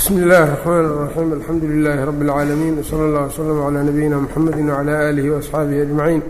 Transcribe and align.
bsm 0.00 0.15
اllahi 0.23 0.43
الرحmn 0.43 0.85
الرaxيim 0.91 1.33
alxamdu 1.37 1.65
لilaahi 1.67 2.05
rab 2.09 2.21
اlcaalamiin 2.23 2.75
wslى 2.81 3.03
اllah 3.07 3.23
wslm 3.29 3.59
عlى 3.67 3.79
nabiyina 3.89 4.17
mxamedi 4.25 4.61
wعlى 4.71 4.93
alihi 5.09 5.29
وaصxaabihi 5.33 5.81
أجmaciin 5.85 6.21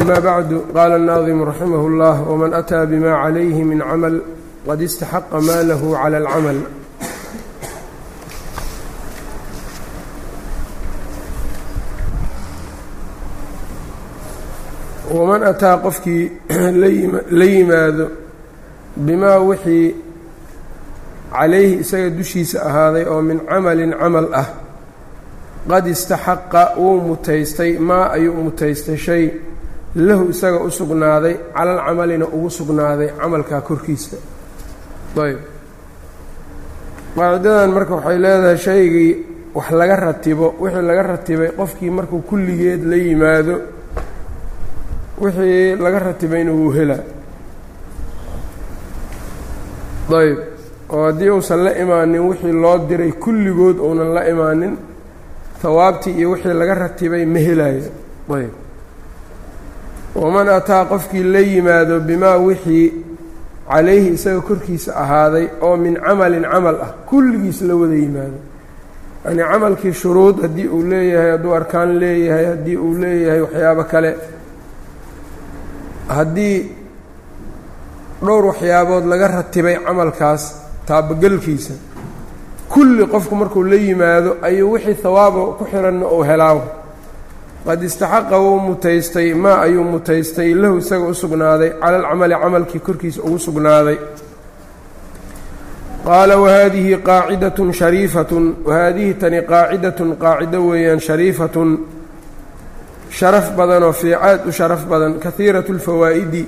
ama 0.00 0.16
bacdu 0.28 0.56
qaala 0.76 0.94
الnaadimu 1.00 1.42
raximah 1.50 1.82
اllah 1.90 2.16
wman 2.32 2.50
أtىa 2.60 2.84
bma 2.92 3.12
عalayhi 3.22 3.64
min 3.70 3.78
camal 3.88 4.16
qad 4.66 4.80
istaxaqa 4.88 5.40
ma 5.48 5.58
lahu 5.70 5.86
clى 6.02 6.16
اlcamal 6.22 6.58
waman 15.16 15.42
ataa 15.50 15.76
qofkii 15.84 16.24
la 17.40 17.46
yimaado 17.54 18.06
bimaa 19.06 19.38
wixii 19.50 20.06
calayhi 21.32 21.80
isaga 21.82 22.10
dushiisa 22.10 22.58
ahaaday 22.68 23.04
oo 23.04 23.22
min 23.22 23.38
camalin 23.40 23.92
camal 24.00 24.28
ah. 24.34 24.48
Qad 25.68 25.86
istaxaqa 25.86 26.62
wuu 26.80 27.00
mutaystay 27.08 27.78
maa 27.78 28.08
ayuu 28.16 28.34
mutaystay 28.46 28.96
shay. 28.96 29.24
Lahu 29.96 30.30
isaga 30.30 30.58
u 30.64 30.70
sugnaaday 30.70 31.34
calal 31.56 31.78
camalina 31.86 32.26
ugu 32.26 32.50
sugnaaday 32.50 33.08
camalkaa 33.20 33.60
korkiisa. 33.60 34.16
Ayb. 35.24 35.38
Qaacidadan 37.16 37.70
marka 37.76 37.94
waxay 37.98 38.18
leedahay 38.18 38.58
shaygii 38.58 39.12
wax 39.54 39.70
laga 39.70 39.96
ratibo 39.96 40.54
wixii 40.60 40.82
laga 40.88 41.02
ratibay 41.02 41.50
qofkii 41.58 41.90
markuu 41.90 42.22
kulligeed 42.28 42.82
la 42.90 42.96
yimaado 42.96 43.54
wixii 45.20 45.76
laga 45.76 45.98
ratibayna 45.98 46.52
wuu 46.52 46.70
helaa. 46.76 47.02
Ayb 50.20 50.57
oo 50.90 51.04
haddii 51.06 51.30
uusan 51.30 51.60
la 51.64 51.72
imaanin 51.78 52.20
wixii 52.28 52.52
loo 52.52 52.78
diray 52.88 53.12
kulligood 53.12 53.78
uunan 53.78 54.14
la 54.14 54.22
imaanin 54.28 54.76
hawaabtii 55.62 56.12
iyo 56.18 56.30
wixii 56.30 56.52
laga 56.60 56.74
ratibay 56.74 57.24
ma 57.26 57.38
helaayo. 57.38 57.82
Ayb. 58.34 58.50
Waman 60.14 60.48
ataa 60.48 60.84
qofkii 60.84 61.22
la 61.22 61.38
yimaado 61.40 62.00
bimaa 62.00 62.36
wixii 62.36 62.92
calayhi 63.68 64.08
isaga 64.16 64.40
korkiisa 64.40 64.96
ahaaday 64.96 65.46
oo 65.60 65.76
min 65.76 65.94
camalin 66.06 66.42
camal 66.52 66.76
ah 66.82 66.92
kulligiis 67.08 67.60
la 67.62 67.74
wada 67.76 67.94
yimaado. 67.94 68.38
Yacnii 69.24 69.44
camalkii 69.52 69.92
shuruud 69.92 70.40
haddii 70.42 70.66
uu 70.68 70.82
leeyahay 70.82 71.30
hadduu 71.30 71.54
arkaan 71.54 71.98
leeyahay 72.00 72.44
haddii 72.46 72.76
uu 72.76 72.94
leeyahay 72.98 73.40
waxyaabo 73.40 73.84
kale. 73.84 74.14
Haddii 76.08 76.72
dhowr 78.24 78.44
waxyaabood 78.46 79.04
laga 79.06 79.28
ratibay 79.28 79.76
camalkaas 79.86 80.42
taabagelkiisa 80.88 81.74
kulli 82.72 83.06
qofku 83.12 83.34
markuu 83.40 83.62
la 83.70 83.76
yimaado 83.76 84.30
ayuu 84.42 84.72
wixii 84.72 85.02
hawaaba 85.02 85.40
ku 85.58 85.64
xihanna 85.70 86.06
uu 86.16 86.22
helaawo. 86.30 86.62
Qad 87.66 87.82
istaxaqa 87.82 88.36
wuu 88.44 88.58
mutaystay 88.68 89.34
maa 89.34 89.58
ayuu 89.66 89.84
mutaystay 89.84 90.54
lahu 90.54 90.78
isaga 90.78 91.06
u 91.12 91.14
sugnaaday 91.14 91.70
cala 91.80 91.96
alcamali 91.98 92.34
camalkii 92.42 92.80
korkiisa 92.86 93.22
ugu 93.22 93.38
sugnaaday. 93.38 93.98
Qaala 96.04 96.34
wahaadihi 96.42 96.96
qaacidatun 97.08 97.72
shariifatun 97.80 98.44
wahaadihi 98.66 99.14
tani 99.20 99.40
qaacidatun 99.50 100.16
qaacido 100.22 100.58
weeyaan 100.68 101.00
shariifatun. 101.00 101.70
Sharaf 103.18 103.46
badan 103.56 103.82
oo 103.82 103.92
fiicaad 103.92 104.40
u 104.48 104.52
sharaf 104.52 104.82
badan 104.90 105.12
kahiiratu 105.24 105.72
lfawaa'idi 105.78 106.42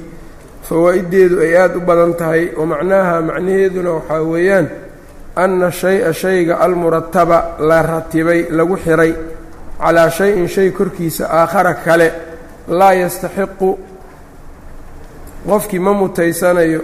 fawaa'iddeedu 0.68 1.36
ay 1.44 1.52
aada 1.62 1.76
u 1.76 1.80
badan 1.80 2.12
tahay 2.20 2.44
wa 2.58 2.66
macnaaha 2.72 3.14
macnaheeduna 3.28 3.90
waxaa 3.96 4.22
weeyaan 4.32 4.66
anna 5.36 5.70
shay-a 5.70 6.12
shayga 6.12 6.54
almurataba 6.64 7.38
la 7.68 7.82
ratibay 7.82 8.40
lagu 8.58 8.76
xiray 8.84 9.12
calaa 9.80 10.10
shay-in 10.10 10.48
shay 10.48 10.70
korkiisa 10.78 11.24
aakhara 11.40 11.74
kale 11.84 12.08
laa 12.78 12.92
yastaxiqu 13.02 13.70
qofkii 15.48 15.78
ma 15.78 15.92
mutaysanayo 16.00 16.80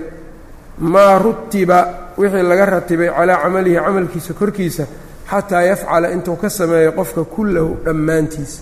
maa 0.79 1.19
rutiba 1.19 1.79
wixii 2.19 2.43
laga 2.51 2.67
ratibay 2.67 3.09
calaa 3.17 3.39
camalihi 3.43 3.77
camalkiisa 3.85 4.33
korkiisa 4.41 4.85
xataa 5.31 5.63
yafcala 5.71 6.11
intuu 6.15 6.37
ka 6.37 6.49
sameeyo 6.51 6.93
qofka 6.93 7.25
kullahu 7.25 7.77
dhammaantiisa 7.85 8.61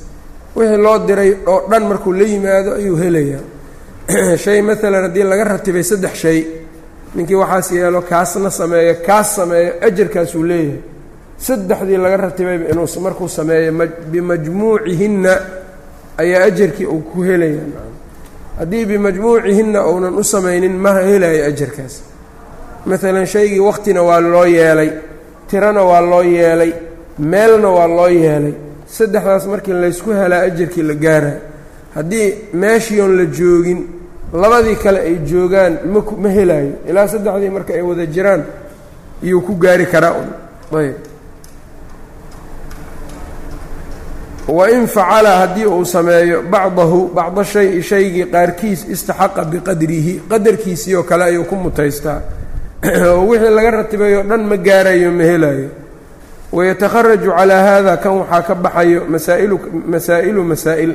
wixii 0.56 0.76
loo 0.84 0.98
diray 1.06 1.30
oo 1.46 1.60
dhan 1.70 1.82
markuu 1.90 2.12
la 2.12 2.24
yimaado 2.32 2.70
ayuu 2.80 2.96
helayaa 2.96 3.42
shay 4.36 4.60
maalan 4.60 5.08
haddii 5.08 5.24
laga 5.24 5.44
ratibay 5.44 5.82
saddex 5.82 6.14
shay 6.14 6.44
ninkii 7.14 7.34
waxaas 7.34 7.72
yeelo 7.72 8.02
kaasna 8.02 8.50
sameeyo 8.50 8.96
kaas 9.06 9.36
sameeyo 9.36 9.72
ajarkaasuu 9.80 10.42
leeyahay. 10.42 10.78
Saddexdii 11.38 11.96
laga 11.96 12.16
ratibayba 12.16 12.68
inuu 12.68 13.00
markuu 13.00 13.28
sameeyo 13.28 13.72
bimajmuucihinna 14.10 15.32
ayaa 16.18 16.44
ajarkii 16.44 16.86
uu 16.86 17.00
ku 17.00 17.22
helaya 17.22 17.60
haddii 18.58 18.84
bimajmuucihinna 18.84 19.86
uunan 19.86 20.14
u 20.14 20.24
samaynin 20.24 20.76
ma 20.76 20.92
helayo 20.92 21.46
ajarkaas 21.46 22.02
maalan 22.86 23.26
shaygii 23.26 23.60
wakhtina 23.60 24.02
waa 24.02 24.20
loo 24.20 24.44
yeelay 24.44 24.90
tirana 25.48 25.82
waa 25.82 26.00
loo 26.00 26.22
yeelay 26.22 26.72
meelna 27.18 27.68
waa 27.68 27.88
loo 27.88 28.08
yeelay. 28.08 28.54
Saddexdaas 28.86 29.46
markii 29.46 29.72
laysku 29.72 30.10
helaa 30.10 30.40
ajarkii 30.40 30.82
la 30.82 30.94
gaarayo 30.94 31.53
haddii 31.94 32.34
meeshii 32.52 33.00
oon 33.00 33.16
la 33.16 33.24
joogin 33.26 33.86
labadii 34.32 34.76
kale 34.76 35.00
ay 35.00 35.16
joogaan 35.24 35.78
mak 35.86 36.10
ma 36.18 36.28
helaayo. 36.28 36.72
Ilaa 36.88 37.08
saddexdii 37.08 37.50
marka 37.50 37.74
ay 37.74 37.82
wada 37.82 38.06
jiraan 38.06 38.44
iyuu 39.22 39.40
ku 39.40 39.54
gaari 39.54 39.86
karaa 39.86 40.14
un. 40.18 40.28
Ayb. 40.78 40.94
Wain 44.48 44.86
facala 44.86 45.36
haddii 45.38 45.66
uu 45.66 45.84
sameeyo 45.84 46.42
bacdahu 46.42 47.10
bacda 47.14 47.44
shay 47.44 47.82
shaygii 47.82 48.26
qaarkiis 48.26 48.84
istaxaqa 48.88 49.44
biqadrihi 49.44 50.20
qadarkiisii 50.28 50.94
oo 50.94 51.02
kale 51.02 51.24
ayuu 51.24 51.44
ku 51.44 51.56
mutaystaa. 51.56 52.20
Oo 52.84 53.26
wixii 53.30 53.54
laga 53.54 53.70
ratibay 53.70 54.16
oo 54.16 54.22
dhan 54.22 54.44
ma 54.44 54.56
gaarayo 54.56 55.12
ma 55.12 55.22
helaayo. 55.22 55.68
Wayatakharaju 56.52 57.30
calaa 57.30 57.62
haada 57.62 57.96
kan 57.96 58.18
waxaa 58.18 58.42
ka 58.42 58.54
baxayo 58.54 59.06
masaa'ilu 59.08 59.60
masaa'ilu 59.86 60.44
masaa'il 60.44 60.94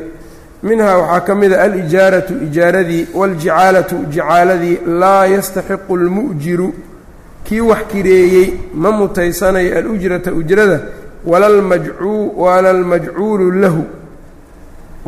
minhaa 0.64 0.98
waxaa 0.98 1.20
ka 1.28 1.36
mida 1.36 1.62
alijaaratu 1.62 2.34
ijaaradii 2.48 3.08
waاljicaalatu 3.14 3.96
jicaaladii 4.14 4.78
laa 5.02 5.26
yastaxiqu 5.26 5.98
اlmu'jiru 6.00 6.74
kii 7.44 7.62
wax 7.62 7.84
kireeyey 7.92 8.54
ma 8.74 8.92
mutaysanayo 8.92 9.78
alujrata 9.78 10.34
ujrada 10.34 10.80
wala 11.26 12.70
almajcuulu 12.70 13.52
lahu. 13.52 13.84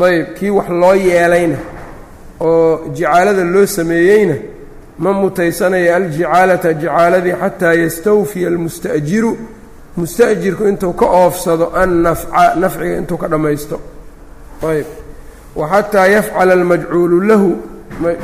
Ayb 0.07 0.25
kii 0.37 0.49
wax 0.49 0.69
loo 0.69 0.95
yeelayna 0.95 1.57
oo 2.39 2.87
jicaalada 2.95 3.43
loo 3.43 3.65
sameeyeyna 3.65 4.35
ma 4.99 5.13
mutaysanayo 5.13 5.95
aljicaalata 5.95 6.73
jicaaladii 6.73 7.35
xataa 7.41 7.73
yastawfiya 7.73 8.47
almusta'jiru. 8.47 9.37
Musta'jirku 9.97 10.67
intuu 10.67 10.93
ka 10.93 11.05
oofsado 11.05 11.65
annafca 11.75 12.55
nafciga 12.55 12.97
intuu 12.97 13.17
ka 13.17 13.27
dhammaysto 13.27 13.79
ayb 14.69 14.85
waxataa 15.55 16.07
yafcala 16.15 16.53
almajcuulu 16.53 17.17
lahu 17.29 17.49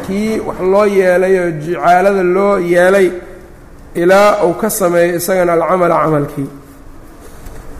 kii 0.07 0.39
wax 0.47 0.59
loo 0.71 0.85
yeelay 0.85 1.35
oo 1.43 1.51
jicaalada 1.63 2.23
loo 2.23 2.57
yeelay 2.59 3.07
ilaa 4.01 4.43
uu 4.45 4.53
ka 4.61 4.69
sameeyo 4.69 5.15
isagana 5.19 5.53
alcamala 5.53 5.95
camalkii. 6.03 6.49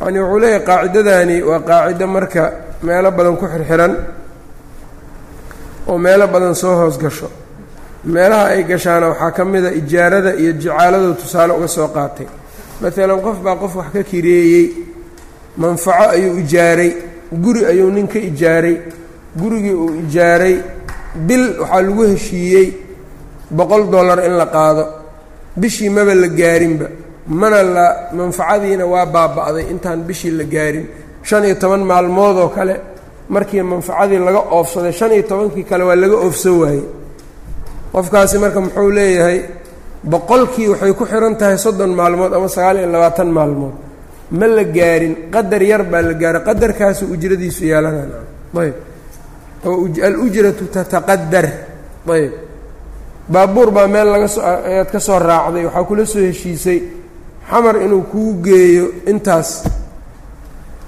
Yacnii 0.02 0.20
wuxuu 0.20 0.40
leeyahay 0.40 0.66
qaacidadani 0.68 1.36
waa 1.50 1.60
qaacido 1.70 2.08
marka 2.08 2.44
meelo 2.84 3.10
badan 3.18 3.36
ku 3.40 3.46
xirxiran 3.54 3.94
oo 5.90 5.98
meelo 5.98 6.28
badan 6.28 6.56
soo 6.56 6.76
hoos 6.80 6.98
gasho. 7.04 7.30
Meelaha 8.06 8.46
ay 8.54 8.64
gashaana 8.64 9.08
waxaa 9.10 9.32
ka 9.32 9.46
mida 9.46 9.72
ijaarada 9.80 10.32
iyo 10.42 10.52
jicaaladu 10.54 11.14
tusaale 11.14 11.54
uga 11.54 11.68
soo 11.68 11.88
qaatay. 11.96 12.28
Maalan 12.82 13.22
qof 13.26 13.38
baa 13.46 13.56
qof 13.62 13.74
wax 13.76 13.88
ka 13.94 14.04
kireeyey 14.04 14.66
manfaco 15.58 16.10
ayuu 16.16 16.38
ijaaray 16.44 16.92
guri 17.44 17.62
ayuu 17.72 17.92
nin 17.96 18.08
ka 18.08 18.20
ijaaray 18.20 18.76
gurigii 19.40 19.74
uu 19.84 19.92
ijaaray 20.04 20.56
bil 21.28 21.46
waxaa 21.62 21.82
lagu 21.88 22.04
heshiiyey 22.12 22.68
boqol 23.58 23.84
dollar 23.94 24.20
in 24.28 24.34
la 24.42 24.46
qaado. 24.56 24.84
Bishii 25.62 25.90
maba 25.90 26.14
la 26.16 26.28
gaarinba 26.28 26.88
mana 27.28 27.64
la 27.64 27.86
manfacadiina 28.18 28.86
waa 28.94 29.06
baaba'day 29.16 29.66
intaan 29.74 30.00
bishii 30.08 30.32
la 30.40 30.44
gaarin. 30.44 30.86
Shan 31.28 31.44
iyo 31.46 31.56
toban 31.62 31.84
maalmood 31.92 32.38
oo 32.44 32.50
kale 32.50 32.76
markii 33.30 33.62
manfacadii 33.62 34.20
laga 34.28 34.42
oofsaday 34.58 34.92
shan 35.00 35.12
iyo 35.12 35.24
tobankii 35.32 35.64
kale 35.70 35.84
waa 35.90 35.96
laga 35.96 36.16
oofsan 36.26 36.56
waayey. 36.62 36.84
Qofkaasi 37.94 38.38
marka 38.44 38.60
muxuu 38.62 38.90
leeyahay 38.98 39.40
boqolkii 40.12 40.68
waxay 40.72 40.94
ku 40.94 41.04
xihan 41.06 41.36
tahay 41.40 41.58
soddon 41.58 41.92
maalmood 42.00 42.34
ama 42.38 42.48
sagaal 42.56 42.78
iyo 42.82 42.88
labaatan 42.96 43.30
maalmood. 43.38 43.76
Ma 44.32 44.48
la 44.48 44.64
gaarin 44.64 45.14
qadar 45.34 45.62
yar 45.72 45.84
baa 45.92 46.02
la 46.02 46.14
gaaray 46.22 46.42
qadarkaasu 46.48 47.04
ujradiisu 47.14 47.62
yeelanana 47.72 48.18
ayb 48.64 48.76
oo 48.76 48.87
alujratu 49.64 50.66
tataqadar 50.74 51.48
ayb. 52.10 52.34
Baabuur 53.30 53.72
baa 53.72 53.88
meel 53.88 54.08
laga 54.08 54.28
soo 54.28 54.42
ayaad 54.42 54.90
ka 54.92 55.00
soo 55.00 55.20
raacday 55.20 55.66
waxaa 55.66 55.84
kula 55.84 56.06
soo 56.06 56.20
heshiisay 56.22 56.80
xamar 57.50 57.76
inuu 57.86 58.04
kuu 58.12 58.34
geeyo 58.44 58.86
intaas 59.12 59.64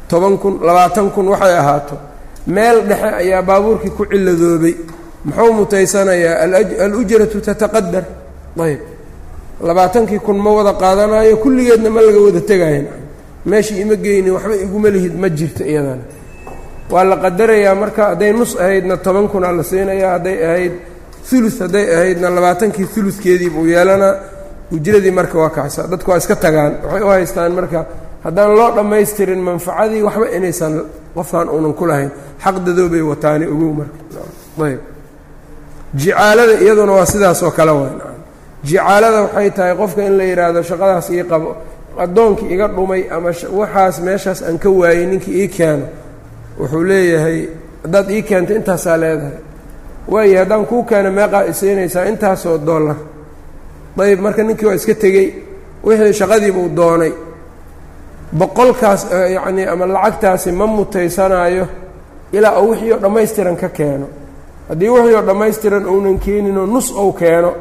toban 0.09 0.37
kun 0.37 0.59
labaatan 0.63 1.11
kun 1.11 1.27
waxay 1.27 1.53
ahaato. 1.57 1.95
Meel 2.47 2.77
dhexe 2.87 3.09
ayaa 3.21 3.41
baabuurkii 3.41 3.91
ku 3.97 4.05
ciladoobay 4.05 4.75
muxuu 5.25 5.53
mutaysanayaa 5.53 6.35
alujratu 6.85 7.41
tataqadar 7.41 8.05
ayb. 8.59 8.79
Labaatankii 9.67 10.19
kun 10.19 10.37
ma 10.39 10.51
wada 10.51 10.73
qaadanayo 10.73 11.35
kulligeedna 11.43 11.89
ma 11.89 12.01
laga 12.01 12.19
wada 12.25 12.41
tegayan 12.41 12.87
meeshii 13.45 13.81
ima 13.81 13.95
geyni 13.95 14.29
waxba 14.31 14.55
iguma 14.55 14.89
lihid 14.89 15.15
ma 15.19 15.27
jirto 15.29 15.63
iyadana 15.63 16.03
waa 16.91 17.03
la 17.03 17.15
qadarayaa 17.23 17.75
marka 17.75 18.01
hadday 18.11 18.31
nus 18.33 18.51
ahaydna 18.63 18.97
toban 19.05 19.27
kunaa 19.33 19.51
la 19.57 19.63
siinayaa 19.63 20.11
hadday 20.15 20.37
ahayd 20.49 20.73
ulu 21.37 21.49
hadday 21.63 21.85
ahaydna 21.95 22.27
labaatankii 22.37 22.87
uludkeedii 22.97 23.49
buu 23.55 23.65
yeelanaa 23.73 24.13
ujradii 24.75 25.11
marka 25.19 25.37
waa 25.39 25.49
kacsa 25.57 25.81
dadku 25.91 26.11
waa 26.11 26.17
iska 26.17 26.35
tagaan 26.35 26.73
waxay 26.83 27.03
u 27.03 27.07
haystaan 27.13 27.51
marka 27.59 27.79
haddaan 28.23 28.51
loo 28.57 28.71
dhammaystirin 28.75 29.41
manfacadii 29.49 30.01
waxba 30.07 30.27
inaysan 30.37 30.73
qofkan 31.15 31.49
uunan 31.49 31.73
ku 31.73 31.85
lahayn. 31.89 32.11
Xaqdadoobay 32.43 33.01
wataani 33.11 33.45
ogow 33.53 33.71
marka. 33.79 33.97
Ayb. 34.65 34.79
Jicaalada 35.95 36.53
iyaduna 36.63 36.91
waa 36.97 37.05
sidaas 37.05 37.43
oo 37.43 37.51
kale 37.51 37.71
waay. 37.71 37.93
Jicaalada 38.63 39.21
waxay 39.21 39.49
tahay 39.57 39.75
qofka 39.81 40.01
in 40.07 40.17
la 40.17 40.23
yidhaahdo 40.23 40.61
shaqadaas 40.69 41.07
ii 41.09 41.23
qabo 41.31 41.49
addoonkii 42.03 42.49
iga 42.53 42.67
dhumay 42.67 43.01
ama 43.15 43.31
waxaas 43.59 43.95
meeshaas 44.05 44.39
aan 44.47 44.57
ka 44.63 44.69
waayey 44.69 45.05
ninkii 45.11 45.35
ii 45.43 45.47
keeno 45.57 45.85
wuxuu 46.59 46.83
leeyahay 46.83 47.47
haddaad 47.83 48.09
ii 48.09 48.23
keento 48.23 48.53
intaasaa 48.53 48.97
leedahay. 48.99 49.37
Waayo 50.11 50.39
haddaan 50.39 50.65
kuu 50.65 50.83
keeno 50.83 51.11
meeqaa 51.11 51.41
isiinaysaa 51.41 52.03
intaasoo 52.03 52.57
dollar 52.65 52.95
ayb 53.99 54.19
marka 54.19 54.43
ninkii 54.43 54.67
waa 54.67 54.73
iska 54.73 54.95
tegey 54.95 55.27
wixii 55.85 56.13
shaqadiibuu 56.13 56.69
doonay. 56.75 57.13
Boqolkaas 58.37 59.07
yacnii 59.33 59.65
ama 59.65 59.87
lacagtaasi 59.93 60.51
ma 60.51 60.67
mutaysanaayo 60.67 61.67
ilaa 62.33 62.59
uu 62.61 62.69
wixii 62.69 62.93
oo 62.93 63.01
dhammaystiran 63.01 63.57
ka 63.57 63.69
keeno. 63.69 64.07
Haddii 64.69 64.89
wixii 64.89 65.15
oo 65.15 65.25
dhammaystiran 65.25 65.89
uunan 65.89 66.19
keeninoo 66.19 66.65
nus 66.65 66.91
ou 66.91 67.13
keeno 67.13 67.53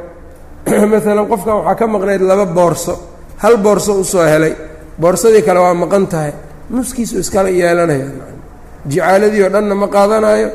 maalan 0.90 1.26
qofkan 1.28 1.56
waxaa 1.56 1.74
ka 1.74 1.86
maqnayd 1.86 2.20
laba 2.20 2.46
boorso 2.46 2.98
hal 3.36 3.56
boorso 3.56 4.00
u 4.00 4.04
soo 4.04 4.22
helay. 4.22 4.54
Boorsadii 5.00 5.42
kale 5.42 5.60
waa 5.60 5.74
maqan 5.74 6.06
tahay. 6.06 6.32
Nuskiisu 6.70 7.18
iskala 7.18 7.48
yeelanaya 7.48 8.37
jicaaladii 8.90 9.42
oo 9.46 9.50
dhanna 9.54 9.74
ma 9.82 9.86
qaadanayo 9.94 10.48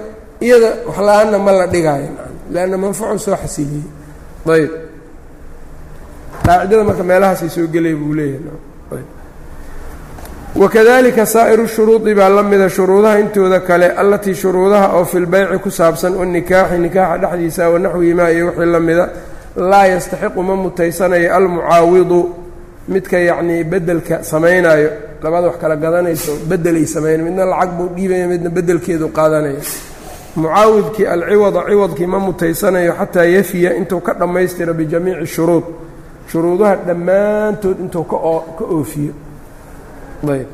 iyada 0.45 0.69
wax 0.87 0.97
la'aanna 1.07 1.37
ma 1.45 1.51
la 1.59 1.65
dhigaayo. 1.73 2.09
Leanna 2.53 2.77
manfacu 2.83 3.19
soo 3.25 3.35
xasiliyey 3.43 3.85
ayb. 4.55 4.71
Qaacidada 6.45 6.83
marka 6.87 7.03
meelahaasay 7.09 7.49
soo 7.55 7.67
gelaya 7.73 7.95
buu 8.01 8.13
leeyahay. 8.17 9.03
Wakadalika 10.55 11.25
saa'iru 11.25 11.67
shuruudi 11.67 12.13
baa 12.13 12.29
la 12.29 12.43
mida 12.43 12.69
shuruudaha 12.69 13.19
intooda 13.19 13.59
kale 13.59 13.87
allatii 14.01 14.35
shuruudaha 14.35 14.87
oo 14.97 15.05
fi 15.05 15.17
lbeyci 15.19 15.57
ku 15.63 15.69
saabsan 15.71 16.13
wanikaaxi 16.19 16.77
nikaaxa 16.77 17.17
dhexdiisa 17.21 17.69
wanaxwihimaa 17.73 18.29
iyo 18.35 18.45
wixii 18.47 18.65
la 18.75 18.79
mida 18.79 19.05
laa 19.55 19.85
yastaxiqu 19.93 20.43
ma 20.43 20.55
mutaysanayo 20.55 21.29
almucaawidu 21.35 22.19
midka 22.87 23.17
yacnii 23.29 23.63
bedelka 23.63 24.15
samaynayo 24.23 24.89
labada 25.23 25.47
wax 25.47 25.57
kala 25.61 25.75
gadanayso 25.75 26.31
bedelay 26.49 26.85
samayna 26.85 27.23
midna 27.23 27.45
lacag 27.45 27.71
buu 27.77 27.89
dhiibaya 27.95 28.27
midna 28.27 28.49
bedelkeedu 28.49 29.07
qaadanaya. 29.17 29.61
Mucaawidkii 30.35 31.05
alciwada 31.05 31.59
ciwadkii 31.69 32.07
ma 32.07 32.19
mutaysanayo 32.19 32.93
xataa 32.99 33.25
yafiya 33.25 33.75
intuu 33.79 34.01
ka 34.01 34.13
dhammaystiro 34.13 34.73
bijamiici 34.73 35.27
shuruud. 35.35 35.63
Shuruudaha 36.31 36.75
dhammaantood 36.87 37.79
intuu 37.79 38.03
ka 38.03 38.15
oofiyo. 38.75 39.13
Ayb. 40.33 40.47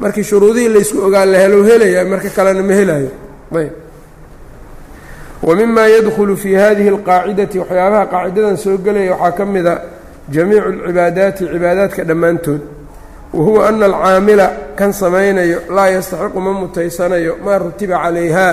Markii 0.00 0.24
shuruudihii 0.24 0.68
laysku 0.68 0.98
ogaa 1.06 1.24
la 1.24 1.38
helo 1.38 1.64
helayaa 1.64 2.04
marka 2.04 2.30
kalena 2.30 2.62
ma 2.62 2.74
helayo. 2.74 3.10
Ayb. 3.54 3.72
Wa 5.42 5.56
mima 5.56 5.86
yadkhulu 5.86 6.36
fii 6.36 6.54
hadihi 6.54 6.90
اlqaacidati 6.90 7.58
waxyaabaha 7.58 8.06
qaacidadan 8.06 8.56
soo 8.56 8.76
gelaya 8.78 9.12
waxaa 9.12 9.32
ka 9.32 9.46
mida 9.46 9.82
jamiicu 10.30 10.68
اlcibaadaati 10.68 11.44
cibaadaadka 11.52 12.04
dhammaantood 12.04 12.60
wa 13.32 13.44
huwa 13.44 13.68
ana 13.68 13.86
alcaamila 13.86 14.46
kan 14.78 14.92
samaynayo 14.92 15.58
laa 15.76 15.88
yastaxiqu 15.96 16.40
ma 16.40 16.52
mutaysanayo 16.60 17.32
maa 17.44 17.58
rutiba 17.58 17.96
calayhaa 18.04 18.52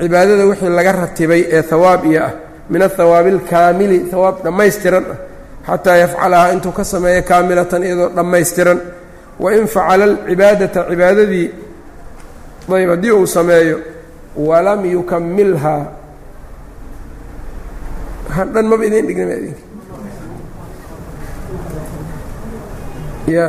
cibaadada 0.00 0.44
wixii 0.50 0.68
laga 0.78 0.92
ratibay 0.92 1.42
ee 1.56 1.62
hawaab 1.70 2.04
iyo 2.10 2.22
ah 2.26 2.32
min 2.70 2.82
athawaabi 2.82 3.30
alkaamili 3.36 3.98
hawaab 4.12 4.36
dhammaystiran 4.44 5.04
ah 5.12 5.18
xataa 5.68 5.96
yafcalahaa 6.02 6.52
intuu 6.54 6.72
ka 6.78 6.84
sameeyo 6.84 7.22
kaamilatan 7.30 7.82
iyadoo 7.88 8.08
dhammaystiran 8.18 8.78
wain 9.44 9.66
facala 9.74 10.04
alcibaadata 10.04 10.80
cibaadadii 10.90 11.46
ayb 12.76 12.90
haddii 12.90 13.10
uu 13.18 13.26
sameeyo 13.26 13.78
walam 14.48 14.80
yukamilhaa 14.94 15.82
dhan 18.54 18.66
maba 18.70 18.84
idin 18.88 19.06
dhigna 19.08 19.34
idinka 19.40 19.62
ya 23.36 23.46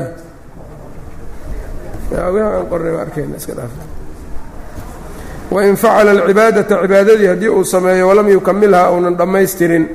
wain 5.51 5.75
facala 5.75 6.11
alcibaadata 6.11 6.81
cibaadadii 6.81 7.27
haddii 7.27 7.50
uu 7.50 7.63
sameeyo 7.63 8.07
walam 8.07 8.29
yukamilhaa 8.29 8.91
uunan 8.91 9.17
dhammaystirin 9.17 9.88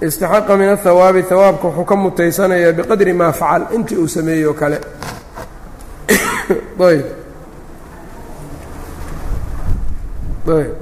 istaxaqa 0.00 0.56
min 0.56 0.68
athawaabi 0.68 1.22
hawaabka 1.30 1.68
wuxuu 1.68 1.84
ka 1.84 1.96
mutaysanayaa 1.96 2.72
biqadri 2.72 3.12
maa 3.12 3.32
facal 3.32 3.62
intii 3.74 3.98
uu 3.98 4.08
sameeyey 4.08 4.46
oo 4.46 4.54
kale. 4.54 4.80
Ayb 6.88 7.26
ayb 10.54 10.74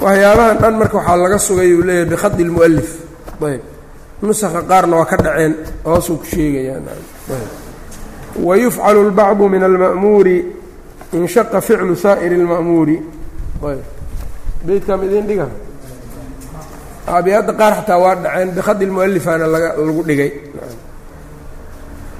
waxyaabahan 0.00 0.56
dhan 0.60 0.74
marka 0.76 0.96
waxaa 1.00 1.16
laga 1.16 1.38
sugay 1.38 1.72
uu 1.72 1.84
leeyahay 1.84 2.08
bikhadi 2.12 2.42
اlmu'alif 2.44 2.90
ayb 3.48 3.62
nusakha 4.22 4.60
qaarna 4.68 4.94
waa 5.00 5.08
ka 5.08 5.16
dhaceen 5.16 5.54
hoosuu 5.84 6.16
ku 6.20 6.24
sheegayaa 6.24 6.80
wayufcalu 8.47 8.99
اlbacdu 9.07 9.49
min 9.49 9.63
alma'muuri 9.63 10.37
inshaqa 11.13 11.61
ficlu 11.67 11.95
saa'iri 11.95 12.35
اlma'muuri 12.41 12.97
ayb 13.69 13.83
beydkaama 14.67 15.03
idin 15.07 15.25
dhiga 15.29 15.47
abiyaadda 17.17 17.53
qaar 17.59 17.73
xataa 17.79 17.99
waa 18.03 18.15
dhaceen 18.23 18.49
bikhadi 18.57 18.85
lmu'alifaana 18.89 19.45
lagu 19.47 20.01
dhigay 20.09 20.31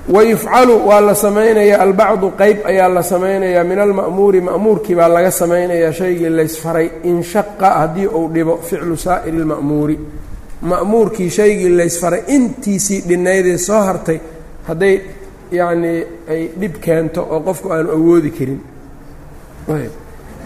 wayufcalu 0.10 0.88
waa 0.88 1.02
la 1.02 1.16
samaynayaa 1.16 1.82
albacdu 1.82 2.28
qeyb 2.42 2.58
ayaa 2.72 2.90
la 2.90 3.04
samaynayaa 3.04 3.64
min 3.64 3.80
alma'muuri 3.80 4.42
ma'muurkii 4.42 4.96
baa 4.96 5.08
laga 5.10 5.32
samaynayaa 5.32 5.92
shaygii 5.92 6.30
laysfaray 6.30 6.88
inshaqa 7.04 7.70
haddii 7.80 8.08
uu 8.08 8.28
dhibo 8.34 8.58
ficlu 8.70 8.98
saa'iri 8.98 9.38
اlma'muuri 9.42 9.98
ma'muurkii 10.62 11.30
shaygii 11.30 11.70
laysfaray 11.78 12.22
intiisii 12.36 13.02
dhinnaydee 13.10 13.58
soo 13.58 13.82
hartay 13.88 14.20
hadday 14.68 14.96
yacnii 15.60 16.00
ay 16.34 16.42
dhib 16.62 16.76
keento 16.86 17.22
oo 17.34 17.40
qofku 17.48 17.68
aanu 17.74 17.90
awoodi 17.98 18.32
karin 18.38 18.60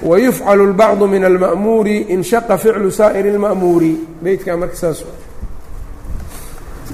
wayufcalu 0.09 0.61
اlbacdu 0.69 1.05
min 1.13 1.23
alma'muuri 1.29 1.97
inshaqa 2.15 2.57
ficlu 2.63 2.89
saa'iri 2.99 3.29
اlma'muuri 3.35 3.91
beytkaa 4.23 4.57
marka 4.61 4.75
saas 4.75 4.99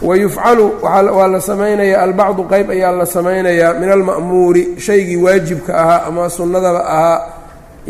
wayufcalu 0.01 0.65
waa 0.83 1.27
la 1.33 1.39
samaynayaa 1.49 2.01
albacdu 2.03 2.43
qeyb 2.51 2.67
ayaa 2.75 2.91
la 2.99 3.05
samaynayaa 3.05 3.73
min 3.79 3.89
alma'muuri 3.89 4.63
shaygii 4.85 5.17
waajibka 5.25 5.71
ahaa 5.81 6.01
ama 6.07 6.29
sunnadaba 6.29 6.81
ahaa 6.95 7.19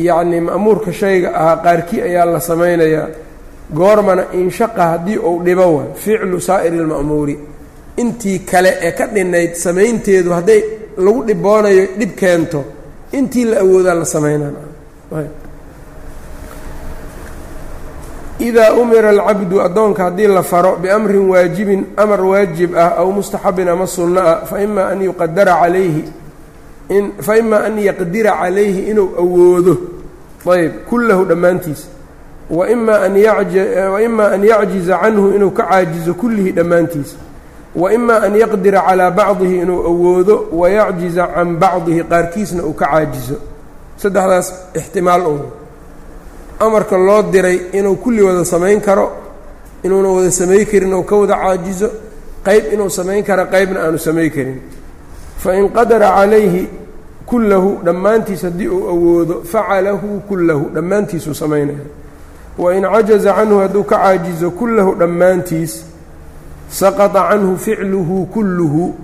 yacnii 0.08 0.42
ma'muurka 0.48 0.92
shayga 0.94 1.30
ahaa 1.40 1.58
qaarkii 1.66 2.02
ayaa 2.02 2.26
la 2.34 2.40
samaynayaa 2.40 3.08
goormana 3.78 4.24
inshaqa 4.42 4.84
haddii 4.92 5.18
uu 5.18 5.40
dhibo 5.46 5.66
wa 5.78 5.84
ficlu 6.04 6.42
saa'iri 6.42 6.78
اlma'muuri 6.84 7.36
intii 8.03 8.39
kale 8.51 8.71
ee 8.87 8.93
ka 8.99 9.07
dhinayd 9.07 9.55
samaynteedu 9.55 10.31
hadday 10.39 10.61
lagu 11.05 11.21
dhiboonayo 11.29 11.85
dhib 11.99 12.13
keento 12.21 12.65
intii 13.13 13.45
la 13.45 13.57
awoodaa 13.61 13.95
la 13.95 14.05
samaynaa 14.05 14.53
idaa 18.39 18.73
umira 18.73 19.09
alcabdu 19.11 19.61
addoonka 19.61 20.03
haddii 20.05 20.27
la 20.27 20.43
faro 20.43 20.77
biamrin 20.77 21.29
waajibin 21.29 21.85
amar 21.97 22.21
waajib 22.25 22.75
ah 22.77 22.97
aw 22.99 23.09
mustaxabin 23.13 23.69
ama 23.69 23.87
sunno 23.87 24.21
ah 24.21 24.47
faima 24.47 24.87
an 24.89 25.03
yuqadara 25.03 25.55
calayhi 25.61 26.05
fa 27.21 27.37
ima 27.39 27.57
an 27.65 27.79
yaqdira 27.79 28.33
calayhi 28.41 28.91
inuu 28.91 29.11
awoodo. 29.19 29.77
Ayb. 30.51 30.73
Kullahu 30.89 31.25
dhammaantiisa 31.25 31.89
waima 32.51 32.99
an 34.33 34.43
yacjiza 34.45 34.99
canhu 35.03 35.35
inuu 35.37 35.51
ka 35.51 35.63
caajizo 35.71 36.15
kullihi 36.15 36.53
dhammaantiisa 36.53 37.17
waima 37.75 38.23
an 38.23 38.35
yaqdira 38.37 38.83
calaa 38.83 39.11
bacdihi 39.11 39.57
inuu 39.63 39.87
awoodo 39.87 40.49
wayacjiza 40.53 41.27
can 41.35 41.57
bacdihi 41.57 42.05
qaarkiisna 42.05 42.63
uu 42.65 42.73
ka 42.73 42.87
caajizo 42.87 43.37
saddexdaas 43.97 44.55
ixtimaal 44.75 45.27
un 45.27 45.41
amarka 46.61 46.99
loo 46.99 47.23
diray 47.23 47.61
inuu 47.73 47.97
kulli 47.97 48.23
wada 48.23 48.45
samayn 48.45 48.81
karo 48.81 49.13
inuuna 49.83 50.09
wada 50.09 50.31
samay 50.31 50.65
karin 50.67 50.93
ou 50.95 51.03
ka 51.05 51.17
wada 51.17 51.35
caajizo 51.35 51.91
qayb 52.45 52.73
inuu 52.73 52.91
samayn 52.91 53.25
kara 53.25 53.47
qaybna 53.47 53.81
aanu 53.85 53.99
samayn 53.99 54.31
karin. 54.31 54.61
Fain 55.39 55.69
qadara 55.69 56.11
calayhi 56.17 56.69
kullahu 57.27 57.81
dhammaantiis 57.85 58.43
haddii 58.43 58.69
uu 58.69 58.89
awoodo 58.89 59.43
facalahu 59.45 60.21
kullahu 60.29 60.71
dhammaantiisuu 60.75 61.35
samaynaya 61.35 61.79
wain 62.59 62.83
cajaza 62.83 63.33
canhu 63.33 63.59
hadduu 63.59 63.85
ka 63.85 63.97
caajizo 63.97 64.51
kullahu 64.51 64.95
dhammaantiis 64.95 65.85
saqata 66.71 67.29
canhu 67.31 67.57
ficluhu 67.57 68.27
kulluhu 68.27 68.95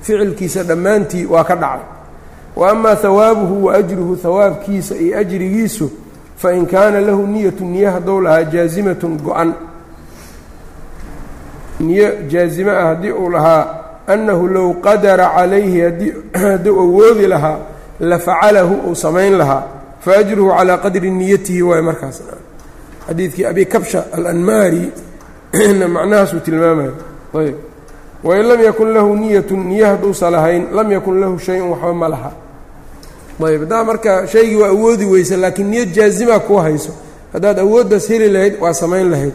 ficilkiisa 0.00 0.62
dhammaantii 0.62 1.24
waa 1.26 1.44
ka 1.44 1.56
dhacay. 1.56 1.80
Wa 2.56 2.70
amaa 2.70 2.94
hawaabuhu 2.94 3.64
wa 3.64 3.74
ajruhu 3.74 4.18
hawaabkiisa 4.22 4.96
iyo 4.96 5.18
ajrigiisu 5.18 5.90
fain 6.36 6.66
kaana 6.66 7.00
lahu 7.00 7.26
niyatu 7.26 7.64
niyo 7.64 7.90
hadduu 7.90 8.20
lahaa 8.20 8.44
jaazimatun 8.44 9.16
go-an. 9.16 9.54
Niyo 11.80 12.22
jaazime 12.28 12.70
ah 12.70 12.86
haddii 12.86 13.10
uu 13.12 13.30
lahaa 13.30 13.78
annahu 14.06 14.48
low 14.48 14.74
qadara 14.80 15.30
calayhi 15.36 15.80
hadduu 15.80 16.80
awoodi 16.84 17.26
lahaa 17.26 17.58
la 18.00 18.18
facalahu 18.18 18.74
uu 18.88 18.94
samayn 18.94 19.36
lahaa 19.36 19.62
fa 20.00 20.16
ajruhu 20.16 20.54
calaa 20.56 20.78
qadri 20.78 21.10
niyatihi 21.10 21.62
waay 21.62 21.82
markaas 21.82 22.22
xadiidkii 23.06 23.44
abi 23.44 23.66
kabsha 23.66 24.04
alanmaari 24.12 24.92
macnahaasuu 25.88 26.40
tilmaamaya 26.40 26.92
ayb 27.34 27.68
wain 28.22 28.42
lam 28.42 28.60
yakun 28.60 28.92
lahu 28.92 29.16
niyatun 29.16 29.68
niyo 29.68 29.86
hadduusa 29.86 30.30
lahayn 30.30 30.74
lam 30.74 30.90
yakun 30.90 31.20
lahu 31.20 31.38
shay-un 31.38 31.70
waxba 31.70 31.94
ma 31.94 32.08
laha. 32.08 32.32
Ayb 33.38 33.60
haddaa 33.62 33.84
marka 33.84 34.26
shaygii 34.26 34.56
waa 34.56 34.68
awoodi 34.74 35.04
weysa 35.04 35.36
laakiin 35.36 35.70
niyad 35.70 35.94
jaazima 35.94 36.38
kuu 36.40 36.58
hayso. 36.58 36.92
Haddaad 37.32 37.58
awooddaas 37.58 38.08
heli 38.08 38.28
lahayd 38.28 38.58
waa 38.60 38.74
samayn 38.74 39.10
lahayd. 39.10 39.34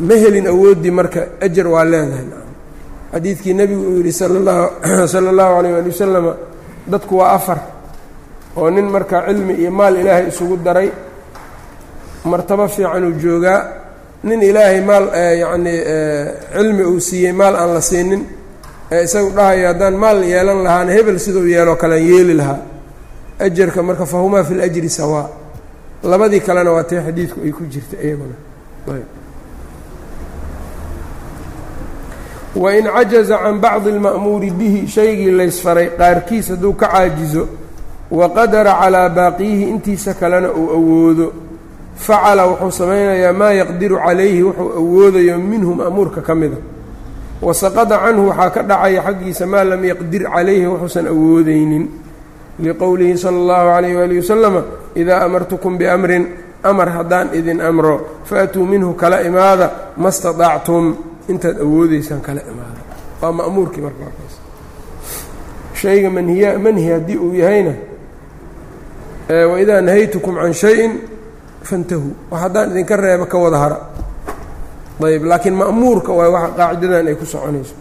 Ma 0.00 0.14
helin 0.14 0.46
awooddii 0.46 0.90
marka 0.90 1.20
ajar 1.40 1.68
waa 1.68 1.84
leedahay. 1.84 2.24
Xadiidkii 3.12 3.54
nebigu 3.54 3.82
uu 3.82 3.96
yidhi 3.96 4.12
sala 4.12 4.40
allahu 5.32 5.52
alayh 5.60 5.76
ali 5.76 5.88
wasalama 5.88 6.34
dadku 6.86 7.18
waa 7.18 7.32
afar 7.32 7.58
oo 8.56 8.70
nin 8.70 8.88
marka 8.88 9.22
cilmi 9.28 9.54
iyo 9.54 9.70
maal 9.70 9.96
ilaahay 9.96 10.28
isugu 10.28 10.56
daray 10.56 10.90
martabo 12.24 12.68
fiican 12.68 13.04
uu 13.04 13.18
joogaa 13.20 13.83
nin 14.24 14.40
ilaahay 14.42 14.80
maal 14.80 15.06
yacnii 15.42 15.78
cilmi 16.54 16.84
uu 16.84 17.00
siiyey 17.00 17.32
maal 17.40 17.54
aan 17.56 17.70
la 17.74 17.80
siinin 17.80 18.22
ee 18.92 19.02
isagu 19.04 19.30
dhahayo 19.36 19.66
haddaan 19.68 19.96
maal 20.02 20.18
yeelan 20.32 20.60
lahaana 20.66 20.92
hebel 20.96 21.18
siduu 21.18 21.46
yeeloo 21.54 21.76
kalean 21.76 22.04
yeeli 22.10 22.34
lahaa. 22.40 22.58
Ajarka 23.38 23.82
marka 23.82 24.06
fahumaa 24.06 24.44
fi 24.44 24.54
ljri 24.54 24.88
sawaa 24.88 25.28
labadii 26.02 26.40
kalena 26.40 26.70
waa 26.72 26.84
tee 26.84 27.00
xadiidku 27.06 27.40
ay 27.44 27.50
ku 27.52 27.62
jirta 27.72 27.96
iyaguna. 28.06 28.36
Wain 32.56 32.84
cajaza 32.86 33.38
can 33.42 33.58
bacdi 33.60 33.88
اlma'muuri 33.90 34.50
bihi 34.50 34.86
shaygii 34.88 35.30
laysfaray 35.38 35.88
qaarkiis 35.98 36.48
hadduu 36.50 36.72
ka 36.72 36.86
caajizo 36.88 37.48
wa 38.10 38.28
qadara 38.36 38.72
calaa 38.80 39.08
baaqiyihi 39.08 39.64
intiisa 39.70 40.14
kalena 40.14 40.48
uu 40.52 40.70
awoodo 40.78 41.32
facala 41.96 42.46
wuxuu 42.46 42.70
samaynayaa 42.70 43.32
maa 43.32 43.52
yaqdiru 43.52 43.96
calayhi 43.96 44.42
wuxuu 44.42 44.70
awoodayo 44.80 45.38
minhu 45.38 45.74
ma'muurka 45.74 46.20
ka 46.20 46.34
mida. 46.34 46.56
Wa 47.42 47.54
saqada 47.54 47.98
canhu 47.98 48.28
waxaa 48.28 48.50
ka 48.50 48.62
dhacaya 48.62 49.02
xaggiisa 49.02 49.46
maa 49.46 49.64
lam 49.64 49.84
yaqdir 49.84 50.22
calayhi 50.24 50.66
wuxuusan 50.66 51.06
awoodaynin. 51.06 51.88
Liqowlihi 52.58 53.18
sala 53.18 53.36
اllahu 53.38 53.66
calayh 53.74 53.92
waali 53.96 54.16
wasalama 54.18 54.62
idaa 54.94 55.24
amartukum 55.26 55.78
biamrin 55.78 56.26
amar 56.62 56.88
haddaan 56.88 57.34
idin 57.34 57.60
amro 57.60 58.22
faatuu 58.24 58.66
minhu 58.66 58.94
kala 58.94 59.22
imaada 59.22 59.94
ma 59.96 60.10
staطactum 60.10 60.96
intaad 61.28 61.60
awoodeysaan 61.60 62.20
kala 62.20 62.40
imaada. 62.40 62.80
Waa 63.20 63.32
ma'muurkii 63.32 63.82
markaas 63.82 64.34
shayga 65.74 66.10
manhiya 66.10 66.58
manhi 66.58 66.88
haddii 66.90 67.18
uu 67.18 67.34
yahayna 67.34 67.74
waidaa 69.28 69.80
nahaytukum 69.80 70.36
can 70.36 70.52
shayin 70.52 70.92
fantahuu 71.64 72.12
wax 72.30 72.40
haddaan 72.42 72.70
idinka 72.70 72.96
reebo 72.96 73.26
ka 73.26 73.38
wada 73.38 73.58
hara. 73.58 73.78
Ayb 75.04 75.24
laakiin 75.24 75.54
ma'muurka 75.54 76.12
waa 76.12 76.28
waxa 76.30 76.54
qaacidadan 76.56 77.06
ay 77.08 77.14
ku 77.14 77.26
soconayso. 77.26 77.74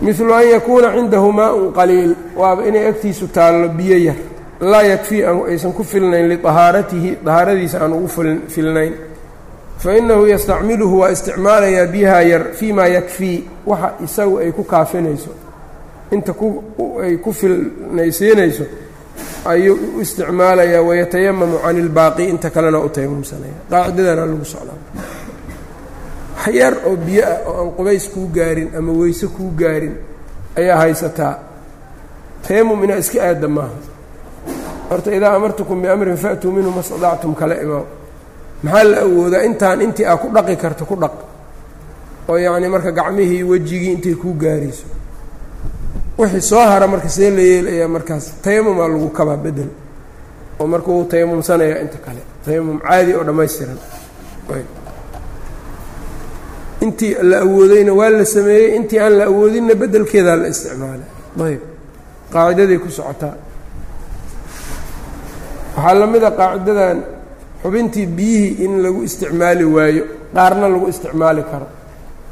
Milu 0.00 0.32
an 0.32 0.46
yakuuna 0.54 0.92
cindahu 0.94 1.32
maa-un 1.32 1.72
qaliil. 1.72 2.14
Waaba 2.36 2.66
inay 2.66 2.86
agtiisu 2.88 3.28
taallo 3.28 3.68
biyo 3.68 3.98
yar. 3.98 4.16
Laa 4.60 4.82
yakfii 4.82 5.24
aysan 5.50 5.72
ku 5.72 5.84
filnayn 5.84 6.28
liطahaaratihi 6.28 7.18
dahaaradiisa 7.24 7.80
aan 7.82 7.92
ugu 7.92 8.08
filnayn. 8.48 8.94
Fainahu 9.78 10.26
yastacmiluhu 10.26 10.98
waa 10.98 11.10
isticmaalayaa 11.10 11.86
biyaha 11.86 12.22
yar 12.22 12.44
fii 12.52 12.72
maa 12.72 12.86
yakfii 12.86 13.48
waxa 13.66 13.92
isagu 14.04 14.38
ay 14.38 14.52
ku 14.52 14.64
kaafinayso. 14.64 15.30
Inta 16.10 16.32
ay 17.02 17.16
ku 17.16 17.32
filnaysiinayso 17.32 18.64
ayuu 19.52 19.76
u 19.96 20.00
isticmaalayaa 20.04 20.82
wayatayamamu 20.88 21.56
can 21.64 21.76
ilbaaqi 21.84 22.22
inta 22.32 22.48
kalena 22.54 22.78
u 22.78 22.88
tayamumsanaya 22.96 23.56
qaacidadana 23.70 24.22
lagu 24.30 24.44
socdaa 24.54 24.78
wax 26.36 26.54
yar 26.60 26.74
oo 26.88 26.96
biyo 27.06 27.22
ah 27.26 27.38
oo 27.50 27.54
aan 27.60 27.70
qubays 27.76 28.04
kuu 28.14 28.28
gaarin 28.36 28.68
ama 28.78 28.92
weyse 29.00 29.26
kuu 29.36 29.50
gaarin 29.60 29.94
ayaa 30.58 30.76
haysataa. 30.82 31.34
Tayamum 32.46 32.84
inaa 32.84 32.96
iska 33.02 33.18
aada 33.22 33.48
maaha. 33.48 33.76
Horta 34.90 35.10
idaa 35.16 35.34
amartukum 35.36 35.82
biamrin 35.82 36.16
fa'tuu 36.16 36.50
minhu 36.56 36.70
ma 36.76 36.82
stadactum 36.82 37.34
kala 37.40 37.54
imaam 37.64 37.84
maxaa 38.62 38.84
la 38.90 38.98
awoodaa 39.06 39.42
intaan 39.48 39.80
intii 39.86 40.06
aa 40.10 40.16
ku 40.22 40.26
dhaqi 40.34 40.56
karto 40.62 40.84
ku 40.90 40.94
dhaq? 41.02 41.14
Oo 42.28 42.36
yacni 42.44 42.68
marka 42.74 42.90
gacmihii 42.98 43.42
wejigii 43.50 43.92
intay 43.96 44.14
kuu 44.22 44.34
gaarayso 44.42 44.86
wixii 46.18 46.42
soo 46.50 46.60
hara 46.72 46.86
marka 46.92 47.08
see 47.16 47.30
la 47.36 47.42
yeelayaa 47.50 47.88
markaas 47.96 48.24
tayamumaa 48.44 48.88
lagu 48.92 49.08
kabaa 49.18 49.36
bedel. 49.44 49.70
Oo 50.60 50.66
marka 50.72 50.88
uu 50.90 51.04
tayamumsanayaa 51.10 51.80
inta 51.84 51.98
kale. 52.06 52.22
Tayamum 52.44 52.78
caadi 52.86 53.12
oo 53.18 53.24
dhammaystiran. 53.28 53.78
Intii 56.84 57.14
la 57.30 57.36
awoodayna 57.44 57.92
waa 57.98 58.10
la 58.10 58.24
sameeyey 58.24 58.76
intii 58.76 58.98
aan 59.04 59.14
la 59.18 59.24
awoodinna 59.30 59.74
bedelkeedaa 59.80 60.36
la 60.42 60.46
isticmaalay 60.54 61.08
ayb. 61.46 61.60
Qaacidaday 62.32 62.78
ku 62.84 62.88
socotaa. 62.98 63.34
Waxaa 65.76 65.94
la 66.00 66.06
mid 66.12 66.22
a 66.24 66.30
qaacidadan 66.40 66.98
xubintii 67.62 68.06
biyihii 68.16 68.64
in 68.64 68.72
lagu 68.84 69.00
isticmaali 69.08 69.64
waayo 69.76 70.04
qaarna 70.34 70.66
lagu 70.72 70.86
isticmaali 70.92 71.42
karo 71.50 71.66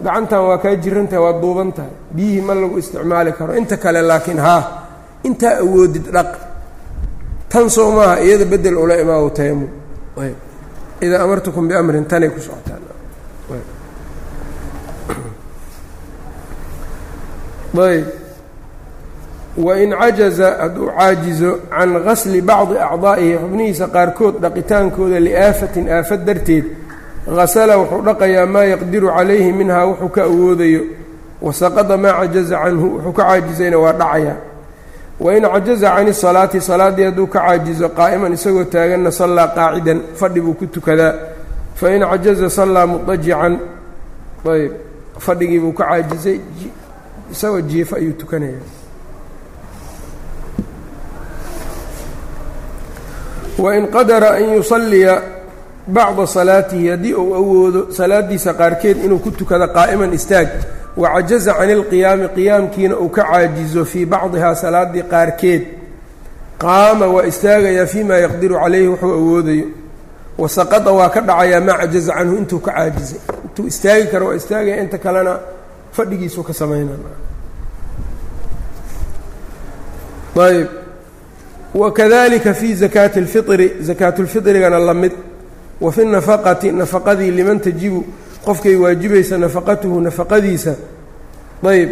gacantan 0.04 0.40
waa 0.48 0.58
kaa 0.58 0.74
jiran 0.76 1.06
tahay 1.08 1.22
waa 1.24 1.40
duuban 1.42 1.72
tahay 1.72 1.94
biyihii 2.16 2.40
ma 2.46 2.54
lagu 2.54 2.78
isticmaali 2.78 3.32
karo. 3.32 3.54
Inta 3.56 3.76
kale 3.76 4.02
laakiin 4.02 4.38
haa 4.38 4.62
intaa 5.24 5.58
awoodid 5.64 6.06
dhaq. 6.12 6.30
Tan 7.48 7.70
soo 7.70 7.90
maaha 7.90 8.20
iyada 8.20 8.44
bedel 8.44 8.76
ula 8.76 8.94
imaawo 9.00 9.30
tayamum 9.30 9.68
idaa 11.00 11.22
amartukum 11.24 11.68
biamrin 11.68 12.04
tanay 12.04 12.30
ku 12.30 12.40
socotaan. 12.40 12.82
Ayb. 17.76 18.06
Wain 19.56 19.90
cajaza 19.90 20.48
hadduu 20.60 20.88
caajizo 20.96 21.50
can 21.70 21.90
gasli 22.04 22.40
bacdi 22.40 22.76
acdaa'ihi 22.78 23.38
xubnihiisa 23.42 23.86
qaarkood 23.94 24.34
dhaqitaankooda 24.40 25.20
liaafatin 25.20 25.88
aafad 25.88 26.24
darteed 26.26 26.64
hasala 27.26 27.78
wuxuu 27.78 28.02
dhaqayaa 28.02 28.46
maa 28.46 28.64
yaqdiru 28.64 29.08
calayhi 29.08 29.52
minhaa 29.52 29.84
wuxuu 29.86 30.08
ka 30.08 30.22
awoodayo. 30.24 30.82
Wasaqada 31.42 31.96
maa 31.96 32.12
cajaza 32.20 32.56
canhu 32.64 32.86
wuxuu 32.96 33.12
ka 33.12 33.22
caajizayna 33.22 33.78
waa 33.78 33.92
dhacayaa 33.92 34.36
wain 35.20 35.42
cajaza 35.42 35.88
can 35.96 36.08
isalaati 36.08 36.60
salaaddii 36.60 37.04
hadduu 37.04 37.26
ka 37.26 37.40
caajizo 37.40 37.88
qaa'iman 37.88 38.32
isagoo 38.32 38.64
taaganna 38.64 39.10
sallaa 39.10 39.48
qaacidan 39.48 40.00
fadhi 40.14 40.40
buu 40.40 40.54
ku 40.54 40.66
tukadaa. 40.66 41.14
Fain 41.74 42.00
cajaza 42.00 42.50
sallaa 42.50 42.86
mudajican 42.86 43.58
ayb 44.46 44.72
fadhigii 45.18 45.58
buu 45.60 45.72
ka 45.72 45.84
caajizay 45.84 46.40
isagoo 47.32 47.60
jiifo 47.60 47.96
ayuu 47.96 48.12
tukanaya 48.12 48.60
wain 53.58 53.86
qadara 53.88 54.36
an 54.36 54.54
yusalliya 54.56 55.22
bacda 55.86 56.26
salaatihi 56.26 56.88
haddii 56.88 57.14
uu 57.14 57.34
awoodo 57.34 57.80
salaadiisa 57.92 58.54
qaarkeed 58.54 59.04
inuu 59.04 59.18
ku 59.18 59.30
tukado 59.30 59.66
qaa'iman 59.68 60.12
istaag 60.12 60.48
wacajaza 60.96 61.52
can 61.58 61.70
ilqiyaami 61.70 62.28
qiyaamkiina 62.36 62.96
uu 62.96 63.08
ka 63.08 63.22
caajizo 63.30 63.84
fii 63.84 64.06
bacdihaa 64.06 64.54
salaaddii 64.54 65.02
qaarkeed. 65.02 65.62
Qaama 66.58 67.06
waa 67.06 67.24
istaagayaa 67.32 67.86
fii 67.86 68.04
maa 68.04 68.16
yaqdiru 68.26 68.54
calayhi 68.62 68.88
wuxuu 68.88 69.12
awoodayo. 69.20 69.66
Wasaqada 70.38 70.90
waa 70.92 71.08
ka 71.08 71.20
dhacayaa 71.20 71.60
maa 71.60 71.78
cajaza 71.80 72.12
canhu 72.14 72.36
intuu 72.36 72.60
ka 72.60 72.72
caajizay. 72.72 73.20
Intuu 73.44 73.66
istaagi 73.66 74.06
karo 74.12 74.26
waa 74.26 74.34
istaagaya 74.40 74.80
inta 74.82 74.98
kalena 74.98 75.38
fadhigiisuu 75.92 76.42
ka 76.42 76.52
samaynaya 76.52 76.98
ayb 80.46 80.68
wakadalika 81.74 82.54
fi 82.54 82.74
zakaati 82.74 83.18
اlfiri 83.20 83.68
zakaatulfiطrigana 83.80 84.78
la 84.78 84.94
mid 84.94 85.12
wa 85.80 85.92
fi 85.92 86.04
nafaqati 86.04 86.72
nafaqadii 86.72 87.30
liman 87.30 87.60
tajibu 87.60 88.04
qofkay 88.44 88.76
waajibaysa 88.76 89.38
nafaqatuhu 89.38 90.00
nafaqadiisa 90.00 90.74
ayb 91.66 91.90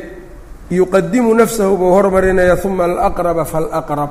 yuqadimu 0.71 1.35
nafsahu 1.35 1.76
buu 1.76 1.93
hormarinaya 1.93 2.57
uma 2.64 2.85
alaqraba 2.85 3.45
falaqrab. 3.45 4.11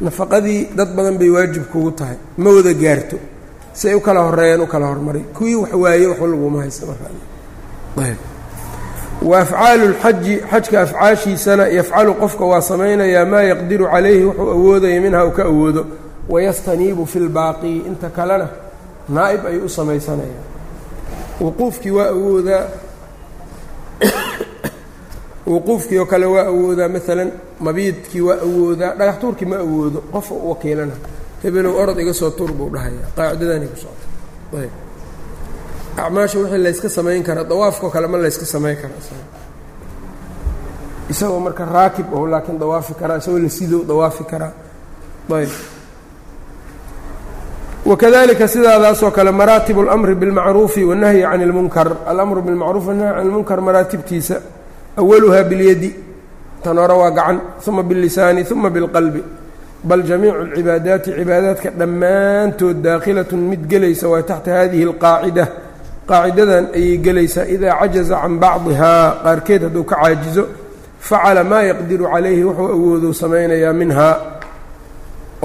Nafaqadii 0.00 0.74
dad 0.74 0.96
badan 0.96 1.18
bay 1.18 1.30
waajib 1.30 1.70
kugu 1.70 1.90
tahay 1.92 2.16
ma 2.38 2.50
wada 2.50 2.72
gaarto. 2.74 3.16
Si 3.72 3.88
ay 3.88 3.94
u 3.94 4.00
kala 4.00 4.20
horeeyaan 4.26 4.60
u 4.60 4.66
kala 4.66 4.86
hormaray 4.86 5.22
kuwii 5.34 5.54
wax 5.54 5.72
waaye 5.72 6.06
waxba 6.06 6.26
laguma 6.26 6.60
haysta 6.60 6.86
markaayb 6.86 8.16
wa 9.22 9.38
afcaalu 9.38 9.88
lxaji 9.88 10.40
xajka 10.50 10.80
afcaashiisana 10.80 11.68
yafcalu 11.68 12.14
qofka 12.14 12.44
waa 12.44 12.60
samaynayaa 12.60 13.24
maa 13.24 13.42
yaqdiru 13.42 13.86
calayhi 13.86 14.24
wuxuu 14.24 14.50
awoodaya 14.50 15.00
minha 15.00 15.24
uu 15.26 15.30
ka 15.30 15.44
awoodo. 15.44 15.86
Wayastaniibu 16.28 17.06
fi 17.06 17.18
lbaaqi 17.18 17.76
inta 17.86 18.08
kalena 18.10 18.48
naa'ib 19.08 19.46
ayuu 19.46 19.64
u 19.64 19.68
samaysanayaan 19.68 20.44
wuquufkii 21.40 21.90
waa 21.90 22.08
awoodaa. 22.08 22.64
Wuquufkii 25.46 25.98
oo 25.98 26.06
kale 26.06 26.26
waa 26.26 26.46
awoodaa. 26.46 26.88
Maalan 26.88 27.32
mabiidkii 27.60 28.20
waa 28.20 28.38
awoodaa. 28.46 28.94
Dhagax 28.98 29.18
tuurkii 29.20 29.46
ma 29.46 29.56
awoodo. 29.56 30.00
Qofa 30.12 30.34
u 30.34 30.50
wakiilana. 30.50 30.92
Hebelow 31.42 31.76
orod 31.76 31.98
iga 31.98 32.14
soo 32.14 32.30
tuur 32.30 32.52
buu 32.52 32.70
dhahaya 32.70 33.06
qaacidadani 33.16 33.66
ku 33.66 33.76
socota. 33.76 34.06
Ayb. 34.58 34.70
Acmaasha 35.96 36.38
wixii 36.38 36.58
layska 36.58 36.88
samayn 36.88 37.22
karaa. 37.22 37.44
Dawaafkao 37.44 37.90
kale 37.90 38.06
ma 38.06 38.18
layska 38.18 38.44
samayn 38.46 38.76
karaa. 38.76 39.02
Isagoo 41.10 41.40
marka 41.40 41.64
raakib 41.64 42.12
oo 42.14 42.26
laakiin 42.26 42.58
dawaafi 42.58 42.94
karaa. 42.94 43.16
Isagoo 43.18 43.38
la 43.38 43.48
sidow 43.50 43.84
dawaafi 43.84 44.24
karaa. 44.24 44.52
Ayb 45.36 45.50
wakadalika 47.85 48.47
sidaadaasoo 48.47 49.11
kale 49.11 49.31
maraatib 49.31 49.77
اlamri 49.79 50.15
biاlmacruufi 50.15 50.81
wالnahyi 50.89 51.21
can 51.31 51.41
اlmunkar 51.47 51.87
alamru 52.11 52.41
biاlmacruuf 52.45 52.85
wالnahyi 52.89 53.13
can 53.15 53.21
اlmunkar 53.27 53.59
maraatibtiisa 53.67 54.35
awaluhaa 55.01 55.43
biاlyadi 55.49 55.89
tan 56.63 56.77
hore 56.81 56.93
waa 57.01 57.11
gacan 57.17 57.37
uma 57.67 57.83
biاllisaani 57.89 58.41
uma 58.51 58.69
biاlqalbi 58.75 59.21
bal 59.89 60.01
jamiicu 60.09 60.37
اlcibaadaati 60.45 61.09
cibaadaadka 61.19 61.69
dhammaantood 61.79 62.77
daakhilatun 62.85 63.39
mid 63.51 63.61
gelaysa 63.71 64.05
waa 64.13 64.21
taxta 64.29 64.51
hadihi 64.59 64.83
اlqaacida 64.89 65.45
qaacidadan 66.09 66.65
ayay 66.77 66.97
gelaysaa 67.05 67.45
idaa 67.55 67.73
cajaza 67.81 68.15
can 68.23 68.33
bacdihaa 68.43 69.03
qaarkeed 69.25 69.61
hadduu 69.65 69.83
ka 69.89 69.95
caajizo 70.01 70.43
facala 71.07 71.41
maa 71.51 71.63
yaqdiru 71.71 72.05
calayhi 72.13 72.43
wuxuu 72.47 72.67
awoodou 72.75 73.13
samaynayaa 73.21 73.73
minhaa 73.81 74.13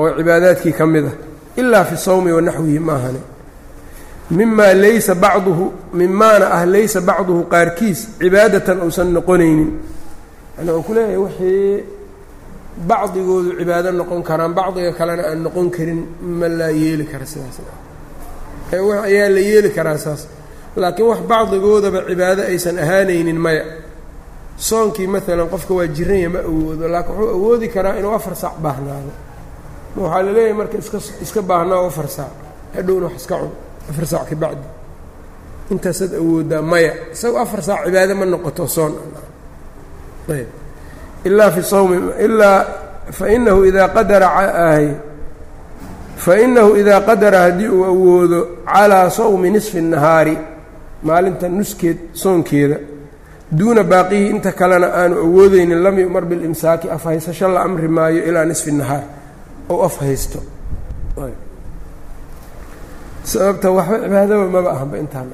oo 0.01 0.09
cibaadaadkii 0.19 0.73
ka 0.79 0.85
mid 0.95 1.05
ah 1.11 1.15
ilaa 1.62 1.84
fi 1.90 1.96
sawmi 2.06 2.32
wanaxwihi 2.38 2.80
maahane 2.90 3.22
mimaa 4.38 4.74
laysa 4.84 5.14
bacduhu 5.24 5.66
mimaana 6.00 6.46
ah 6.58 6.66
laysa 6.74 7.00
bacduhu 7.10 7.42
qaarkiis 7.54 8.00
cibaadatan 8.20 8.78
uusan 8.86 9.10
noqonaynin 9.18 9.70
yani 10.58 10.72
uu 10.78 10.84
ku 10.88 10.92
leeyahay 10.96 11.18
wixii 11.26 11.84
bacdigoodu 12.90 13.50
cibaado 13.60 13.90
noqon 14.00 14.22
karaan 14.30 14.54
bacdiga 14.58 14.92
kalena 15.00 15.24
aan 15.30 15.40
noqon 15.46 15.68
karin 15.76 16.00
ma 16.40 16.48
laa 16.60 16.72
yeeli 16.82 17.06
kara 17.12 17.26
sidaas 17.32 17.58
ayaa 19.08 19.30
la 19.36 19.40
yeeli 19.50 19.70
karaa 19.78 19.98
saas 20.06 20.22
laakiin 20.82 21.08
wax 21.12 21.20
bacdigoodaba 21.32 22.00
cibaado 22.10 22.42
aysan 22.52 22.76
ahaanaynin 22.84 23.40
maya 23.46 23.64
soonkii 24.68 25.08
maalan 25.14 25.48
qofka 25.54 25.74
waa 25.78 25.88
jiranya 25.96 26.30
ma 26.34 26.40
awoodo 26.50 26.86
laakiin 26.94 27.16
wuxuu 27.20 27.34
awoodi 27.38 27.68
karaa 27.76 27.96
inuu 28.00 28.14
afar 28.20 28.36
saac 28.42 28.56
baahnaado 28.64 29.12
waxaa 29.97 30.23
la 30.27 30.31
leeyahay 30.37 30.55
marka 30.61 30.77
iska 30.83 30.99
iska 31.25 31.41
baahnaa 31.51 31.87
afar 31.91 32.09
saac 32.17 32.33
hadhowna 32.77 33.07
wax 33.09 33.17
iska 33.21 33.35
cun 33.41 33.53
afar 33.91 34.07
saac 34.13 34.25
ka 34.31 34.37
bacdi 34.43 34.67
intaasaad 35.73 36.13
awooddaa 36.21 36.63
maya 36.73 36.93
isagoo 37.15 37.41
afar 37.45 37.61
saac 37.69 37.81
cibaado 37.87 38.15
ma 38.21 38.25
noqoto 38.33 38.65
soon 38.77 38.93
ayb 40.37 40.49
ilaa 41.29 41.51
fi 41.55 41.63
sawmi 41.73 41.97
ilaa 42.27 42.59
fainahu 43.19 43.61
idaa 43.71 43.89
qadara 43.97 44.29
ahy 44.69 44.87
fainahu 46.25 46.71
idaa 46.81 47.01
qadara 47.09 47.39
haddii 47.47 47.69
uu 47.77 47.85
awoodo 47.93 48.41
calaa 48.73 49.11
sawmi 49.19 49.49
nisfi 49.55 49.79
الnahaari 49.85 50.37
maalinta 51.07 51.47
nuskeed 51.49 51.99
soonkeeda 52.23 52.77
duuna 53.59 53.83
baaqihi 53.93 54.27
inta 54.35 54.51
kalena 54.61 54.87
aanu 55.01 55.15
awoodeynin 55.27 55.81
lam 55.85 55.97
yu'mar 56.03 56.25
biاlimsaaki 56.31 56.87
afhaysasho 56.97 57.49
la 57.55 57.61
amri 57.67 57.89
maayo 57.97 58.21
ilaa 58.29 58.45
nisfi 58.51 58.71
الnahaar 58.75 59.03
ou 59.70 59.84
af 59.84 59.98
haysto. 60.02 60.40
Sababta 63.24 63.72
waxba 63.72 63.98
cibaadaba 64.04 64.46
maba 64.56 64.70
ahanba 64.72 64.98
intaan 65.04 65.30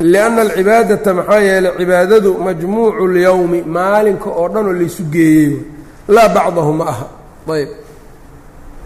lianna 0.00 0.40
alcibaadata 0.42 1.14
maxaa 1.14 1.40
yeelay 1.40 1.72
cibaadadu 1.78 2.30
majmuucu 2.46 3.02
اlyowmi 3.08 3.58
maalinka 3.76 4.28
oo 4.30 4.48
dhan 4.48 4.66
oo 4.66 4.72
laysu 4.72 5.02
geeyey 5.12 5.52
laa 6.08 6.28
bacdahu 6.28 6.72
ma 6.72 6.84
aha. 6.92 7.06
Ayb. 7.54 7.70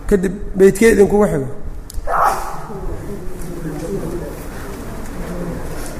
Kadib 0.09 0.35
beydkee 0.59 0.91
idinkuga 0.93 1.27
xigo. 1.33 1.49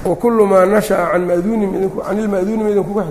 Wakulu 0.05 0.47
maa 0.47 0.67
nashaأa 0.67 1.13
can 1.13 1.23
maduunin 1.27 1.91
can 2.07 2.19
ilma'duuni 2.19 2.63
ma 2.65 2.71
idinkuga 2.71 3.03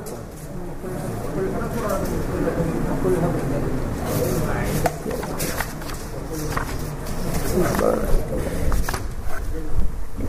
xigta 7.56 7.88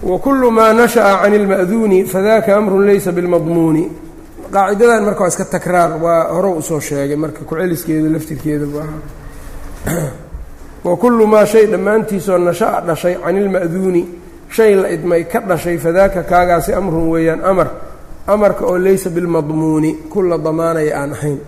wkul 0.03 0.51
maa 0.51 0.73
nashaأa 0.73 1.21
can 1.23 1.33
اlma'duuni 1.33 1.99
fadaka 2.05 2.55
amru 2.57 2.79
laysa 2.85 3.11
biاlmadmuuni 3.11 3.83
qaacidadan 4.53 5.03
marka 5.07 5.21
waa 5.23 5.27
iska 5.33 5.45
takraar 5.45 5.91
waa 6.03 6.23
hore 6.35 6.49
usoo 6.59 6.79
sheegay 6.79 7.15
marka 7.15 7.39
ku-celiskeedu 7.47 8.09
laftirkeeda 8.13 8.65
wakulu 10.83 11.27
maa 11.27 11.45
shay 11.45 11.65
dhammaantiisoo 11.71 12.37
nashaأa 12.37 12.81
dhashay 12.87 13.15
can 13.23 13.35
ilma'duuni 13.37 14.03
shay 14.49 14.75
la 14.75 14.87
idmay 14.91 15.23
ka 15.31 15.39
dhashay 15.39 15.77
fadaaka 15.77 16.23
kaagaasi 16.23 16.73
amrun 16.73 17.07
weeyaan 17.09 17.41
amar 17.45 17.67
amarka 18.27 18.65
oo 18.65 18.77
laysa 18.77 19.09
bilmadmuuni 19.09 19.91
kula 20.11 20.37
damaanaya 20.37 20.99
aan 21.01 21.11
ahayn 21.13 21.39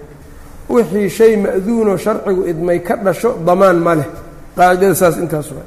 wixii 0.69 1.09
shay 1.09 1.33
ma'duunoo 1.37 1.97
sharcigu 1.97 2.41
idmay 2.51 2.79
ka 2.79 2.95
dhasho 2.95 3.29
damaan 3.45 3.75
ma 3.85 3.93
leh 3.95 4.07
qaacidada 4.60 4.94
saas 5.02 5.16
intaas 5.22 5.48
wa 5.56 5.62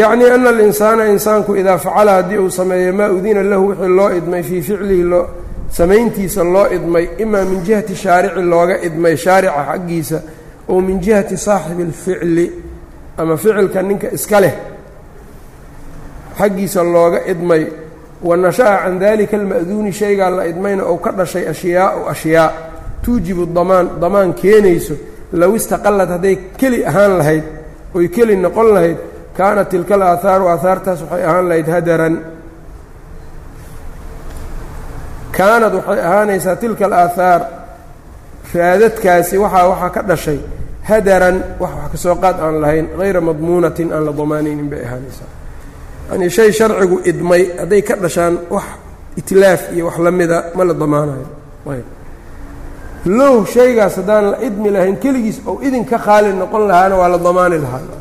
yacnii 0.00 0.30
ana 0.36 0.48
alinsaana 0.54 1.02
insaanku 1.14 1.50
idaa 1.60 1.78
facala 1.78 2.12
haddii 2.18 2.38
uu 2.44 2.50
sameeyo 2.50 2.92
maa 2.98 3.10
udina 3.18 3.42
lahu 3.42 3.64
wixii 3.68 3.88
loo 3.98 4.10
idmay 4.18 4.42
fii 4.48 4.62
ficlihi 4.68 5.02
loo 5.12 5.24
samayntiisa 5.78 6.44
loo 6.54 6.66
idmay 6.76 7.04
imaa 7.24 7.44
min 7.50 7.60
jihati 7.66 7.94
shaarici 8.02 8.42
looga 8.52 8.76
idmay 8.88 9.16
shaarica 9.16 9.60
xaggiisa 9.68 10.18
oo 10.68 10.80
min 10.80 11.00
jihati 11.04 11.36
saaxibi 11.36 11.82
اlficli 11.88 12.46
ama 13.20 13.36
ficilka 13.36 13.82
ninka 13.82 14.08
iska 14.16 14.40
leh 14.44 14.54
xaggiisa 16.38 16.82
looga 16.84 17.20
idmay 17.32 17.66
wa 18.22 18.36
nasha'a 18.36 18.76
can 18.84 18.98
dalika 18.98 19.36
alma'duuni 19.36 19.92
shaygaa 19.92 20.30
la 20.30 20.46
idmayna 20.46 20.82
ou 20.90 20.98
ka 20.98 21.10
dhashay 21.12 21.44
ashyaau 21.48 22.08
ashyaa 22.12 22.52
tuujibu 23.04 23.46
damaan 23.46 23.86
damaan 24.00 24.34
keenayso 24.34 24.94
low 25.32 25.52
istaqallad 25.56 26.08
hadday 26.14 26.36
keli 26.58 26.84
ahaan 26.90 27.12
lahayd 27.18 27.44
oy 27.96 28.06
keli 28.14 28.36
noqon 28.44 28.68
lahayd 28.74 28.98
kaanat 29.38 29.68
tilka 29.72 29.94
alaahaaru 29.98 30.44
aahaartaas 30.52 31.00
waxay 31.02 31.22
ahaan 31.28 31.46
lahayd 31.50 31.68
hadaran. 31.74 32.14
Kaanad 35.36 35.72
waxay 35.78 36.00
ahaanaysaa 36.08 36.56
tilka 36.62 36.84
alaahaar 36.88 37.42
raadadkaasi 38.54 39.36
waxaa 39.44 39.68
waxaa 39.72 39.90
ka 39.96 40.02
dhashay 40.10 40.38
hadaran 40.88 41.36
wax 41.62 41.72
wax 41.80 41.90
ka 41.92 41.98
soo 42.04 42.16
qaad 42.22 42.36
aan 42.44 42.56
lahayn 42.62 42.86
hayra 43.00 43.20
madmuunatin 43.28 43.88
aan 43.94 44.04
la 44.06 44.12
damaanaynin 44.20 44.68
bay 44.72 44.82
ahaanaysaa. 44.88 45.30
Yanii 46.10 46.30
shay 46.36 46.50
sharcigu 46.58 46.96
idmay 47.10 47.42
hadday 47.60 47.82
ka 47.88 47.94
dhashaan 48.04 48.34
wax 48.54 48.64
itlaaf 49.20 49.62
iyo 49.74 49.84
wax 49.88 49.96
la 50.06 50.10
mida 50.18 50.38
ma 50.56 50.62
la 50.68 50.74
damaanayo. 50.82 51.26
Ayb 51.72 51.86
low 53.06 53.44
shaygaas 53.44 53.96
haddaan 53.96 54.30
la 54.30 54.42
idmi 54.42 54.70
lahayn 54.70 54.96
keligiis 54.96 55.40
ou 55.46 55.60
idinka 55.62 55.98
khaali 55.98 56.32
noqon 56.32 56.66
lahaana 56.68 56.96
waa 56.96 57.08
la 57.08 57.18
damaani 57.18 57.58
lahaa. 57.58 57.96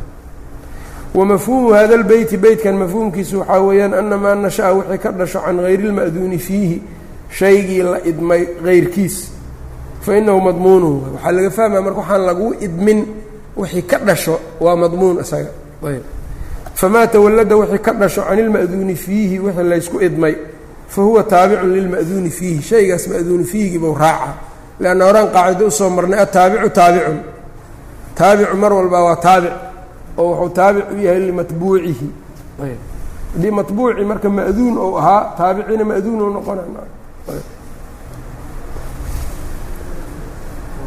Wamafhuumu 1.15 1.73
hada 1.73 1.97
lbeyti 1.97 2.37
beytkan 2.37 2.75
mafhuumkiisu 2.77 3.39
waxaa 3.39 3.59
weeyaan 3.59 3.93
ana 3.93 4.17
maa 4.17 4.35
nasha'a 4.35 4.73
wixii 4.73 4.97
ka 4.97 5.11
dhasho 5.11 5.39
can 5.39 5.59
hayri 5.59 5.87
اlma'duuni 5.87 6.37
fiihi 6.37 6.81
shaygii 7.29 7.83
la 7.83 7.99
idmay 8.05 8.47
hayrkiis 8.63 9.31
fa 10.01 10.17
inahu 10.17 10.41
madmuunuhu 10.41 11.15
waxaa 11.15 11.31
laga 11.31 11.49
fahmaya 11.49 11.81
marka 11.81 11.99
waxaan 11.99 12.25
laguu 12.25 12.53
idmin 12.61 13.05
wixii 13.57 13.81
ka 13.81 13.97
dhasho 13.97 14.39
waa 14.59 14.75
madmuun 14.75 15.19
isaga. 15.21 15.49
Ayb. 15.83 16.03
Famaa 16.75 17.07
tawallada 17.07 17.55
wixii 17.55 17.79
ka 17.79 17.93
dhasho 17.93 18.21
can 18.21 18.39
ilma'duuni 18.39 18.95
fiihi 18.95 19.39
wixii 19.39 19.63
laysku 19.63 20.01
idmay 20.01 20.35
fa 20.87 21.01
huwa 21.01 21.23
taabicun 21.23 21.73
lilma'duuni 21.73 22.29
fiihi. 22.29 22.61
Shaygaas 22.61 23.07
ma'duuni 23.07 23.43
fiihigibuu 23.43 23.95
raaca 23.95 24.33
leanna 24.81 25.03
horaan 25.07 25.27
qaacido 25.35 25.63
u 25.67 25.71
soo 25.79 25.89
marnay 25.95 26.19
ataabicu 26.25 26.69
taabicun 26.79 27.19
taabicu 28.19 28.55
mar 28.63 28.71
walba 28.77 28.99
waa 29.07 29.15
taabic 29.27 29.53
oo 30.17 30.25
wuxuu 30.31 30.49
taabic 30.59 30.85
u 30.93 30.97
yahay 31.05 31.21
limatbuucihi 31.29 32.07
haddii 33.33 33.51
matbuuci 33.59 34.03
marka 34.11 34.29
ma'duun 34.37 34.75
ou 34.85 34.91
ahaa 35.01 35.21
taabiciina 35.37 35.83
ma'duun 35.91 36.19
ou 36.25 36.29
noqona 36.35 36.61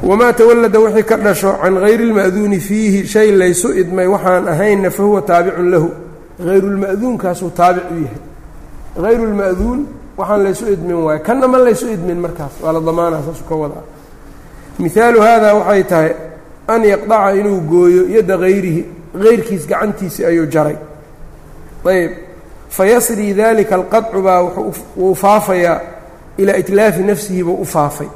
wamaa 0.09 0.33
tawallada 0.33 0.79
wixii 0.81 1.03
ka 1.11 1.17
dhasho 1.17 1.53
can 1.63 1.75
hayri 1.85 2.05
اlma'duuni 2.11 2.59
fiihi 2.61 3.07
shay 3.07 3.29
laysu 3.41 3.69
idmay 3.81 4.07
waxaan 4.07 4.49
ahaynna 4.49 4.91
fahuwa 4.91 5.23
taabicun 5.23 5.71
lahu 5.71 5.89
hayrulma'duunkaasuu 6.47 7.51
taabic 7.61 7.85
u 7.91 7.97
yahay 8.05 8.21
hayru 9.05 9.25
lma'duun 9.33 9.81
waxaan 10.21 10.43
laysu 10.45 10.65
idmin 10.75 10.97
waayo 11.07 11.21
kanna 11.27 11.47
ma 11.53 11.59
laysu 11.59 11.87
idmin 11.95 12.19
markaas. 12.25 12.55
Waa 12.63 12.73
la 12.73 12.81
damaanaa 12.81 13.23
saasu 13.27 13.45
ka 13.49 13.55
wadaa. 13.63 13.85
Mihaalu 14.79 15.21
haadaa 15.27 15.55
waxay 15.55 15.83
tahay 15.85 16.13
an 16.69 16.83
yaqdaca 16.93 17.31
inuu 17.41 17.61
gooyo 17.71 18.03
yadda 18.17 18.37
hayrihi 18.39 18.83
hayrkiis 19.23 19.67
gacantiisi 19.71 20.21
ayuu 20.27 20.47
jaray. 20.55 20.77
Ayb 21.93 22.13
fayasrii 22.77 23.35
dalika 23.35 23.75
alqadcu 23.75 24.23
baa 24.23 24.41
wuu 24.97 25.15
faafayaa 25.15 25.81
ilaa 26.39 26.57
itlaafi 26.63 27.03
nafsihi 27.03 27.43
buu 27.45 27.59
u 27.63 27.65
faafay. 27.65 28.09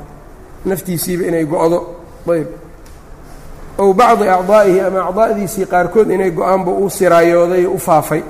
Naftiisiiba 0.64 1.24
inay 1.28 1.44
go-do. 1.44 1.80
Ayb 2.32 2.46
ow 3.78 3.92
bacdi 3.92 4.28
acdaa'ihi 4.28 4.80
ama 4.80 5.00
acdaa'diisii 5.08 5.66
qaarkood 5.72 6.10
inay 6.10 6.30
go'aanba 6.30 6.70
u 6.70 6.90
siraayooday 6.90 7.66
u 7.66 7.78
faafay 7.78 8.22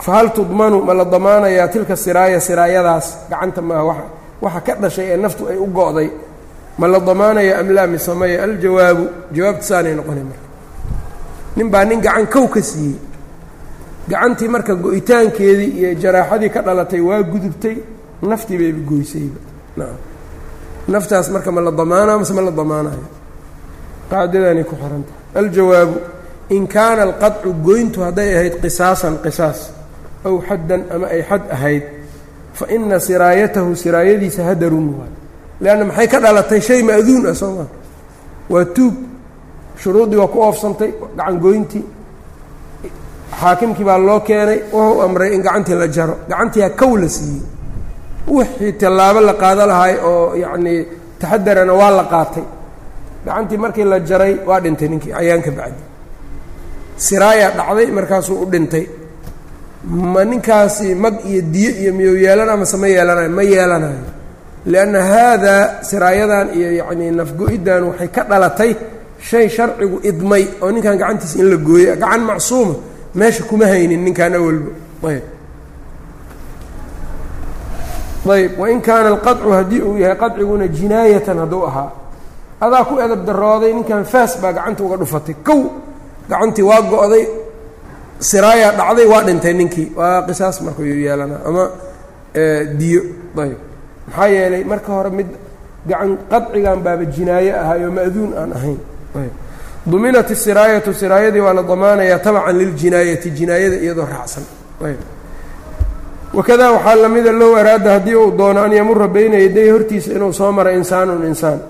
fahal 0.00 0.32
tudmanu 0.32 0.82
ma 0.82 0.94
la 0.94 1.04
damaanayaa 1.04 1.68
tilka 1.68 1.96
siraaya 1.96 2.40
siraayadaas 2.40 3.06
gacanta 3.30 3.62
maaha 3.62 4.04
waxa 4.40 4.60
ka 4.66 4.74
dhashay 4.82 5.06
ee 5.12 5.16
naftu 5.16 5.48
ay 5.50 5.56
u 5.56 5.66
go'day. 5.66 6.10
ma 6.78 6.86
la 6.86 7.00
damaanaya 7.00 7.58
am 7.60 7.68
laa 7.76 7.86
mise 7.86 8.12
maya 8.14 8.42
aljawaabu 8.44 9.04
jawaabta 9.32 9.62
saanay 9.62 9.94
noqonay 9.94 10.24
marka. 10.30 10.46
nin 11.56 11.68
baa 11.70 11.84
nin 11.84 12.00
gacan 12.00 12.26
kow 12.26 12.46
ka 12.54 12.62
siiyey. 12.62 12.98
gacantii 14.08 14.48
marka 14.48 14.74
go-itaankeedii 14.74 15.72
iyo 15.78 15.94
jaraaxadii 16.02 16.50
ka 16.50 16.60
dhalatay 16.62 17.00
waa 17.00 17.22
gudubtay. 17.22 17.76
naftii 18.22 18.58
bayba 18.58 18.80
goysayba. 18.90 19.40
naftaas 20.88 21.30
marka 21.30 21.50
ma 21.52 21.60
la 21.60 21.70
damaanaa 21.70 22.18
mase 22.18 22.32
ma 22.32 22.42
la 22.42 22.50
damaanayo 22.50 23.06
qaacidadanay 24.10 24.64
ku 24.64 24.74
xihan 24.76 25.02
tahay 25.08 25.22
aljawaabu 25.40 25.96
in 26.56 26.66
kaana 26.66 27.02
alqadcu 27.02 27.52
goyntu 27.66 28.00
hadday 28.06 28.30
ahayd 28.36 28.54
qisaasan 28.62 29.18
qisaas 29.24 29.77
aw 30.28 30.36
xaddan 30.48 30.80
ama 30.94 31.06
ay 31.14 31.22
xad 31.30 31.42
ahayd 31.56 31.84
fa 32.58 32.64
ina 32.74 32.96
siraayatahu 33.06 33.70
siraayadiisa 33.82 34.40
hadarun 34.48 34.86
waay 34.98 35.12
leanna 35.62 35.84
maxay 35.90 36.08
ka 36.12 36.18
dhalatay 36.24 36.60
shay 36.68 36.80
ma'duun 36.88 37.24
ah 37.30 37.34
soo 37.40 37.52
maa 37.58 37.68
waa 38.52 38.64
tuug 38.76 38.94
shuruuddii 39.82 40.18
waa 40.22 40.32
ku 40.34 40.38
oofsantay 40.46 40.90
gacan 41.16 41.36
goyntii 41.44 41.84
xaakimkii 43.40 43.84
baa 43.88 43.98
loo 44.08 44.20
keenay 44.28 44.58
wuxuu 44.72 45.00
amray 45.06 45.30
in 45.34 45.42
gacantii 45.46 45.76
la 45.80 45.86
jaro 45.96 46.14
gacantiiha 46.30 46.68
kow 46.80 46.92
la 47.02 47.08
siiyey 47.16 47.42
wixii 48.36 48.72
tallaabo 48.80 49.20
la 49.28 49.34
qaado 49.42 49.64
lahay 49.72 49.94
oo 50.10 50.34
yacnii 50.42 50.78
taxadarana 51.20 51.72
waa 51.80 51.90
la 51.98 52.04
qaatay 52.12 52.44
gacantii 53.26 53.58
markii 53.64 53.84
la 53.92 53.98
jaray 54.08 54.34
waa 54.48 54.60
dhintay 54.64 54.88
ninkii 54.92 55.12
cayaanka 55.16 55.50
bacdi 55.58 55.82
siraayaa 57.06 57.50
dhacday 57.58 57.86
markaasuu 57.98 58.36
u 58.42 58.46
dhintay 58.52 58.84
ma 59.84 60.24
ninkaasi 60.24 60.94
mag 60.94 61.14
iyo 61.24 61.42
diyo 61.42 61.70
iyo 61.82 61.92
miyuu 61.94 62.16
yeelana 62.16 62.56
mase 62.56 62.76
ma 62.76 62.86
yeelanayo 62.88 63.30
ma 63.30 63.42
yeelanayo 63.42 64.00
lianna 64.66 65.00
haadaa 65.02 65.82
siraayadan 65.82 66.48
iyo 66.58 66.68
yacnii 66.82 67.10
nafgo-iddan 67.10 67.82
waxay 67.88 68.08
ka 68.08 68.22
dhalatay 68.30 68.72
shay 69.28 69.48
sharcigu 69.48 70.00
idmay 70.02 70.44
oo 70.62 70.70
ninkan 70.70 70.98
gacantiisa 70.98 71.38
in 71.42 71.48
la 71.50 71.56
gooya 71.56 71.96
gacan 71.96 72.22
macsuuma 72.28 72.74
meesha 73.14 73.42
kuma 73.48 73.66
haynin 73.66 74.02
ninkan 74.04 74.34
awalba. 74.34 74.70
Ayb. 75.08 75.24
Ayb. 78.28 78.58
Wain 78.58 78.80
kaana 78.82 79.08
alqadcu 79.14 79.48
haddii 79.56 79.80
uu 79.82 79.96
yahay 79.98 80.16
qadciguna 80.22 80.66
jinaayatan 80.68 81.38
hadduu 81.38 81.64
ahaa 81.66 81.90
adaa 82.60 82.84
ku 82.84 82.94
edab 83.00 83.24
darooday 83.26 83.72
ninkan 83.72 84.04
faas 84.04 84.36
baa 84.42 84.52
gacanta 84.52 84.82
uga 84.84 84.96
dhufatay. 85.00 85.34
Kow 85.46 85.60
gacantii 86.28 86.62
waa 86.62 86.82
go-day 86.82 87.24
siraayaa 88.18 88.72
dhacday 88.78 89.06
waa 89.06 89.22
dhintay 89.26 89.52
ninkii. 89.54 89.92
Waa 89.96 90.22
qisaas 90.22 90.60
marka 90.62 90.82
yuu 90.82 91.00
yeelanaa 91.06 91.40
ama 91.46 91.64
diyo. 92.78 93.02
Ayb 93.38 93.58
maxaa 94.08 94.28
yeelay 94.28 94.64
marka 94.64 94.92
hore 94.92 95.10
mid 95.10 95.26
gacan 95.88 96.18
qadcigan 96.30 96.78
baaba 96.84 97.04
jinaaye 97.04 97.52
ahaayoo 97.60 97.90
ma'duun 97.98 98.32
aan 98.40 98.52
ahayn. 98.52 98.78
Ayb 99.16 99.32
duminat 99.86 100.30
isiraayatu 100.30 100.94
siraayadii 100.94 101.40
waa 101.40 101.54
la 101.54 101.62
damaanayaa 101.62 102.18
tabcan 102.18 102.58
liljinaayati 102.58 103.30
jinaayada 103.30 103.76
iyadoo 103.84 104.06
raacsan. 104.12 104.44
Ayb 104.84 105.00
wakadaa 106.34 106.72
waxaa 106.72 106.94
lamida 107.02 107.32
low 107.32 107.56
araada 107.56 107.90
haddii 107.96 108.14
uu 108.14 108.30
doono 108.38 108.62
an 108.62 108.72
yamura 108.72 109.08
bayna 109.08 109.36
yaday 109.38 109.70
hortiisa 109.70 110.12
inuu 110.12 110.32
soo 110.32 110.52
maro 110.52 110.70
insaanun 110.70 111.24
insaan. 111.26 111.60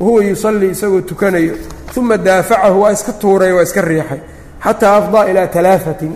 Wahuwa 0.00 0.24
yusallii 0.24 0.70
isagoo 0.70 1.00
tukanayo 1.00 1.54
uma 1.96 2.16
daafacahu 2.18 2.82
waa 2.82 2.92
iska 2.92 3.12
tuuray 3.12 3.52
waa 3.52 3.62
iska 3.62 3.80
riixay 3.80 4.20
xataa 4.64 4.96
afdaa 5.00 5.24
ilaa 5.30 5.46
talaafatin 5.46 6.12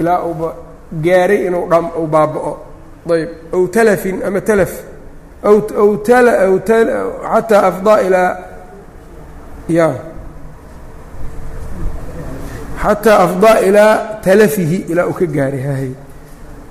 ilaa 0.00 0.18
uuba 0.28 0.48
gaaray 1.04 1.46
inuu 1.46 1.66
dham 1.70 1.86
uu 2.00 2.06
baaba'o. 2.06 2.52
Ayb 3.14 3.28
aw 3.54 3.62
talafin 3.74 4.16
ama 4.26 4.40
talaf 4.40 4.72
aw 5.48 5.56
aw 5.82 5.90
tala 6.06 6.32
aw 6.44 6.54
xataa 7.32 7.62
afdaa 7.70 7.98
ilaa 8.06 8.30
ya. 9.68 9.88
Xataa 12.82 13.18
afdaa 13.26 13.56
ilaa 13.68 13.94
talafihi 14.24 14.76
ilaa 14.90 15.06
uu 15.06 15.12
ka 15.20 15.26
gaaray 15.26 15.62
hahay 15.68 15.92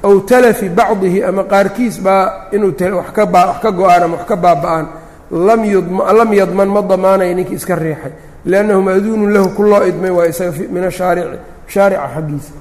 aw 0.03 0.15
talafi 0.31 0.69
bacdihi 0.69 1.23
ama 1.23 1.43
qaarkiis 1.43 1.95
baa 2.05 2.47
inuu 2.55 2.73
wax 2.99 3.09
ka 3.15 3.25
baa 3.25 3.45
wax 3.49 3.57
ka 3.63 3.71
go'aan 3.71 4.03
ama 4.03 4.15
wax 4.17 4.25
ka 4.27 4.35
baaba'aan. 4.35 4.85
Lam 5.31 5.61
yudma 5.65 6.13
lam 6.13 6.33
yadman 6.33 6.69
ma 6.69 6.81
damaanaya 6.81 7.33
ninkii 7.33 7.55
iska 7.55 7.75
riixay 7.75 8.11
liannahu 8.45 8.81
ma'duunun 8.81 9.31
lahu 9.33 9.49
ku 9.55 9.63
loo 9.63 9.83
idmay 9.89 10.09
waa 10.11 10.27
isaga 10.27 10.51
min 10.73 10.83
ashaarici 10.83 11.37
shaarica 11.67 12.07
xaggiisa 12.15 12.53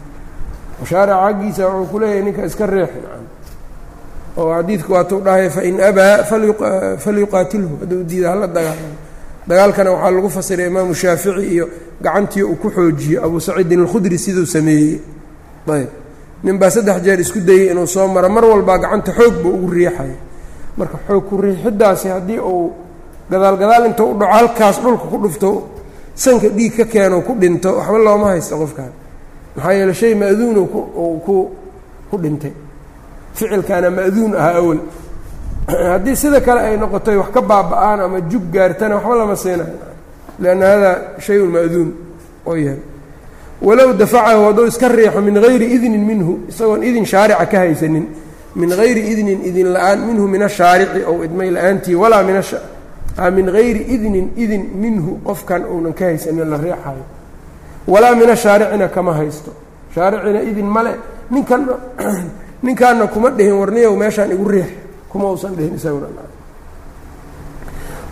shaarica 0.90 1.16
xaggiisa 1.26 1.62
wuxuu 1.68 1.86
ku 1.90 1.98
leeyahay 2.00 2.22
ninka 2.26 2.42
iska 2.46 2.66
riix 2.66 2.90
oo 4.38 4.50
xadiidku 4.56 4.92
waatuu 4.92 5.20
dhahay 5.24 5.50
fain 5.50 5.80
abaa 5.80 6.24
falyuqaatilhu 7.04 7.72
hadduu 7.80 8.02
diida 8.08 8.28
hala 8.30 8.46
dagaalamo 8.46 8.94
dagaalkana 9.48 9.90
waxaa 9.92 10.10
lagu 10.16 10.28
fasiray 10.36 10.66
imaamu 10.66 10.94
shaafici 10.94 11.46
iyo 11.54 11.66
gacantii 12.02 12.42
uu 12.42 12.56
ku 12.56 12.68
xoojiyo 12.70 13.24
abu 13.24 13.40
saciidin 13.40 13.80
alkhudri 13.80 14.18
siduu 14.18 14.46
sameeyey 14.46 15.00
ayb 15.74 15.88
nin 16.44 16.58
baa 16.58 16.70
saddex 16.70 17.02
jeer 17.04 17.20
isku 17.20 17.40
dayey 17.40 17.70
inuu 17.72 17.86
soo 17.86 18.06
maro 18.08 18.28
mar 18.28 18.44
walbaa 18.44 18.78
gacanta 18.78 19.12
xoog 19.12 19.34
buu 19.42 19.52
ugu 19.56 19.70
riixaya 19.74 20.16
marka 20.76 20.98
xoog 21.08 21.24
ku 21.28 21.36
riixiddaasi 21.42 22.08
haddii 22.08 22.38
uu 22.38 22.72
gadaal 23.30 23.56
gadaal 23.56 23.86
intuu 23.86 24.10
u 24.12 24.18
dhaco 24.18 24.32
halkaas 24.32 24.76
dhulka 24.82 25.06
ku 25.12 25.18
dhufto 25.22 25.50
sanka 26.14 26.48
dhiig 26.48 26.76
ka 26.76 26.84
keeno 26.84 27.22
ku 27.22 27.34
dhinto 27.38 27.70
waxba 27.78 27.98
looma 27.98 28.26
haysto 28.32 28.56
qofkaan. 28.56 28.92
Maxaa 29.56 29.72
yeele 29.72 29.94
shay 29.94 30.14
ma'duunu 30.14 30.62
ku 31.24 31.34
ku 32.10 32.16
dhintay. 32.18 32.52
Ficilkaana 33.34 33.90
ma'duun 33.90 34.34
ahaa 34.34 34.56
awal. 34.60 34.78
Haddii 35.92 36.16
sida 36.16 36.40
kale 36.40 36.60
ay 36.60 36.76
noqotay 36.76 37.16
wax 37.16 37.30
ka 37.30 37.40
baaba'aan 37.40 38.00
ama 38.00 38.20
jug 38.30 38.44
gaartana 38.52 38.94
waxba 38.96 39.14
lama 39.16 39.36
siinayo 39.36 39.76
lianna 40.40 40.66
hada 40.66 40.90
shayun 41.18 41.50
ma'duun 41.50 41.88
oo 42.46 42.56
yahay. 42.56 42.82
Walow 43.62 43.92
dafacahu 43.92 44.44
hadduu 44.48 44.66
iska 44.66 44.88
riixo 44.88 45.20
min 45.20 45.36
hayri 45.36 45.66
idnin 45.76 46.04
minhu 46.10 46.32
isagoon 46.48 46.82
idin 46.82 47.04
shaarica 47.04 47.46
ka 47.46 47.58
haysanin 47.58 48.06
min 48.56 48.70
hayri 48.70 49.02
idnin 49.12 49.44
idin 49.44 49.72
la'aan 49.72 50.00
minhu 50.08 50.26
min 50.26 50.42
ashaarici 50.42 51.04
ou 51.04 51.22
idmay 51.22 51.50
la'aantii 51.50 51.94
walaa 51.94 52.22
min 52.22 52.36
min 53.30 53.48
hayri 53.48 53.84
idnin 53.94 54.32
idin 54.36 54.70
minhu 54.74 55.20
qofkan 55.24 55.64
uunan 55.64 55.92
ka 55.92 56.04
haysanin 56.04 56.50
la 56.50 56.56
riixayo. 56.56 57.04
Walaa 57.86 58.14
min 58.14 58.30
ashaaricina 58.30 58.88
kama 58.88 59.14
haysto. 59.14 59.52
Shaaricina 59.94 60.42
idin 60.42 60.66
male 60.66 60.94
ninkan 61.30 61.68
ninkaana 62.62 63.06
kuma 63.06 63.30
dhihin 63.30 63.54
warniyow 63.54 63.96
meeshaan 63.96 64.32
igu 64.32 64.48
riix 64.48 64.66
kuma 65.08 65.30
uusan 65.30 65.56
dhihin 65.56 65.74
isaguna 65.74 66.06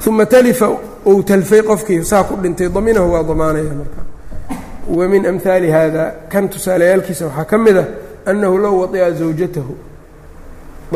uma 0.06 0.26
talifa 0.26 0.68
ou 1.04 1.22
talfay 1.22 1.62
qofkii 1.62 2.04
saa 2.04 2.24
ku 2.24 2.36
dhintay 2.36 2.68
daminahu 2.68 3.12
waa 3.12 3.22
damaanaya 3.22 3.74
marka. 3.74 4.02
Wa 4.88 5.08
min 5.08 5.26
amhaali 5.26 5.70
hada 5.70 6.14
kan 6.28 6.48
tusaalayaalkiisa 6.48 7.26
waxaa 7.26 7.44
ka 7.44 7.58
mid 7.58 7.76
ah 7.76 7.86
annahu 8.26 8.58
low 8.58 8.80
wadica 8.80 9.12
zawjatahu. 9.12 9.76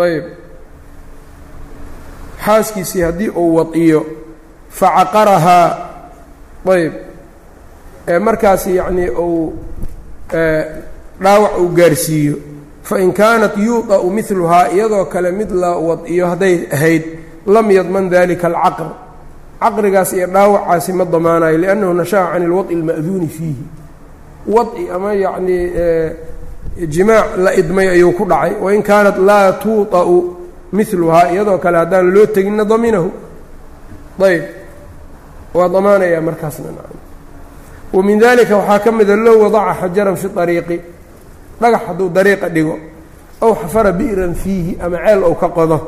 Ayb 0.01 0.42
xaaskiisii 2.45 3.03
haddii 3.03 3.29
uu 3.29 3.55
wadiyo 3.57 4.07
facaqarahaa 4.71 5.69
ayb 6.75 6.93
markaas 8.21 8.67
yacnii 8.67 9.11
uu 9.11 9.53
dhaawac 11.23 11.59
uu 11.61 11.69
gaarsiiyo. 11.69 12.37
Fain 12.83 13.13
kaanat 13.13 13.57
yuuda'u 13.57 14.11
miluhaa 14.11 14.69
iyadoo 14.75 15.05
kale 15.05 15.31
mid 15.31 15.51
la 15.51 15.77
wadiyo 15.77 16.27
hadday 16.27 16.67
ahayd 16.73 17.03
lam 17.47 17.71
yadman 17.71 18.11
dalika 18.11 18.47
alcaqr. 18.49 18.89
Caqrigaas 19.61 20.13
iyo 20.13 20.27
dhaawacaasi 20.27 20.93
ma 20.93 21.05
damaanayo 21.05 21.59
liannahu 21.59 21.95
nasha'a 21.95 22.33
can 22.33 22.43
ilwad'i 22.43 22.75
alma'duuni 22.75 23.29
fiihi. 23.29 23.65
Wadci 24.47 24.91
ama 24.95 25.15
yacnii 25.15 25.65
jimaac 26.89 27.37
la 27.37 27.55
idmay 27.55 27.89
ayuu 27.89 28.13
ku 28.13 28.25
dhacay. 28.25 28.53
Wain 28.61 28.83
kaanat 28.83 29.19
laa 29.19 29.53
tuuطa'u 29.53 30.17
miluhaa 30.73 31.31
iyadoo 31.33 31.59
kale 31.59 31.79
haddaan 31.79 32.15
loo 32.15 32.27
teginna 32.27 32.65
daminahu 32.65 33.11
ayb 34.23 34.43
waa 35.55 35.69
damaanayaa 35.69 36.21
markaasna 36.21 36.69
wa 37.93 38.03
min 38.03 38.19
dalika 38.19 38.57
waxaa 38.57 38.79
ka 38.79 38.93
mida 38.93 39.17
low 39.17 39.43
wadaca 39.43 39.75
xajaran 39.81 40.17
fi 40.17 40.29
ariiqi 40.37 40.81
dhagax 41.61 41.81
hadduu 41.87 42.09
dariiqa 42.09 42.49
dhigo 42.49 42.79
ow 43.41 43.55
xafara 43.55 43.93
bi'ran 43.93 44.35
fiihi 44.35 44.79
ama 44.81 44.97
ceel 44.97 45.25
ou 45.25 45.35
ka 45.35 45.49
qodo 45.49 45.79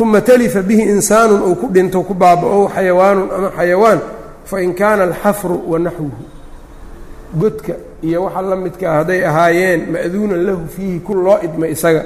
uma 0.00 0.20
talifa 0.20 0.62
bihi 0.62 0.82
insaanun 0.82 1.42
ou 1.42 1.54
ku 1.56 1.68
dhinto 1.72 2.02
ku 2.02 2.14
baaba-ow 2.14 2.68
xayawaanun 2.68 3.28
ama 3.30 3.50
xayawaan 3.56 4.00
fain 4.44 4.74
kaana 4.74 5.02
alxafru 5.02 5.62
wa 5.66 5.78
naxwuhu. 5.78 6.24
Godka 7.34 7.72
iyo 8.02 8.24
waxa 8.24 8.42
la 8.42 8.56
midkaa 8.56 8.92
hadday 8.98 9.24
ahaayeen 9.24 9.80
ma'duunan 9.92 10.46
lahu 10.46 10.68
fiihi 10.68 11.00
ku 11.00 11.14
loo 11.14 11.38
idmay 11.42 11.72
isaga 11.72 12.04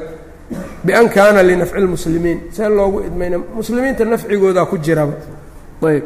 bian 0.85 1.09
kaana 1.09 1.43
linafci 1.43 1.79
lmuslimiin 1.85 2.39
see 2.53 2.69
loogu 2.69 2.99
idmayna 3.09 3.39
muslimiinta 3.59 4.05
nafcigoodaa 4.05 4.67
ku 4.71 4.77
jiraba 4.79 5.13
ayb 5.89 6.05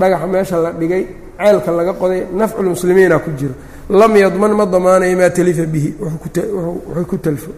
dhagaxa 0.00 0.26
meesha 0.26 0.56
la 0.64 0.70
dhigay 0.72 1.02
ceelka 1.38 1.70
laga 1.78 1.92
qoday 2.00 2.20
nafculmuslimiina 2.40 3.18
ku 3.24 3.30
jiro 3.38 3.54
lam 3.90 4.12
yadman 4.16 4.52
ma 4.58 4.64
damaanayo 4.66 5.16
maa 5.20 5.30
talifa 5.30 5.64
bihi 5.66 5.94
wuxuu 6.00 7.04
ku 7.10 7.16
talfo 7.18 7.50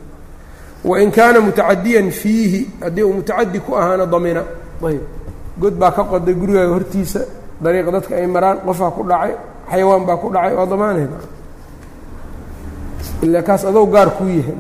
wain 0.85 1.11
kaana 1.11 1.41
mutacadiyan 1.41 2.11
fiihi 2.11 2.61
haddii 2.83 3.03
uu 3.03 3.13
mutacadi 3.13 3.59
ku 3.61 3.71
ahaana 3.77 4.07
damina 4.07 4.43
ayb 4.89 5.03
god 5.61 5.75
baa 5.81 5.91
ka 5.97 6.03
qoday 6.05 6.35
gurigaaga 6.35 6.73
hortiisa 6.75 7.21
dariiqa 7.63 7.91
dadka 7.97 8.13
ay 8.17 8.27
maraan 8.27 8.59
qofaa 8.67 8.91
ku 8.97 9.03
dhacay 9.11 9.33
xayawaan 9.71 10.03
baa 10.09 10.17
ku 10.23 10.29
dhacay 10.35 10.55
waa 10.59 10.67
damaanay 10.73 11.07
ilaa 13.23 13.43
kaas 13.43 13.65
adou 13.65 13.87
gaar 13.87 14.11
kuu 14.19 14.29
yahay 14.29 14.57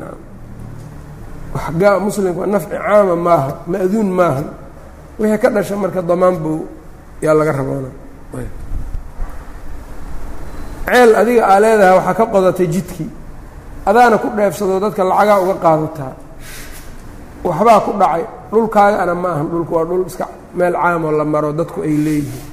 wax 1.54 2.00
muslimka 2.04 2.46
nafci 2.52 2.76
caama 2.84 3.14
maaha 3.26 3.50
ma'duun 3.72 4.08
maaha. 4.18 4.44
Wixii 5.18 5.38
ka 5.42 5.48
dhasha 5.54 5.76
marka 5.76 6.00
damaan 6.02 6.36
buu 6.42 6.66
yaa 7.24 7.34
laga 7.38 7.52
raboona. 7.52 7.90
Ceel 10.86 11.10
adiga 11.20 11.42
aa 11.52 11.58
leedahay 11.62 11.94
waxaa 11.98 12.14
ka 12.18 12.24
qodatay 12.32 12.66
jidkii 12.74 13.10
adaana 13.86 14.16
ku 14.22 14.28
dheefsado 14.36 14.80
dadka 14.82 15.02
lacagaa 15.10 15.38
uga 15.44 15.54
qaadataa 15.64 16.12
waxbaa 17.44 17.80
ku 17.86 17.92
dhacay. 18.00 18.24
Dhulkaagana 18.52 19.14
ma 19.22 19.28
ahan 19.34 19.46
dhulku 19.52 19.72
waa 19.74 19.84
dhul 19.88 20.04
iska 20.06 20.26
meel 20.54 20.74
caamoo 20.76 21.12
la 21.18 21.24
maro 21.24 21.52
dadku 21.52 21.78
ay 21.86 21.96
leeyihiin. 22.04 22.44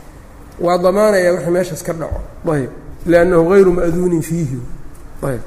Waa 0.64 0.78
damaanaya 0.84 1.32
wixii 1.36 1.52
meeshaas 1.56 1.84
ka 1.88 1.94
dhaco. 1.94 2.20
Ayb. 2.54 2.72
Liannahu 3.10 3.44
hayru 3.52 3.72
ma'duunin 3.78 4.22
fiihi. 4.30 4.60
Ayb 5.28 5.44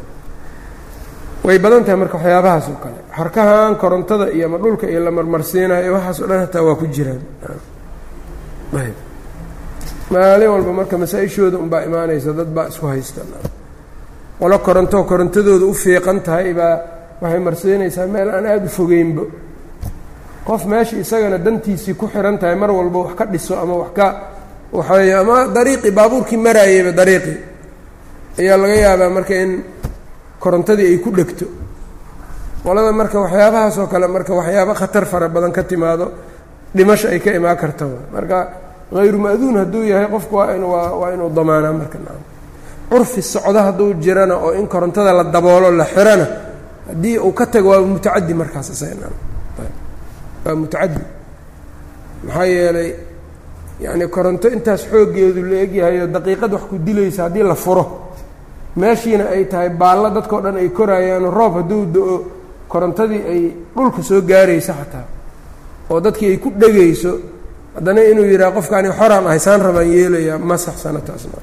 way 1.46 1.59
badan 1.59 1.83
tahay 1.85 1.98
marka 2.02 2.16
waxyaabahaas 2.18 2.66
oo 2.72 2.78
kale. 2.85 2.98
Xarkahan 3.16 3.74
korontada 3.83 4.26
iyo 4.37 4.46
ama 4.46 4.59
dhulka 4.62 4.87
iyo 4.92 5.00
la 5.07 5.11
marmarsiinayo 5.11 5.92
waxaas 5.96 6.18
o 6.22 6.26
dhan 6.26 6.40
hataa 6.46 6.62
waa 6.66 6.76
ku 6.81 6.87
jiraan. 6.87 7.22
Maalin 10.11 10.48
walba 10.50 10.72
marka 10.72 10.96
masaa-ishooda 10.98 11.57
unbaa 11.59 11.83
imaanaysa 11.88 12.33
dad 12.33 12.48
baa 12.57 12.68
isku 12.68 12.87
haysta 12.87 13.20
qolo 14.40 14.59
koronto 14.59 15.05
korontadooda 15.05 15.66
u 15.66 15.74
fiiqan 15.74 16.18
tahay 16.26 16.52
baa 16.55 16.74
waxay 17.22 17.40
marsiinaysaa 17.46 18.07
meel 18.07 18.28
aan 18.31 18.46
aada 18.46 18.66
u 18.66 18.68
fogeynba. 18.78 19.22
Qof 20.46 20.64
meesha 20.66 20.96
isagana 20.96 21.38
dantiisii 21.38 21.94
ku 21.94 22.07
xiran 22.12 22.38
tahay 22.38 22.55
mar 22.57 22.70
walba 22.70 22.98
wax 23.05 23.14
ka 23.18 23.24
dhiso 23.33 23.55
ama 23.62 23.74
wax 23.83 23.90
ka 23.98 24.07
waxay 24.72 25.12
ama 25.20 25.37
dariiqii 25.57 25.90
baabuurkii 25.98 26.37
maraayeyba 26.46 26.92
dariiqii 27.00 27.38
ayaa 28.40 28.57
laga 28.62 28.74
yaabaa 28.85 29.11
marka 29.16 29.35
in 29.44 29.50
korontadii 30.42 30.87
ay 30.92 30.98
ku 31.05 31.11
dhegto. 31.11 31.46
Qolada 32.64 32.92
marka 32.92 33.16
waxyaabahaas 33.24 33.76
oo 33.78 33.87
kale 33.92 34.07
marka 34.07 34.33
waxyaaba 34.35 34.74
khatar 34.74 35.05
fara 35.07 35.28
badan 35.28 35.52
ka 35.52 35.62
timaado 35.62 36.07
dhimasho 36.74 37.09
ay 37.09 37.20
ka 37.20 37.31
imaan 37.38 37.57
karta 37.62 37.85
marka 38.14 38.37
hayru 38.94 39.18
ma'duun 39.18 39.57
hadduu 39.62 39.85
yahay 39.92 40.09
qofku 40.14 40.35
waa 40.37 40.55
in 40.57 40.62
waa 40.62 40.90
waa 41.00 41.11
inuu 41.14 41.31
damaanaa 41.31 41.72
marka 41.72 41.98
curfi 42.90 43.22
socdo 43.22 43.59
hadduu 43.66 43.94
jirana 44.05 44.35
oo 44.37 44.52
in 44.52 44.66
korontada 44.68 45.12
la 45.12 45.24
daboolo 45.24 45.70
la 45.70 45.85
xirana 45.85 46.26
haddii 46.88 47.18
uu 47.18 47.33
ka 47.33 47.46
tago 47.46 47.68
waa 47.70 47.81
mutacadi 47.81 48.35
markaas 48.35 48.68
waa 50.44 50.55
mutacadi 50.55 51.00
maxaa 52.26 52.44
yeelay 52.46 52.90
yacni 53.81 54.07
koronto 54.09 54.46
intaas 54.48 54.83
xooggeedu 54.90 55.42
la 55.50 55.57
egyahayo 55.66 56.07
daqiiqad 56.07 56.52
wax 56.52 56.62
ku 56.70 56.76
dilaysa 56.78 57.22
haddii 57.26 57.42
la 57.42 57.55
furo 57.55 57.85
meeshiina 58.76 59.24
ay 59.35 59.44
tahay 59.50 59.70
baallo 59.80 60.08
dadkao 60.16 60.40
dhan 60.44 60.56
ay 60.62 60.68
koraayaan 60.78 61.26
roob 61.38 61.52
hadduu 61.58 61.85
do-o 61.94 62.16
korontadii 62.72 63.22
ay 63.32 63.42
dhulka 63.76 64.02
soo 64.08 64.20
gaarayso 64.30 64.72
xataa 64.80 65.06
oo 65.90 66.00
dadkii 66.00 66.28
ay 66.32 66.38
ku 66.44 66.48
dhegayso 66.61 67.12
haddana 67.76 68.00
inuu 68.11 68.24
yidhaha 68.32 68.52
qofkaani 68.56 68.88
xoraan 68.98 69.26
ahay 69.28 69.40
saan 69.46 69.61
rabaan 69.66 69.88
yeelayaa 69.96 70.38
ma. 70.38 70.56
Saxsana 70.56 71.00
taasna 71.06 71.38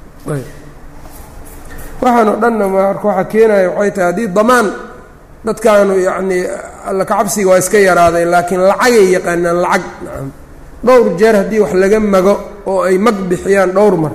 waxaanoo 2.02 2.36
dhanna 2.42 2.66
marka 2.76 3.06
waxaa 3.08 3.24
keenaya 3.32 3.70
waxay 3.78 3.92
tahay 3.96 4.06
haddii 4.12 4.28
damaan 4.38 4.68
dadkaanu 5.46 5.94
yacnii 6.08 6.44
alla 6.90 7.04
kacabsiga 7.06 7.50
waa 7.52 7.58
iska 7.64 7.78
yaraadeen 7.88 8.30
laakiin 8.34 8.62
lacagay 8.70 9.06
yaqaanaan 9.16 9.58
lacag. 9.66 9.84
Nacam 10.06 10.28
dhowr 10.86 11.08
jeer 11.20 11.36
haddii 11.42 11.60
wax 11.64 11.74
laga 11.82 12.00
mago 12.00 12.34
oo 12.72 12.82
ay 12.90 12.98
mag 12.98 13.16
bixiyaan 13.30 13.72
dhowr 13.78 13.96
mar 14.04 14.14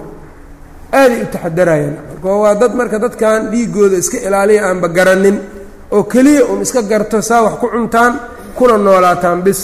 aaday 0.99 1.19
u 1.23 1.27
taxadarayaan 1.35 1.97
marka 2.25 2.39
waa 2.45 2.55
dad 2.61 2.73
marka 2.81 2.97
dadkan 3.05 3.41
dhiigooda 3.53 3.97
iska 4.03 4.19
ilaaliya 4.27 4.61
aanba 4.69 4.89
garanin 4.89 5.37
oo 5.93 6.03
keliya 6.13 6.45
un 6.53 6.61
iska 6.65 6.83
garto 6.83 7.21
saa 7.23 7.43
wax 7.45 7.55
ku 7.61 7.67
cuntaan 7.69 8.13
kuna 8.57 8.77
noolaataan 8.79 9.43
bis. 9.47 9.61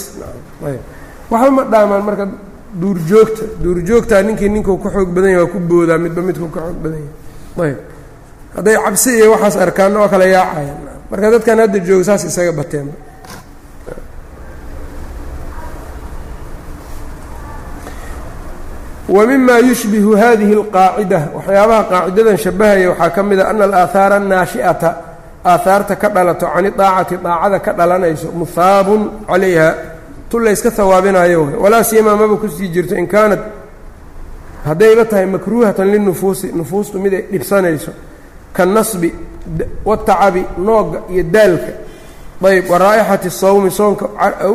Waxba 1.31 1.49
ma 1.57 1.63
dhaamaan 1.71 2.03
marka 2.07 2.25
duurjoogta 2.81 3.43
duurjoogtaa 3.63 4.21
ninkii 4.27 4.49
ninkuu 4.49 4.77
ka 4.83 4.89
xoog 4.95 5.09
badan 5.15 5.31
yahay 5.31 5.43
waa 5.43 5.51
ku 5.53 5.59
boodaa 5.59 5.97
midba 5.97 6.21
midkuu 6.21 6.49
ka 6.55 6.59
xoog 6.65 6.77
badan 6.83 7.01
yahay. 7.01 7.71
Ayb 7.71 7.77
hadday 8.55 8.75
cabsi 8.85 9.09
iyo 9.17 9.31
waxaas 9.33 9.55
arkaan 9.63 9.97
oo 9.97 10.07
kale 10.13 10.25
yaacayaan 10.35 10.79
marka 11.11 11.27
dadkan 11.33 11.59
hadda 11.63 11.79
jooga 11.87 12.03
saas 12.03 12.23
isaga 12.29 12.51
bateenba 12.59 12.93
wa 19.15 19.21
mima 19.27 19.55
yushbihu 19.67 20.11
hadihi 20.21 20.53
اlqaacida 20.61 21.19
waxyaabaha 21.35 21.83
qaacidadan 21.91 22.37
shabahaya 22.43 22.87
waxaa 22.91 23.09
ka 23.15 23.21
mid 23.29 23.39
a 23.39 23.45
ana 23.51 23.63
alaahaara 23.67 24.15
annaashi'ata 24.21 24.89
aahaarta 25.51 25.93
ka 26.01 26.07
dhalato 26.15 26.45
cani 26.53 26.69
daacati 26.79 27.15
daacada 27.25 27.57
ka 27.65 27.71
dhalanayso 27.79 28.27
muhaabun 28.39 29.01
calayha 29.29 29.67
tu 30.29 30.35
layska 30.45 30.69
hawaabinayo 30.77 31.41
walaa 31.63 31.83
siyamaa 31.89 32.15
maba 32.21 32.35
ku 32.41 32.47
sii 32.55 32.69
jirto 32.73 32.95
in 33.01 33.07
kaanat 33.13 33.41
haddayba 34.67 35.03
tahay 35.11 35.25
makruuhatan 35.25 35.87
linufuusi 35.93 36.47
nufuustu 36.59 36.95
mid 37.03 37.13
ay 37.13 37.23
dhibsanayso. 37.31 37.91
Kanasbi 38.53 39.09
watacabi 39.85 40.43
nooga 40.57 40.99
iyo 41.13 41.23
daalka. 41.23 41.71
Ayb 42.47 42.69
wa 42.69 42.77
raa'ixati 42.77 43.29
sawmi 43.29 43.71
soonka 43.71 44.05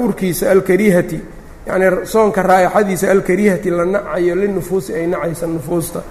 urkiisa 0.04 0.50
alkarihati 0.50 1.18
yacnii 1.66 2.06
soonka 2.06 2.42
raa'ixadiisa 2.42 3.10
alkarihati 3.10 3.70
la 3.70 3.84
nacayo 3.84 4.34
linufuusi 4.34 4.94
ay 4.94 5.06
nacaysa 5.06 5.46
nufuusta. 5.46 6.02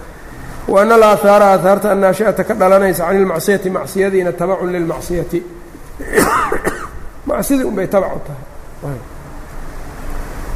Wa 0.67 0.81
ana 0.81 0.95
alaahaara 0.95 1.45
aahaarta 1.45 1.91
annaashi'ata 1.91 2.43
ka 2.43 2.53
dhalanaysa 2.53 3.05
cani 3.05 3.19
ilmacsiyati 3.19 3.69
macsiyadiina 3.69 4.31
tabacun 4.31 4.71
lilmacsiyati 4.71 5.43
macsidii 7.27 7.63
unbay 7.63 7.87
tabac 7.87 8.15
u 8.15 8.19
tahay. 8.27 8.99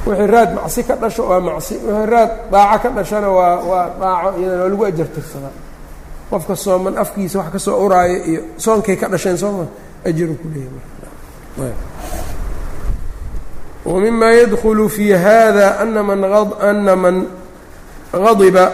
Wixii 0.06 0.28
raad 0.28 0.54
macsi 0.54 0.84
ka 0.84 0.96
dhasho 0.96 1.24
waa 1.30 1.40
macsi 1.40 1.76
wixii 1.76 2.06
raad 2.06 2.32
daaco 2.52 2.80
ka 2.84 2.90
dhashana 2.90 3.30
waa 3.30 3.56
waa 3.56 3.90
daaco 4.00 4.40
iyadana 4.40 4.62
waa 4.64 4.70
lagu 4.70 4.86
ajartirsadaa 4.86 5.56
qofka 6.30 6.56
sooman 6.56 6.98
afkiisa 6.98 7.40
wax 7.40 7.52
ka 7.52 7.60
soo 7.60 7.86
uraayo 7.86 8.18
iyo 8.26 8.42
soonkay 8.58 8.96
ka 8.96 9.10
dhasheen 9.10 9.38
sooma 9.38 9.66
ajaru 10.06 10.34
ku 10.36 10.48
leeyahy 10.54 10.74
wa 11.58 11.89
mima 13.98 14.32
yadkhulu 14.32 14.90
fii 14.90 15.12
hada 15.12 15.80
ana 15.80 16.96
man 16.96 17.26
gadiba 18.14 18.66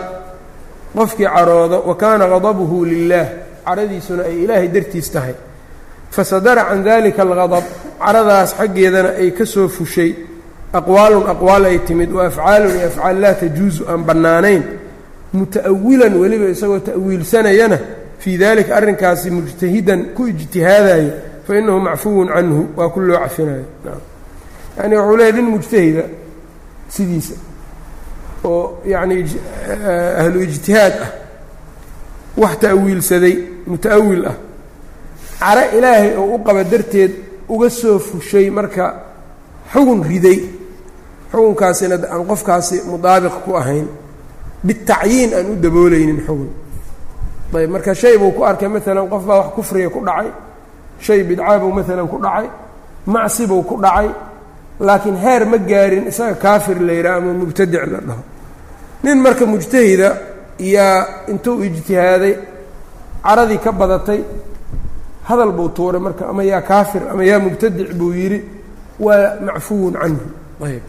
qofkii 0.95 1.25
caroodo 1.25 1.79
wa 1.87 1.95
kaana 1.95 2.27
gadabuhu 2.27 2.85
lilah 2.85 3.27
caradiisuna 3.65 4.23
ay 4.23 4.43
ilaahay 4.43 4.67
dartiis 4.67 5.11
tahay 5.11 5.33
fasadara 6.11 6.63
can 6.69 6.83
dalika 6.83 7.21
algadab 7.21 7.63
caradaas 7.99 8.55
xaggeedana 8.59 9.09
ay 9.19 9.31
ka 9.31 9.45
soo 9.45 9.67
fushay 9.67 10.11
aqwaalun 10.73 11.27
aqwaal 11.33 11.65
ay 11.65 11.79
timid 11.87 12.11
wa 12.11 12.25
afcaalun 12.27 12.71
iyo 12.77 12.87
afcaal 12.87 13.17
laa 13.19 13.33
tajuusu 13.33 13.83
aan 13.91 14.03
bannaanayn 14.07 14.63
muta'awilan 15.33 16.13
weliba 16.21 16.45
isagoo 16.55 16.79
ta'wiilsanayana 16.79 17.77
fii 18.19 18.37
dalika 18.37 18.75
arrinkaasi 18.75 19.31
mujtahidan 19.31 20.01
ku 20.15 20.27
ijtihaadayo 20.27 21.11
fa 21.47 21.51
inahu 21.59 21.79
macfuwun 21.79 22.27
canhu 22.35 22.61
waa 22.77 22.89
ku 22.89 22.99
loo 22.99 23.19
cafinayo 23.19 23.65
yani 24.77 24.95
wuxuu 24.97 25.17
leeyahy 25.17 25.41
nin 25.41 25.47
mujtahida 25.55 26.03
sidiisa 26.89 27.35
oo 28.43 28.81
yacni 28.85 29.15
ahlu 30.21 30.39
ijtihaad 30.47 30.95
ah 31.05 31.11
wax 32.37 32.53
ta'wiilsaday 32.63 33.35
muta'awil 33.67 34.25
ah. 34.31 34.35
Caro 35.39 35.63
ilaahay 35.77 36.15
oo 36.17 36.35
u 36.35 36.43
qaba 36.43 36.63
darteed 36.63 37.11
uga 37.49 37.69
soo 37.69 37.99
fushay 37.99 38.49
marka 38.49 38.85
xugun 39.73 40.03
riday. 40.09 40.39
Xugunkaasina 41.31 41.95
aan 42.13 42.23
qofkaasi 42.29 42.81
mudaabiq 42.91 43.35
ku 43.45 43.51
ahayn. 43.55 43.87
Bitacyiin 44.67 45.33
aan 45.37 45.47
u 45.51 45.55
daboolaynin 45.63 46.19
xugun 46.27 46.51
ayb 47.55 47.69
marka 47.69 47.93
shay 47.95 48.17
buu 48.17 48.31
ku 48.31 48.43
arkay 48.43 48.67
maalan 48.67 49.07
qof 49.09 49.23
baa 49.25 49.37
wax 49.41 49.49
kufriga 49.55 49.89
ku 49.89 49.99
dhacay. 50.07 50.29
Shay 50.99 51.23
bidcaa 51.23 51.59
buu 51.59 51.71
maalan 51.71 52.07
ku 52.07 52.17
dhacay. 52.25 52.47
Macsi 53.05 53.47
buu 53.47 53.63
ku 53.63 53.75
dhacay 53.81 54.09
laakiin 54.79 55.17
heer 55.17 55.45
ma 55.45 55.57
gaarin 55.57 56.07
isaga 56.07 56.35
kaafir 56.35 56.77
la 56.87 56.93
yidhaha 56.93 57.17
ama 57.17 57.33
mubtadic 57.33 57.81
la 57.93 57.99
dhaho. 58.07 58.23
Nin 59.03 59.17
marka 59.21 59.45
mujtahida 59.45 60.09
yaa 60.59 61.07
intuu 61.27 61.63
ijtihaaday 61.63 62.33
caradii 63.23 63.57
ka 63.57 63.71
badatay 63.71 64.21
hadal 65.23 65.51
buu 65.51 65.69
tuuray 65.69 66.01
marka 66.01 66.27
ama 66.29 66.43
yaa 66.43 66.61
kaafir 66.61 67.01
ama 67.11 67.23
yaa 67.23 67.39
mubtadic 67.39 67.93
buu 67.93 68.13
yidhi 68.13 68.39
waa 68.99 69.35
macfuwun 69.45 69.93
canhu. 69.93 70.27
Ayb 70.65 70.83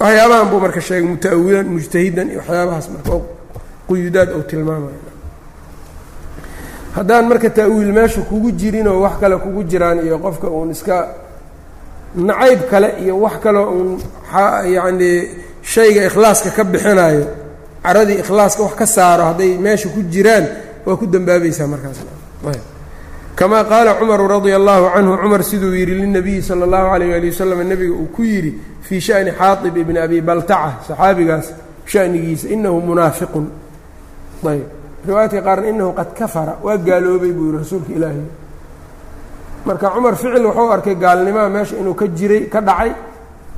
waxyaabahan 0.00 0.48
buu 0.50 0.60
marka 0.60 0.80
sheegay 0.80 1.08
muta'awilan 1.08 1.66
mujtahidan 1.74 2.28
iyo 2.30 2.38
waxyaabahaas 2.40 2.88
marka 2.94 3.10
oo 3.16 3.22
quyudaad 3.88 4.30
ou 4.36 4.42
tilmaamaya 4.42 5.00
haddaan 6.96 7.24
marka 7.28 7.50
ta'wiil 7.50 7.92
meesha 7.92 8.20
kugu 8.22 8.50
jirinoo 8.52 9.00
wax 9.02 9.14
kale 9.20 9.36
kugu 9.44 9.62
jiraan 9.70 9.98
iyo 10.06 10.18
qofka 10.18 10.48
uun 10.48 10.70
iska 10.70 10.96
nacayb 12.16 12.60
kale 12.70 12.88
iyo 13.02 13.14
wax 13.20 13.34
kaleo 13.42 13.70
uun 13.70 13.98
yacnii 14.74 15.28
shayga 15.62 16.06
ikhlaaska 16.06 16.50
ka 16.50 16.64
bixinayo 16.64 17.26
caradii 17.82 18.18
ikhlaaska 18.22 18.62
wax 18.62 18.74
ka 18.74 18.86
saaro 18.86 19.24
hadday 19.24 19.58
meesha 19.58 19.88
ku 19.88 20.00
jiraan 20.12 20.46
waa 20.86 20.96
ku 20.96 21.06
dembaabaysaa 21.06 21.66
markaasna 21.66 22.12
kamaa 23.34 23.64
qaala 23.64 23.94
cumaru 23.98 24.28
radia 24.28 24.56
allahu 24.56 24.84
canhu 24.94 25.16
cumar 25.22 25.42
siduu 25.42 25.74
yidhi 25.74 25.94
lilnabiyi 25.94 26.42
sala 26.42 26.64
allahu 26.64 26.86
calayh 26.92 27.14
ali 27.16 27.28
wasalam 27.30 27.62
nebiga 27.68 27.94
uu 27.94 28.06
ku 28.16 28.22
yidhi 28.22 28.52
fii 28.86 29.00
sha'ni 29.00 29.30
xaatib 29.32 29.76
ibni 29.76 29.98
abi 29.98 30.20
baltaca 30.20 30.72
saxaabigaas 30.88 31.46
shanigiisa 31.86 32.48
inahu 32.48 32.80
munaafiqun. 32.80 33.46
Ayb. 34.46 34.62
Riwaayadka 35.06 35.40
qaarna 35.42 35.68
inahu 35.68 35.92
qad 35.98 36.08
kafara 36.18 36.54
waa 36.62 36.76
gaaloobay 36.76 37.32
buu 37.32 37.46
yihi 37.50 37.58
rasuulka 37.58 37.92
ilaahi 37.92 38.22
marka 39.66 39.86
cumar 39.94 40.14
ficil 40.16 40.44
wuxuu 40.46 40.70
arkay 40.76 40.94
gaalnimaa 40.94 41.48
meesha 41.54 41.76
inuu 41.80 41.94
ka 41.94 42.06
jiray 42.06 42.42
ka 42.52 42.60
dhacay. 42.60 42.92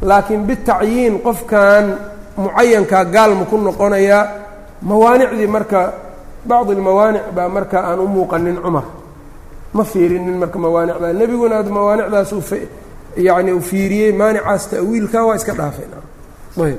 Laakiin 0.09 0.43
bitacyiin 0.49 1.15
qofkan 1.25 1.85
mucayankaa 2.37 3.05
gaalma 3.15 3.45
ku 3.51 3.57
noqonayaa 3.57 4.25
mawaanicdii 4.89 5.47
marka 5.57 5.81
bacdi 6.49 6.73
almawaanic 6.77 7.25
baa 7.37 7.49
marka 7.49 7.79
aan 7.89 7.99
u 8.01 8.07
muuqanin 8.07 8.59
cumar 8.65 8.85
ma 9.77 9.85
fiirinin 9.85 10.37
marka 10.43 10.59
mawaanicdaa 10.65 11.13
nebiguna 11.21 11.59
ad 11.59 11.69
mawaanicdaas 11.77 12.33
uu 12.33 12.45
yacni 13.27 13.53
uu 13.57 13.61
fiiriyey 13.71 14.13
maanicaas 14.13 14.63
ta'wiilka 14.71 15.19
waa 15.27 15.37
iska 15.41 15.53
dhaafeen 15.59 15.93
ayb. 16.67 16.79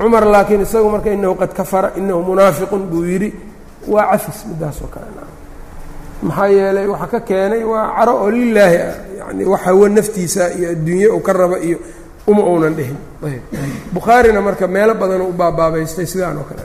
Cumar 0.00 0.24
laakiin 0.34 0.60
isagu 0.66 0.88
marka 0.94 1.10
inahu 1.12 1.34
qad 1.40 1.52
kafara 1.58 1.88
inahu 2.00 2.20
munaafiqun 2.32 2.82
buu 2.90 3.04
yidhi 3.04 3.30
waa 3.92 4.06
cafis 4.10 4.38
midaas 4.48 4.80
oo 4.82 4.88
kale 4.94 5.06
maxaa 6.22 6.48
yeelay 6.56 6.86
waxa 6.92 7.06
ka 7.12 7.20
keenay 7.28 7.62
waa 7.72 7.86
caro 7.96 8.12
oo 8.22 8.30
lilaahi 8.30 8.76
ah 8.88 8.94
yani 9.18 9.44
wax 9.52 9.60
hawo 9.66 9.88
naftiisa 9.88 10.44
iyo 10.58 10.68
adduunye 10.74 11.06
uu 11.08 11.20
ka 11.26 11.32
raba 11.32 11.58
iyo 11.58 11.78
uma 12.26 12.42
uunan 12.50 12.74
dhihin. 12.78 12.96
Bukhaarina 13.94 14.40
marka 14.40 14.66
meelo 14.68 14.94
badanoo 14.94 15.28
u 15.28 15.32
baabaabaystay 15.40 16.06
sidaan 16.06 16.36
oo 16.38 16.46
kale. 16.48 16.62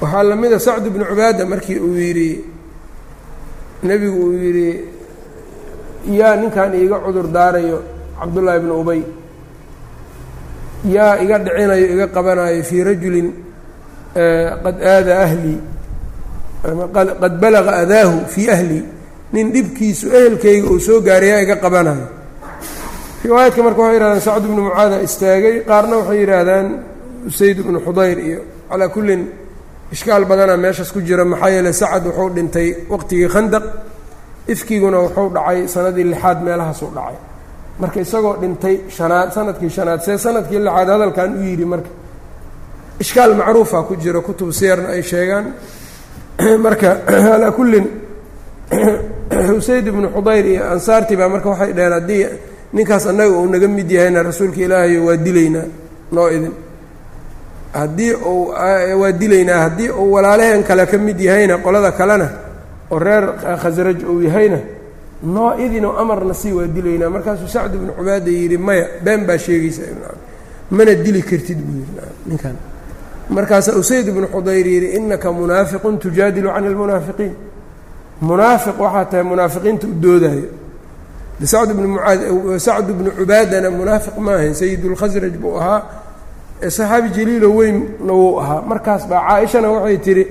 Waxaa 0.00 0.22
la 0.22 0.36
mida 0.36 0.58
sacd 0.58 0.86
bnu 0.92 1.04
cubaada 1.04 1.44
markii 1.46 1.78
uu 1.78 1.94
yidhi 1.96 2.44
nebigu 3.82 4.18
uu 4.26 4.32
yidhi 4.44 4.68
yaa 6.18 6.36
ninkan 6.36 6.74
iiga 6.74 6.98
cudur 7.04 7.26
daarayo 7.36 7.78
cabdullaahi 8.18 8.60
bnu 8.64 8.74
ubay. 8.80 9.02
Yaa 10.94 11.20
iga 11.22 11.38
dhicinayo 11.38 11.86
iga 11.94 12.06
qabanayo 12.14 12.62
fii 12.68 12.82
rajulin 12.88 13.28
qad 14.64 14.76
aada 14.82 15.14
ahlii 15.24 15.58
qad 16.62 17.34
balaga 17.42 17.72
adaahu 17.82 18.16
fii 18.32 18.48
ahlii 18.56 18.84
nin 19.34 19.46
dhibkiisu 19.54 20.06
ehelkayga 20.18 20.66
uu 20.72 20.78
soo 20.86 21.00
gaaray 21.00 21.28
yaa 21.32 21.40
iga 21.44 21.56
qabanayo. 21.64 22.06
Riwaayadka 23.24 23.60
marka 23.66 23.80
waxay 23.82 23.96
yihahdaan 23.98 24.20
sacd 24.26 24.44
bnu 24.50 24.62
mucaada 24.68 24.96
istaagay 25.06 25.54
qaarna 25.70 25.94
waxay 26.00 26.18
yidhaahdaan 26.22 26.66
usayd 27.28 27.58
bnu 27.66 27.78
xudayr 27.86 28.18
iyo 28.28 28.40
calaa 28.70 28.88
kullin 28.94 29.22
ishkaal 29.94 30.24
badanaa 30.30 30.56
meeshaas 30.64 30.90
ku 30.94 31.00
jira 31.08 31.24
maxaa 31.32 31.50
yeeley 31.54 31.72
sacad 31.82 32.04
wuxuu 32.08 32.30
dhintay 32.36 32.68
waqtigii 32.92 33.28
khandaq 33.34 33.64
ifkiguna 34.52 34.98
wuxuu 35.04 35.28
dhacay 35.36 35.58
sanadii 35.74 36.06
lixaad 36.12 36.38
meelahaasuu 36.46 36.90
dhacay. 36.96 37.16
Marka 37.80 37.98
isagoo 38.06 38.34
dhintay 38.42 38.76
shanaad 38.96 39.28
sannadkii 39.36 39.70
shanaad 39.76 40.00
see 40.06 40.16
sannadkii 40.24 40.60
lixaad 40.66 40.88
hadalkan 40.94 41.30
u 41.38 41.42
yidhi 41.50 41.66
marka 41.72 41.90
ishkaal 43.02 43.32
macruufa 43.40 43.78
ku 43.88 43.92
jiro 44.02 44.20
kutub 44.28 44.50
siyarna 44.58 44.88
ay 44.94 45.02
sheegaan 45.12 45.46
marka 46.66 47.02
alaa 47.34 47.52
kullin 47.52 47.86
usayd 49.58 49.86
ibnu 49.86 50.08
xudayr 50.14 50.46
iyo 50.46 50.70
ansaartii 50.72 51.16
baa 51.16 51.28
marka 51.28 51.48
waxay 51.48 51.72
dhaheen 51.72 51.92
haddii 51.92 52.26
ninkaas 52.72 53.06
annaga 53.06 53.36
uu 53.36 53.46
naga 53.46 53.68
mid 53.68 53.90
yahayna 53.90 54.22
rasuulka 54.22 54.60
ilaahayo 54.60 55.04
waa 55.06 55.16
dilaynaa 55.16 55.64
noo 56.12 56.28
idin. 56.28 56.52
Haddii 57.72 58.12
uu 58.14 58.48
waa 59.00 59.12
dilaynaa 59.12 59.60
haddii 59.62 59.90
uu 59.90 60.12
walaalaheen 60.12 60.64
kale 60.64 60.86
ka 60.86 60.98
mid 60.98 61.20
yahayna 61.20 61.58
qolada 61.58 61.92
kalena 61.92 62.28
oo 62.90 62.98
reer 62.98 63.24
khasraj 63.62 64.04
uu 64.04 64.20
yahayna 64.20 64.58
noo 65.22 65.54
idinoo 65.58 65.96
amarna 65.96 66.34
sii 66.34 66.52
waa 66.52 66.66
dilaynaa 66.66 67.10
markaasuu 67.10 67.48
sacd 67.48 67.74
ibnu 67.74 67.92
cubaada 67.92 68.30
yidhi 68.30 68.58
maya 68.58 68.86
been 69.04 69.26
baa 69.26 69.38
sheegaysa. 69.38 69.82
Mana 70.70 70.94
dili 70.94 71.22
kartid 71.22 71.58
buu 71.58 71.78
yidhi 71.80 71.92
ninkan 72.26 72.56
markaasaa 73.36 73.76
usayd 73.82 74.06
ibnu 74.08 74.26
xudayr 74.34 74.66
yidhi 74.74 74.88
innaka 74.98 75.28
munaafiqun 75.32 75.98
tujaadilu 75.98 76.48
can 76.54 76.64
almunaafiqiin. 76.66 77.34
Munaafiq 78.20 78.76
waxaa 78.84 79.04
tahay 79.10 79.24
munaafiqiinta 79.32 79.86
u 79.86 79.94
doodaayo. 80.04 80.48
Sacd 81.52 81.70
bnu 81.76 81.88
muaad 81.94 82.20
sacd 82.66 82.88
bnu 82.98 83.10
cubaadana 83.18 83.68
munaafiq 83.70 84.16
ma 84.24 84.32
ahayn 84.34 84.54
sayidulkhasraj 84.54 85.34
buu 85.42 85.56
ahaa 85.60 85.80
saxaabi 86.62 87.08
jaliilo 87.16 87.48
weynna 87.58 88.12
wuu 88.20 88.38
ahaa. 88.42 88.62
Markaas 88.70 89.02
baa 89.10 89.20
caaishana 89.28 89.68
waxay 89.74 89.98
tidhi 90.06 90.24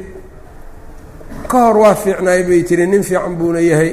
ka 1.52 1.58
hor 1.66 1.78
waa 1.84 1.96
fiicnaay 1.96 2.44
bay 2.44 2.64
tihi 2.64 2.86
nin 2.88 3.04
fiican 3.04 3.36
buuna 3.40 3.60
yahay 3.60 3.92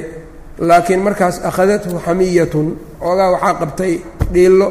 laakiin 0.59 1.01
markaas 1.07 1.35
akhadathu 1.49 1.99
xamiyatun. 2.05 2.67
Oogaa 3.01 3.31
waxaa 3.35 3.53
qabtay 3.61 3.93
dhiillo 4.33 4.67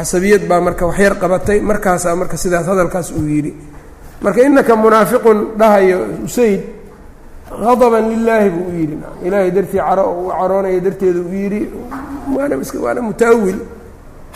casabiyad 0.00 0.42
baa 0.50 0.60
marka 0.66 0.84
waxyar 0.90 1.14
qabatay 1.22 1.58
markaasaa 1.70 2.16
marka 2.20 2.36
sidaas 2.42 2.66
hadalkaas 2.70 3.08
uu 3.18 3.26
yidhi. 3.34 3.52
Marka 4.24 4.40
innaka 4.48 4.72
munaafiqun 4.82 5.38
dhahayo 5.60 5.98
usayd 6.26 6.60
hadaban 7.66 8.04
lilaahi 8.12 8.48
buu 8.54 8.66
u 8.68 8.72
yidhi. 8.80 8.96
Ilaahay 9.26 9.50
dartii 9.56 9.80
caro 9.86 10.04
u 10.22 10.30
caroonaya 10.38 10.80
darteeda 10.86 11.20
uu 11.20 11.34
yidhi 11.42 11.60
waana 12.34 12.56
waana 12.84 13.00
mutaawil. 13.08 13.58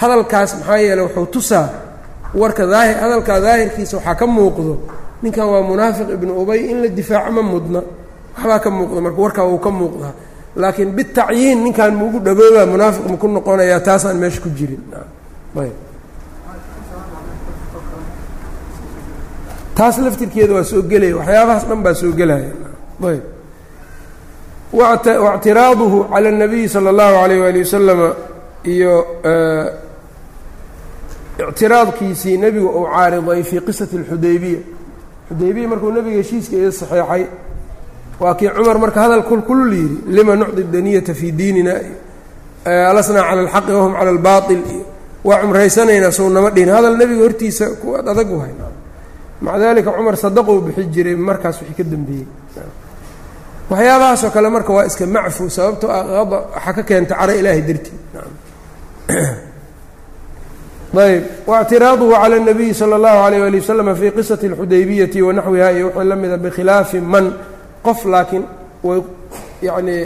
Hadalkaas 0.01 0.51
maxaa 0.59 0.79
yeeley 0.85 1.05
wuxuu 1.07 1.27
tusaa 1.35 1.67
warka 2.41 2.65
daahir 2.73 2.97
hadalkaa 3.03 3.39
daahirkiisa 3.47 3.97
waxaa 3.99 4.15
ka 4.21 4.27
muuqdo 4.35 4.75
ninkan 5.23 5.47
waa 5.53 5.63
munaafiq 5.71 6.09
ibnu 6.17 6.33
ubay 6.43 6.61
in 6.71 6.79
la 6.83 6.89
difaaco 6.99 7.31
ma 7.37 7.43
mudna 7.51 7.81
waxbaa 8.37 8.59
ka 8.65 8.71
muuqda 8.77 9.01
marka 9.07 9.21
warkaa 9.25 9.47
wuu 9.51 9.59
ka 9.67 9.71
muuqdaa. 9.79 10.13
Laakiin 10.61 10.91
bitacyiin 10.97 11.59
ninkan 11.65 11.93
maugu 11.99 12.19
dhaboobaa 12.27 12.67
munaafiq 12.73 13.05
maku 13.13 13.27
noqonayaa 13.37 13.81
taasaan 13.87 14.17
meesha 14.23 14.41
ku 14.45 14.49
jirin 14.59 14.83
taas 19.76 19.98
laftirkeeda 20.06 20.54
waa 20.54 20.64
soo 20.72 20.82
gelaya 20.92 21.16
waxyaabahaas 21.20 21.66
dhan 21.70 21.82
baa 21.86 21.94
soo 22.02 22.12
gelaya 22.20 22.52
ayb 23.10 23.24
waاctiraaduhu 24.80 25.98
calى 26.14 26.30
الnabiyi 26.34 26.68
salى 26.74 26.90
اllahu 26.94 27.16
عalayh 27.24 27.40
wali 27.46 27.60
wasalama 27.66 28.10
iyo 28.74 28.94
ictiraadkiisii 31.50 32.38
nebigu 32.44 32.68
uu 32.80 32.86
caariday 32.94 33.44
fii 33.50 33.62
qisati 33.68 33.96
اlxudaybiya 34.02 34.60
xudaybiya 35.30 35.68
markuu 35.72 35.92
nebiga 35.98 36.18
heshiiska 36.22 36.56
ii 36.58 36.72
saxeexay 36.80 37.24
waa 38.22 38.34
kii 38.40 38.50
cumar 38.58 38.78
marka 38.84 39.00
hadal 39.04 39.24
kulkulul 39.30 39.74
yidhi 39.74 39.98
lima 40.16 40.34
nucdi 40.36 40.64
daniyata 40.74 41.14
fii 41.20 41.32
diinina 41.40 41.74
alasnaa 42.92 43.24
cala 43.30 43.42
alxaqi 43.42 43.72
wahum 43.78 43.94
cala 44.00 44.10
albaail 44.16 44.62
iyo 44.74 44.84
waa 45.24 45.38
cumraysanaynaa 45.42 46.12
sow 46.12 46.30
nama 46.30 46.50
dhihin 46.56 46.70
hadal 46.76 46.96
nebiga 46.98 47.24
hortiisa 47.26 47.66
kuwaad 47.82 48.08
adag 48.14 48.32
u 48.32 48.40
hay 48.44 48.54
maca 49.42 49.58
dalika 49.60 49.92
cumar 49.98 50.16
sadaqou 50.24 50.58
bixi 50.66 50.84
jiray 50.94 51.16
markaas 51.16 51.58
wixii 51.62 51.76
ka 51.80 51.84
dambeeyey 51.92 52.28
waxyaabahaasoo 53.72 54.32
kale 54.36 54.50
marka 54.50 54.72
waa 54.74 54.86
iska 54.90 55.06
macfu 55.16 55.50
sababtoo 55.50 55.90
ah 55.92 56.24
waxaa 56.32 56.74
ka 56.78 56.84
keenta 56.90 57.14
caro 57.20 57.34
ilaahay 57.40 57.62
dartii 57.68 57.98
ayb 61.00 61.24
waاctiraaduhu 61.48 62.12
calى 62.22 62.36
الnabiyi 62.42 62.74
salى 62.74 62.96
اllahu 63.00 63.18
عalيyh 63.26 63.44
ali 63.48 63.58
waslm 63.62 63.90
fii 64.00 64.12
qisaةi 64.18 64.46
اlxudaybiyati 64.52 65.22
wanaxwiha 65.28 65.70
iyo 65.72 65.86
wuxuu 65.88 66.04
la 66.10 66.16
mida 66.16 66.38
bikhilaafi 66.38 66.98
man 67.02 67.26
qof 67.86 68.00
laakiin 68.06 68.44
yanii 69.62 70.04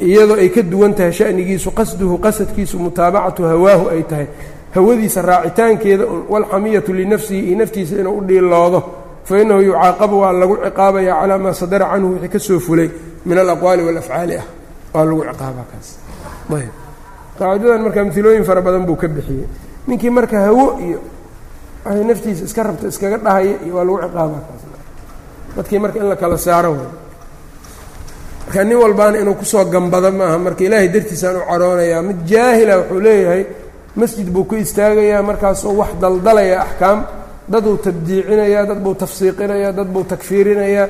iyadoo 0.00 0.36
ay 0.36 0.48
ka 0.48 0.62
duwan 0.62 0.94
tahay 0.94 1.12
shanigiisu 1.12 1.70
qasduhu 1.70 2.18
qasadkiisu 2.18 2.78
mutaabacatu 2.78 3.44
hawaahu 3.44 3.88
ay 3.90 4.02
tahay. 4.02 4.26
Hawadiisa 4.74 5.22
raacitaankeeda 5.22 6.04
wاlxamiyatu 6.28 6.92
linafsihi 6.92 7.48
iyo 7.48 7.58
naftiisa 7.58 7.96
inuu 7.96 8.18
u 8.18 8.24
dhiiloodo 8.24 8.80
fainahu 9.24 9.60
yucaaqabu 9.60 10.20
waa 10.20 10.32
lagu 10.32 10.56
ciqaabaya 10.64 11.14
calaa 11.20 11.38
maa 11.38 11.52
sadara 11.52 11.86
canhu 11.92 12.12
wixii 12.12 12.28
ka 12.28 12.38
soo 12.38 12.60
fulay 12.60 12.90
min 13.24 13.38
alaqwaali 13.38 13.82
wاlafcaali 13.82 14.36
ah. 14.36 14.44
Waa 14.92 15.04
lagu 15.04 15.22
ciqaaba 15.24 15.62
kaas. 15.72 15.88
Ayb. 16.52 16.70
Qaacidadan 17.38 17.82
marka 17.82 18.00
amilooyin 18.00 18.44
fara 18.44 18.60
badan 18.60 18.84
buu 18.86 18.96
ka 18.96 19.08
bixiyey. 19.08 19.48
Ninkii 19.86 20.10
marka 20.10 20.40
hawo 20.40 20.78
iyo 20.80 21.00
naftiisa 22.04 22.44
iska 22.44 22.62
rabta 22.62 22.88
iskaga 22.88 23.16
dhahaya 23.16 23.56
waa 23.72 23.84
lagu 23.84 23.98
ciqaaba 24.04 24.38
kaas. 24.44 24.62
Dadkii 25.56 25.78
marka 25.78 25.98
in 25.98 26.08
la 26.08 26.16
kala 26.16 26.36
saaro 26.36 26.76
marka 28.46 28.64
nin 28.64 28.76
walbaana 28.82 29.16
inuu 29.22 29.34
ku 29.40 29.44
soo 29.44 29.64
gambado 29.74 30.10
maaha. 30.12 30.38
Marka 30.46 30.62
ilaahay 30.64 30.88
dartiisaan 30.94 31.36
u 31.36 31.42
caroonayaa 31.50 32.02
mid 32.08 32.18
jaahila 32.30 32.74
wuxuu 32.80 33.00
leeyahay 33.06 33.42
masjid 34.00 34.28
buu 34.34 34.44
ku 34.50 34.54
istaagayaa 34.64 35.22
markaasoo 35.28 35.74
wax 35.80 35.90
daldalaya 36.02 36.56
axkaam. 36.66 36.98
Daduu 37.52 37.76
tabdiicinayaa 37.86 38.64
dad 38.70 38.80
buu 38.84 38.94
tafsiiqinayaa 39.02 39.72
dad 39.78 39.88
buu 39.94 40.04
takfiirinayaa 40.12 40.88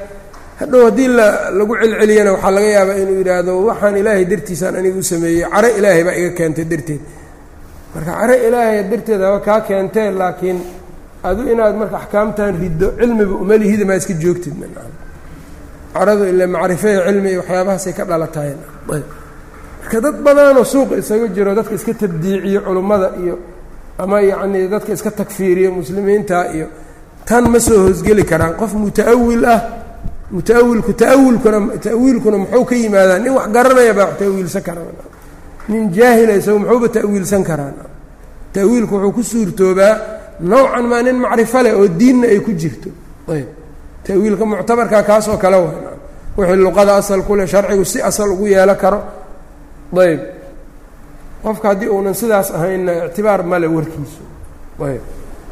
hadhow 0.60 0.82
haddii 0.88 1.08
lagu 1.58 1.72
celceliyana 1.80 2.30
waxaa 2.34 2.52
laga 2.56 2.68
yaabaa 2.76 2.96
inuu 3.02 3.16
yidhaahdo 3.20 3.52
waxaan 3.68 3.94
ilaahay 4.00 4.24
dartiisaan 4.32 4.74
aniga 4.80 4.98
u 4.98 5.02
sameeyey. 5.12 5.44
Caro 5.54 5.68
ilaahay 5.78 6.02
baa 6.08 6.16
iga 6.20 6.30
keentay 6.38 6.64
darteed. 6.72 7.02
Marka 7.94 8.12
caro 8.20 8.34
ilaahay 8.48 8.78
darteed 8.90 9.20
haba 9.26 9.38
kaa 9.48 9.60
keentee 9.68 10.08
laakiin 10.20 10.58
adu 11.28 11.42
inaad 11.52 11.74
marka 11.80 11.96
axkaamtan 12.02 12.52
riddo 12.62 12.88
cilmiba 12.98 13.34
umalihida 13.44 13.84
maa 13.88 13.98
iska 14.00 14.14
joogtid 14.22 14.54
caradu 16.00 16.24
ile 16.32 16.46
macrifeya 16.46 17.00
cilmi 17.06 17.28
iyo 17.32 17.40
waxyaabahaasay 17.42 17.92
ka 17.98 18.04
dhalatahay 18.10 18.52
marka 19.80 19.98
dad 20.04 20.16
badanoo 20.26 20.64
suuqa 20.72 20.94
isaga 21.02 21.26
jiro 21.36 21.50
dadka 21.58 21.74
iska 21.78 21.92
tabdiiciyo 22.02 22.60
culummada 22.66 23.08
iyo 23.22 23.34
ama 24.02 24.16
yacnii 24.20 24.68
dadka 24.74 24.92
iska 24.96 25.10
takfiiriyo 25.10 25.70
muslimiinta 25.78 26.36
iyo 26.56 26.66
tan 27.28 27.44
ma 27.52 27.58
soo 27.60 27.78
hoosgeli 27.86 28.24
karaan. 28.30 28.54
Qof 28.60 28.72
muta'awil 28.74 29.44
ah 29.54 29.60
muta'awilku 30.30 30.92
ta'awilkuna 31.02 31.58
ta'wiilkuna 31.86 32.36
muxuu 32.42 32.64
ka 32.70 32.74
yimaadaa? 32.82 33.18
Nin 33.24 33.32
wax 33.38 33.46
garanaya 33.56 33.92
baa 33.98 34.06
wax 34.10 34.16
ta'wiilsan 34.22 34.62
karaa 34.62 35.06
nin 35.70 35.82
jaahila 35.96 36.32
isagu 36.40 36.58
muxuuba 36.62 36.88
ta'wiilsan 36.98 37.42
karaan? 37.50 37.74
Ta'wiilku 38.54 38.94
wuxuu 38.94 39.12
ku 39.16 39.22
suurtoobaa 39.30 39.94
nowcan 40.50 40.84
maa 40.90 41.02
nin 41.06 41.16
macrifo 41.24 41.58
leh 41.64 41.72
oo 41.80 41.86
diinna 41.98 42.26
ay 42.32 42.40
ku 42.46 42.50
jirto. 42.60 42.90
Ayb 43.32 43.48
ta'wiilka 44.06 44.44
muctabarkaa 44.50 45.02
kaas 45.08 45.28
oo 45.28 45.36
kale 45.44 45.56
wixii 46.36 46.56
luqada 46.66 46.92
asal 47.00 47.20
ku 47.26 47.34
leh 47.36 47.46
sharcigu 47.46 47.84
si 47.84 47.98
asal 48.02 48.28
ugu 48.34 48.46
yeelo 48.54 48.74
karo. 48.82 49.00
Ayb 50.02 50.20
qofka 51.42 51.68
haddii 51.68 51.88
uunan 51.94 52.14
sidaas 52.14 52.50
ahaynna 52.56 52.92
ictibaar 53.06 53.40
male 53.50 53.66
warkiisu. 53.66 54.22
Ayb 54.88 55.02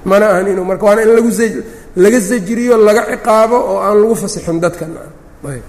mana 0.05 0.27
ahan 0.33 0.47
inuu 0.53 0.65
marka 0.65 0.85
waana 0.87 1.03
in 1.03 1.11
lagu 1.17 1.31
laga 1.97 2.21
sajriyo 2.21 2.77
laga 2.87 3.03
ciqaabo 3.11 3.57
oo 3.71 3.79
aan 3.87 3.97
lagu 4.03 4.15
fasixin 4.23 4.59
dadka. 4.61 4.85
Ayb 5.51 5.65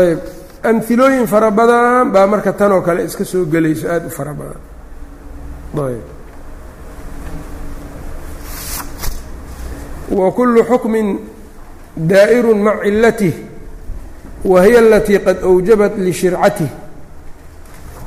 ayb 0.00 0.20
amhilooyin 0.64 1.26
fara 1.26 1.50
badan 1.50 2.10
baa 2.14 2.26
marka 2.26 2.52
tan 2.52 2.72
oo 2.72 2.82
kale 2.82 3.04
iska 3.04 3.24
soo 3.24 3.44
gelayso 3.52 3.86
aada 3.88 4.06
u 4.06 4.10
fara 4.10 4.32
badan. 4.34 4.60
Ayb 5.86 6.15
daa'iru 11.96 12.54
maca 12.54 12.84
cilatih 12.84 13.34
wa 14.44 14.64
hiya 14.64 14.78
alatii 14.78 15.18
qad 15.18 15.42
awjabat 15.44 15.98
lishircatih 15.98 16.68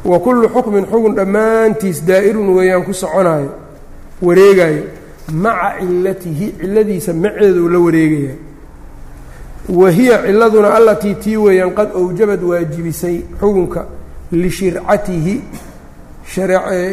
wa 0.05 0.19
kullu 0.19 0.49
xukmin 0.49 0.85
xugun 0.85 1.15
dhammaantiis 1.15 2.05
daa'irun 2.05 2.49
weeyaan 2.55 2.83
ku 2.83 2.93
soconaayo 2.93 3.49
wareegaayo 4.21 4.83
maca 5.33 5.79
cilatihi 5.79 6.53
ciladiisa 6.61 7.13
maceeduu 7.13 7.69
la 7.69 7.79
wareegaya. 7.79 8.35
Wa 9.69 9.91
hiya 9.91 10.23
ciladuna 10.25 10.73
allatii 10.73 11.15
tii 11.15 11.37
weeyaan 11.37 11.71
qad 11.75 11.89
awjabad 11.95 12.43
waajibisay 12.43 13.21
xugunka 13.39 13.85
lishircatihi 14.31 15.41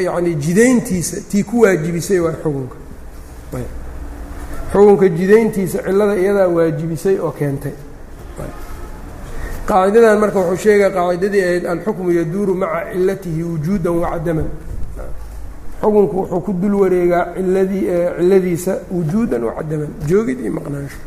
yacni 0.05 0.35
jidayntiisa 0.35 1.17
tii 1.31 1.43
ku 1.43 1.61
waajibisay 1.61 2.19
waa 2.21 2.33
xugunka 2.43 2.77
xukunka 4.73 5.07
jidayntiisa 5.19 5.79
cilada 5.87 6.14
iyadaa 6.23 6.49
waajibisay 6.57 7.17
oo 7.27 7.33
keentay. 7.39 7.75
Qaacidadan 9.69 10.19
marka 10.23 10.39
wuxuu 10.41 10.57
sheegaya 10.64 10.91
qaacidadii 10.97 11.43
ahayd 11.49 11.64
alxukmu 11.73 12.11
yaduuru 12.19 12.55
maca 12.62 12.81
cilatihi 12.93 13.43
wujuudan 13.51 13.95
wacadaman 14.03 14.49
xukunku 15.81 16.17
wuxuu 16.21 16.41
ku 16.47 16.53
dul 16.61 16.75
wareegaa 16.83 17.25
iladii 17.41 17.85
ciladiisa 18.19 18.73
wujuudan 18.97 19.43
wacadaman 19.49 19.91
joogid 20.09 20.39
iyo 20.41 20.53
maqnaansho. 20.59 20.99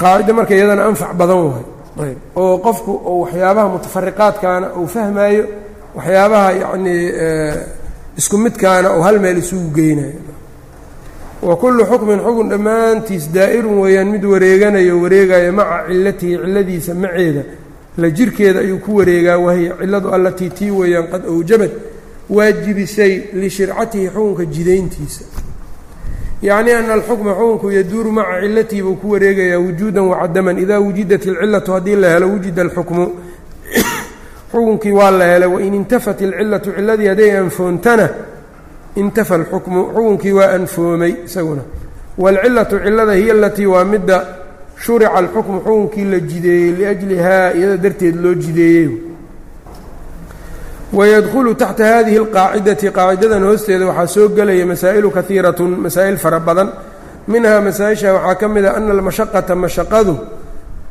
Qaacida 0.00 0.32
marka 0.38 0.54
iyadana 0.54 0.82
anfac 0.88 1.12
badan 1.20 1.38
wahay 1.46 1.64
ayb. 2.04 2.18
Oo 2.36 2.58
qofku 2.64 2.92
oo 3.10 3.16
waxyaabaha 3.24 3.68
mutafariqaadkaana 3.76 4.66
uu 4.80 4.86
fahmaayo 4.94 5.44
waxyaabaha 5.96 6.48
yacnii 6.62 7.02
isku 8.20 8.36
midkaana 8.44 8.88
oo 8.96 9.02
hal 9.06 9.16
meel 9.24 9.38
isugu 9.42 9.68
geynayo 9.78 10.18
wa 11.42 11.56
kullu 11.56 11.84
xukmin 11.86 12.20
xukun 12.20 12.48
dhammaantiis 12.50 13.32
daa'irun 13.32 13.80
weeyaan 13.80 14.10
mid 14.12 14.24
wareeganayo 14.24 15.00
wareegayo 15.00 15.52
maca 15.52 15.86
cilatihi 15.88 16.36
ciladiisa 16.36 16.94
maceeda. 16.94 17.42
La 17.96 18.10
jirkeeda 18.10 18.60
ayuu 18.60 18.78
ku 18.78 18.96
wareegaa 18.96 19.38
wahiya 19.38 19.76
ciladu 19.80 20.08
allatii 20.12 20.50
tii 20.50 20.70
weeyaan 20.70 21.08
qad 21.08 21.24
awjabad 21.24 21.70
waajibisay 22.30 23.32
lishircatihi 23.32 24.08
xukunka 24.08 24.44
jidayntiisa. 24.44 25.24
Yacni 26.42 26.72
ana 26.72 26.92
alxukma 26.92 27.32
xukunku 27.34 27.70
yaduuru 27.72 28.12
maca 28.12 28.40
cilatihi 28.40 28.82
buu 28.82 28.96
ku 28.96 29.10
wareegayaa 29.10 29.58
wujuudan 29.58 30.04
wacadaman 30.12 30.58
idaa 30.58 30.80
wujidat 30.80 31.24
ilcilatu 31.24 31.72
haddii 31.72 31.96
la 31.96 32.10
helo 32.12 32.28
wujida 32.28 32.62
alxukmu. 32.62 33.12
Xukunkii 34.52 34.92
waa 34.92 35.10
la 35.10 35.24
helay 35.24 35.48
wain 35.48 35.74
intafat 35.74 36.20
ilcilatu 36.20 36.72
ciladii 36.72 37.06
hadday 37.06 37.38
anfoontana 37.38 38.08
intafa 38.96 39.34
alxukmu 39.34 39.80
xukunkii 39.94 40.32
waa 40.32 40.50
anfoomay 40.56 41.12
isaguna. 41.26 41.62
Waalcilatu 42.18 42.78
cilada 42.84 43.12
hiya 43.12 43.34
alatii 43.34 43.66
waa 43.66 43.84
midda 43.84 44.16
shurica 44.76 45.12
alxukmu 45.14 45.60
xukunkii 45.60 46.04
la 46.04 46.18
jideeyey 46.20 46.72
liajlihaa 46.78 47.52
iyada 47.54 47.76
darteed 47.76 48.16
loo 48.22 48.34
jideeyey. 48.34 48.88
Wayadkhulu 50.92 51.54
taxta 51.54 51.84
hadihi 51.94 52.18
alqaacidati 52.18 52.86
qaacidadan 52.98 53.42
hoosteeda 53.48 53.86
waxaa 53.90 54.06
soo 54.14 54.28
gelaya 54.36 54.66
masaa'ilu 54.66 55.10
kahiiratun 55.16 55.70
masaa'il 55.84 56.16
fara 56.18 56.40
badan. 56.40 56.68
Minhaa 57.28 57.60
masaa-isha 57.60 58.12
waxaa 58.16 58.34
ka 58.40 58.46
mid 58.48 58.64
a 58.64 58.72
ana 58.76 58.90
almashaqata 58.96 59.54
mashaqadu 59.64 60.14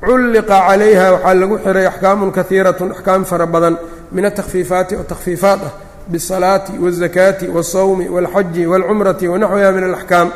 culliqa 0.05 0.57
calayha 0.67 1.07
waxaa 1.15 1.33
lagu 1.41 1.55
xiray 1.65 1.85
axkaamun 1.91 2.31
kahiiratun 2.37 2.89
axkaam 2.95 3.21
fara 3.25 3.45
badan 3.53 3.75
min 4.15 4.25
atakfiifaati 4.29 4.93
oo 4.95 5.03
takhfiifaat 5.11 5.61
ah 5.67 5.73
bالsalaati 6.12 6.72
wالzakaati 6.82 7.46
wالsawmi 7.54 8.08
wاlxaji 8.14 8.66
wاlcumrati 8.66 9.28
wanaxwiha 9.32 9.70
min 9.76 9.84
alaxkaam 9.90 10.28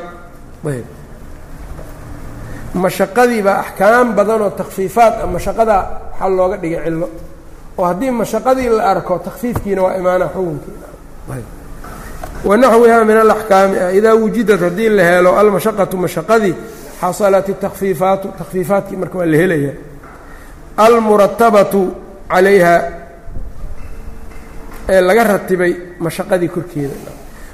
ayb 0.73 0.87
mashaqadii 2.75 3.43
baa 3.47 3.59
axkaam 3.65 4.07
badan 4.17 4.43
oo 4.43 4.51
takhfiifaat 4.61 5.15
ah 5.23 5.27
mashaqadaa 5.27 5.83
waxaa 6.11 6.29
looga 6.39 6.57
dhigay 6.63 6.81
cillo 6.85 7.09
oo 7.79 7.85
haddii 7.91 8.11
mashaqadii 8.11 8.69
la 8.77 8.83
arko 8.93 9.19
takfiifkiina 9.29 9.83
waa 9.83 9.97
imaana 10.01 10.27
xukunkiina 10.35 10.87
wanaxwiha 12.49 13.05
min 13.05 13.17
alaxkaami 13.17 13.77
ah 13.85 13.93
idaa 13.99 14.15
wujidat 14.15 14.61
haddii 14.61 14.89
la 14.89 15.03
helo 15.11 15.31
almashaqatu 15.41 15.97
mashaqadii 15.97 16.55
xasalat 17.01 17.47
اtakfiifaatu 17.55 18.27
takfiifaatkii 18.39 18.97
marka 18.97 19.19
waa 19.19 19.27
la 19.27 19.37
helaya 19.37 19.73
almuratabatu 20.77 21.81
calayha 22.29 22.75
ee 24.93 25.01
laga 25.01 25.25
ratibay 25.25 25.73
mashaqadii 25.99 26.49
korkeeda 26.49 26.95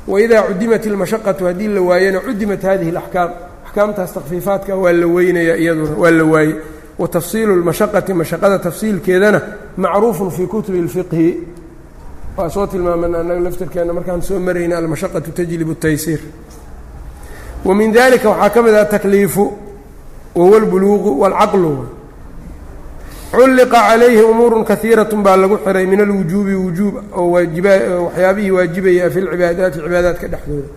waidaa 0.09 0.43
cudimat 0.49 0.87
ilmashaqatu 0.87 1.45
haddii 1.49 1.69
la 1.77 1.81
waayana 1.89 2.21
cudimat 2.21 2.63
hadihi 2.63 2.91
اlaxkaam 2.91 3.31
axkaamtaas 3.67 4.13
takfiifaadka 4.17 4.77
waa 4.77 4.93
la 4.93 5.07
weynaya 5.07 5.57
iyaduna 5.57 5.95
waa 6.03 6.11
la 6.11 6.25
waaye 6.25 6.55
watafsiilu 6.99 7.53
اlmashaqati 7.59 8.13
mashaqada 8.15 8.59
tafsiilkeedana 8.59 9.41
macruufun 9.77 10.31
fii 10.31 10.47
kutubi 10.47 10.79
اlfiqhi 10.85 11.27
waa 12.37 12.49
soo 12.51 12.67
tilmaaman 12.67 13.15
annaga 13.15 13.41
laftirkeena 13.41 13.93
markaan 13.93 14.23
soo 14.23 14.39
marayna 14.39 14.79
almashaqatu 14.79 15.31
tajlib 15.39 15.69
الtaysiir 15.71 16.21
wa 17.65 17.75
min 17.75 17.93
dalika 17.93 18.29
waxaa 18.31 18.51
ka 18.55 18.63
mid 18.63 18.75
ah 18.75 18.85
takliifu 18.85 19.45
wahuwa 20.35 20.57
اlbuluuqu 20.61 21.11
wاlcaqlu 21.23 21.73
culliqa 23.32 23.80
calayhi 23.90 24.22
umuurun 24.24 24.64
kahiiratun 24.66 25.24
baa 25.24 25.38
lagu 25.38 25.58
xiray 25.58 25.86
min 25.86 26.02
alwujuubi 26.02 26.54
wujuub 26.54 26.96
oo 27.16 27.32
waxyaabihii 27.32 28.52
waajibaya 28.52 29.10
fi 29.12 29.22
lcibaadaati 29.22 29.80
cibaadaadka 29.80 30.28
dhexdooda. 30.28 30.68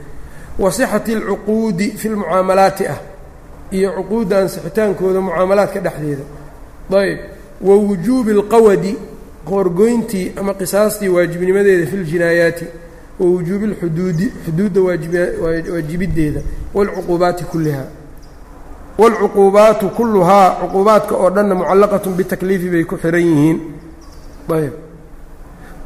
Wa 0.59 0.73
sixati 0.73 1.13
alcuquudi 1.15 1.91
fi 1.97 2.09
lmucaamalaati 2.09 2.87
ah 2.87 2.99
iyo 3.71 3.93
cuquudda 3.93 4.39
ansixitaankooda 4.39 5.21
mucaamalaadka 5.21 5.81
dhexdeeda. 5.81 6.25
Ayb 6.99 7.19
wa 7.61 7.77
wujuubi 7.77 8.31
alqawadi 8.31 8.97
qoorgoyntii 9.49 10.33
ama 10.37 10.55
qisaastii 10.55 11.09
waajibnimadeeda 11.09 11.87
fi 11.87 11.97
ljinaayaati 11.97 12.65
wa 13.21 13.27
wujuubi 13.27 13.67
lxuduudi 13.67 14.33
xuduudda 14.45 14.81
waajibideeda. 15.73 16.41
Waalcuquubaati 16.75 17.45
kulliha 17.45 17.85
wاlcuquubaatu 18.99 19.89
kuluhaa 19.97 20.51
cuquubaadka 20.61 21.15
oo 21.17 21.31
dhanna 21.31 21.55
mucallaqat 21.55 22.09
bitakliifi 22.19 22.69
bay 22.71 22.85
ku 22.85 22.97
xihan 22.97 23.21
yihiin 23.21 23.59
ayb 24.57 24.75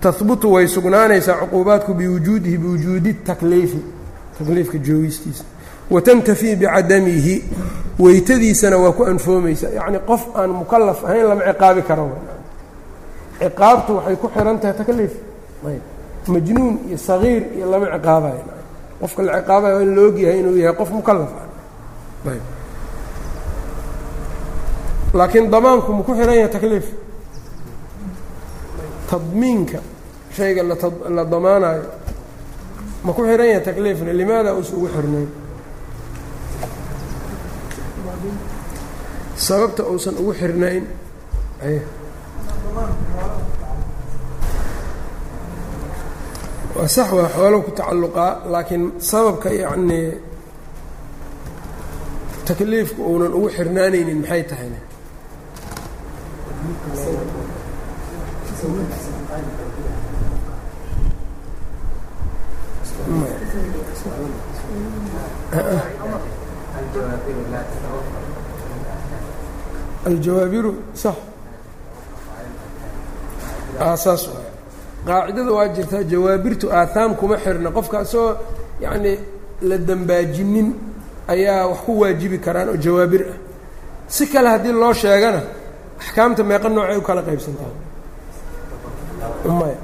tahbutu 0.00 0.52
way 0.52 0.66
sugnaanaysaa 0.68 1.36
cuquubaadku 1.42 1.94
biwujuudihi 1.94 2.56
biwujuudi 2.58 3.14
takliifi 3.14 3.80
takliifka 4.38 4.78
joogistiisa 4.78 5.44
watantafi 5.90 6.56
bicadamihi 6.56 7.34
weytadiisana 7.98 8.76
waa 8.76 8.92
ku 8.92 9.04
anfoomaysa 9.06 9.68
yacni 9.70 9.98
qof 10.08 10.22
aan 10.36 10.50
mukalaf 10.50 11.04
ahayn 11.04 11.26
lama 11.30 11.42
ciqaabi 11.46 11.82
karo 11.82 12.06
ciqaabtu 13.40 13.90
waxay 13.96 14.16
ku 14.16 14.26
xihan 14.34 14.58
tahay 14.60 14.74
takliif 14.80 15.12
majnuun 16.26 16.74
iyo 16.88 16.98
sagiir 16.98 17.42
iyo 17.56 17.70
lama 17.70 17.86
ciqaabayo 17.94 18.42
qofka 19.00 19.22
la 19.22 19.32
ciqaabayo 19.40 19.78
in 19.82 19.94
la 19.96 20.02
ogyahay 20.10 20.38
inuu 20.40 20.56
yahay 20.58 20.74
qof 20.80 20.90
mukalaf 20.90 21.30
ah 21.38 21.46
laakiin 25.18 25.46
damaanku 25.54 25.88
ma 25.96 26.02
ku 26.06 26.12
xihan 26.18 26.34
yahay 26.38 26.50
takliif 26.56 26.86
tadmiinka 29.10 29.78
shayga 30.36 30.62
la 31.16 31.22
damaanayo 31.32 31.84
ma 33.04 33.10
ku 33.16 33.20
xihan 33.26 33.40
yahay 33.50 33.62
takliifna 33.68 34.12
limaada 34.20 34.50
uusa 34.58 34.72
ugu 34.78 34.88
xirnayn 34.94 35.28
sababta 39.46 39.82
uusan 39.92 40.14
ugu 40.20 40.32
xirnayn 40.40 40.84
waa 46.76 46.88
sax 46.96 47.08
waa 47.18 47.28
xoolo 47.34 47.58
ku 47.66 47.70
tacalluqaa 47.78 48.32
laakiin 48.52 48.84
sababka 49.10 49.48
yacnii 49.62 50.08
takliifku 52.48 53.00
uunan 53.10 53.32
ugu 53.38 53.48
xirnaanaynin 53.56 54.18
maxay 54.22 54.42
tahayna 54.50 54.78
aljawaabiru 70.06 70.74
sax. 70.94 71.14
Saas 74.04 74.28
qaacidada 75.06 75.52
waa 75.52 75.68
jirtaa 75.76 76.02
jawaabirtu 76.12 76.66
aahaam 76.72 77.14
kuma 77.20 77.36
xirna. 77.44 77.70
Qofka 77.70 77.98
asagoo 77.98 78.36
yacnii 78.80 79.18
la 79.68 79.76
dambaajinin 79.78 80.68
ayaa 81.28 81.66
wax 81.70 81.78
ku 81.86 81.92
waajibi 82.00 82.38
karaan 82.38 82.68
oo 82.68 82.76
jawaabir 82.76 83.22
ah. 83.32 83.36
Si 84.08 84.26
kale 84.26 84.48
haddii 84.48 84.72
loo 84.72 84.92
sheegana 84.92 85.40
axkaamta 86.00 86.42
meeqa 86.44 86.68
noocay 86.68 86.96
u 86.96 87.02
kala 87.02 87.22
qaybsantaa 87.22 87.85
maya 89.59 89.77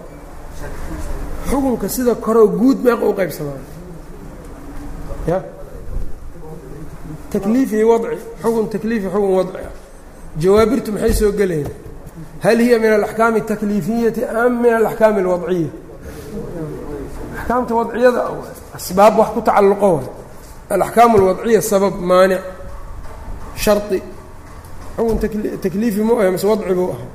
xukunka 1.49 1.87
sida 1.95 2.13
koroo 2.15 2.47
guud 2.59 2.77
meeqa 2.85 3.05
u 3.11 3.13
qaybsamaa 3.19 3.59
ya 5.27 5.37
takliifi 7.31 7.83
wadci 7.91 8.17
xukun 8.41 8.65
takliifi 8.73 9.07
xukun 9.13 9.31
wadci 9.39 9.57
ah 9.67 9.73
jawaabirtu 10.41 10.89
maxay 10.93 11.13
soo 11.19 11.31
gelayaan 11.39 11.73
hal 12.43 12.57
hiya 12.65 12.77
min 12.83 12.91
alaxkaami 12.97 13.37
اtakliifiyati 13.43 14.21
am 14.41 14.51
min 14.63 14.73
alaxkaami 14.79 15.19
اlwadciya 15.23 15.69
axkaamta 17.39 17.73
wadciyada 17.79 18.21
asbaab 18.77 19.13
wax 19.19 19.29
ku 19.35 19.39
tacalluqo 19.47 19.87
way 19.95 20.05
alaxkaam 20.75 21.11
اlwadciya 21.19 21.61
sabab 21.71 21.93
maanic 22.11 22.41
shardi 23.63 23.99
xukun 24.97 25.17
takliifi 25.63 26.01
mu 26.07 26.13
aha 26.19 26.29
mase 26.35 26.45
wadci 26.51 26.73
buu 26.79 26.89
ahaa 26.95 27.09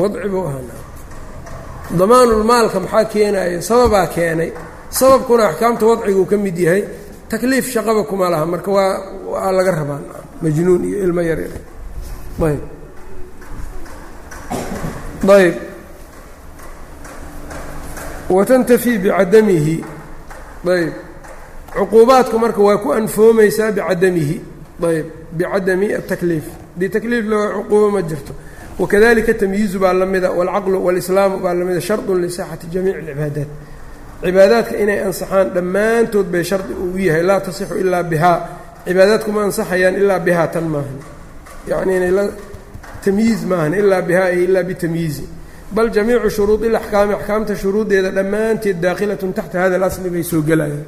wadci 0.00 0.28
buu 0.32 0.44
ahaa 0.48 0.81
damaanulmaalka 1.91 2.79
maxaa 2.79 3.05
keenaya 3.05 3.61
sababaa 3.61 4.07
keenay. 4.07 4.51
Sababkuna 4.89 5.47
axkaamta 5.49 5.85
wadciguu 5.85 6.25
ka 6.25 6.37
mid 6.37 6.57
yahay 6.57 6.83
takliif 7.29 7.65
shaqaba 7.73 8.03
kuma 8.03 8.29
laha. 8.29 8.45
Marka 8.45 8.71
waa 8.71 8.97
waa 9.31 9.51
laga 9.51 9.71
rabaa. 9.71 9.99
Majnuun 10.41 10.83
iyo 10.85 10.97
ilmo 11.03 11.21
yar 11.21 11.39
yar. 11.39 11.51
Ayb. 12.43 12.61
Ayb. 15.29 15.55
Watantafi 18.29 18.97
bicadamihi 18.97 19.83
ayb. 20.67 20.93
Cuquubaadku 21.73 22.39
marka 22.39 22.61
waa 22.61 22.77
ku 22.77 22.93
anfoomaysaa 22.93 23.71
bicadamihi 23.71 24.41
ayb. 24.89 25.05
Bicadami 25.37 25.93
atakliif 25.93 26.45
dii 26.77 26.89
takliif 26.89 27.25
la 27.25 27.37
cuquubo 27.57 27.89
ma 27.91 28.01
jirto 28.01 28.33
wakadalika 28.79 29.33
tamyiizu 29.33 29.79
baa 29.79 29.93
la 29.93 30.05
mida 30.05 30.31
walcaqlu 30.31 30.77
walislaamu 30.85 31.37
baa 31.43 31.53
lamida 31.53 31.81
shardun 31.81 32.21
lisixati 32.21 32.67
jamiici 32.73 32.97
alcibaadaat 32.99 33.47
cibaadaadka 34.23 34.75
inay 34.83 34.99
ansaxaan 35.07 35.47
dhammaantood 35.55 36.25
bay 36.33 36.43
shardi 36.49 36.73
uu 36.83 36.97
yahay 37.07 37.23
laa 37.29 37.39
tasixu 37.45 37.75
ilaa 37.83 38.03
bihaa 38.11 38.37
cibaadaadkuma 38.87 39.39
ansaxayaan 39.47 39.95
ilaa 40.01 40.19
bihaa 40.27 40.47
tan 40.53 40.63
maahan 40.73 40.97
yacni 41.69 41.93
inay 41.97 42.29
tamyiiz 43.05 43.39
maahan 43.51 43.73
ilaa 43.81 44.01
bihaa 44.09 44.29
iyo 44.35 44.43
ilaa 44.49 44.63
bitamyiizi 44.69 45.25
bal 45.75 45.87
jamiicu 45.95 46.29
shuruudi 46.35 46.67
alaxkaami 46.71 47.13
axkaamta 47.17 47.53
shuruuddeeda 47.61 48.09
dhammaanteed 48.17 48.77
daakhilatun 48.83 49.31
taxta 49.37 49.57
hada 49.63 49.75
alasli 49.79 50.09
bay 50.15 50.23
soo 50.31 50.41
gelayaan 50.49 50.85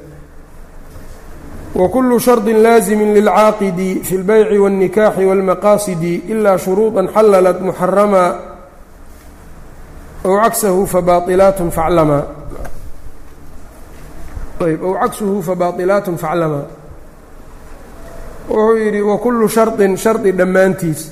wkulu 1.75 2.19
shardi 2.19 2.53
laazimi 2.53 3.13
lilcaaqidi 3.13 4.01
fi 4.03 4.15
اlbayci 4.17 4.57
wاlnikaaxi 4.57 5.25
wاlmaqaasidi 5.25 6.13
ilaa 6.27 6.57
shuruuطa 6.57 7.07
xalalat 7.13 7.59
muxarama 7.61 8.23
ow 10.23 10.35
cagsahu 10.43 10.87
fabaailaat 10.87 11.57
faclama 11.71 12.19
ayb 14.65 14.83
ow 14.83 14.93
cagsuhu 15.01 15.41
fabaailaat 15.41 16.05
faclama 16.17 16.61
wuxuu 18.49 18.77
yidhi 18.77 19.01
wakulu 19.01 19.49
shardin 19.49 19.97
shardi 19.97 20.31
dhammaantiis 20.31 21.11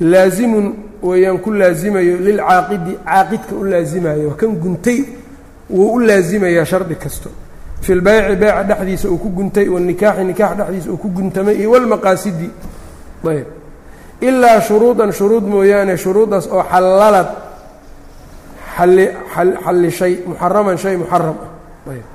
laazimun 0.00 0.74
weeyaan 1.02 1.38
ku 1.38 1.50
laazimayo 1.50 2.16
lilcaaqidi 2.16 2.98
caaqidka 3.04 3.54
u 3.54 3.64
laazimayo 3.64 4.30
kan 4.30 4.56
guntay 4.62 5.04
wuu 5.70 5.92
u 5.96 6.00
laazimayaa 6.00 6.64
shardi 6.64 6.94
kasto 6.94 7.30
fi 7.85 7.91
lbayci 7.99 8.35
beyca 8.41 8.63
dhexdiisa 8.69 9.07
uu 9.13 9.17
ku 9.23 9.29
guntay 9.37 9.67
wanikaaxi 9.75 10.23
nikaax 10.29 10.51
dhexdiisa 10.59 10.89
uu 10.93 10.97
ku 11.03 11.07
guntamay 11.17 11.55
iyo 11.61 11.69
walmaqaasidi 11.73 12.49
ayb 13.31 13.47
ilaa 14.27 14.59
shuruudan 14.67 15.11
shuruud 15.17 15.43
mooyaane 15.53 15.95
shuruuddaas 16.03 16.45
oo 16.55 16.63
xallalad 16.71 17.29
ali 18.83 19.05
xallishay 19.65 20.13
muxaraman 20.29 20.77
shay 20.83 20.95
muxaram 21.01 21.37
ah 21.45 21.91
ayb 21.91 22.05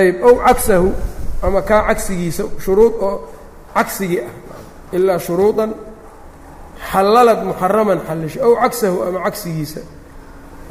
ayb 0.00 0.16
ow 0.28 0.34
cagsahu 0.46 0.88
ama 1.46 1.60
kaa 1.68 1.82
cagsigiisa 1.88 2.44
shuruud 2.64 2.94
oo 3.06 3.14
cagsigii 3.76 4.20
ah 4.28 4.32
ilaa 4.96 5.18
shuruudan 5.26 5.70
xallalad 6.92 7.40
muxaraman 7.48 7.98
xallishay 8.08 8.42
ow 8.46 8.52
cagsahu 8.62 8.96
ama 9.08 9.18
cagsigiisa 9.26 9.80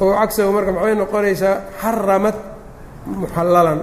ow 0.02 0.08
cagsahu 0.20 0.48
marka 0.56 0.70
maxay 0.76 0.94
noqonaysaa 1.00 1.54
xaramad 1.82 2.36
muxallalan. 3.06 3.80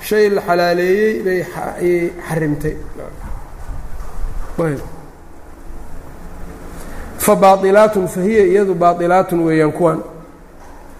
Shay 0.00 0.28
la 0.30 0.40
xalaaleeyey 0.42 1.22
bay 1.24 1.40
ayay 1.80 2.12
xarimtay. 2.28 2.76
Fa 7.18 7.34
baailaatun 7.36 8.08
fa 8.08 8.20
hiya 8.20 8.44
iyadu 8.46 8.74
baailaatun 8.74 9.40
weeyaan 9.46 9.72
kuwan. 9.72 9.98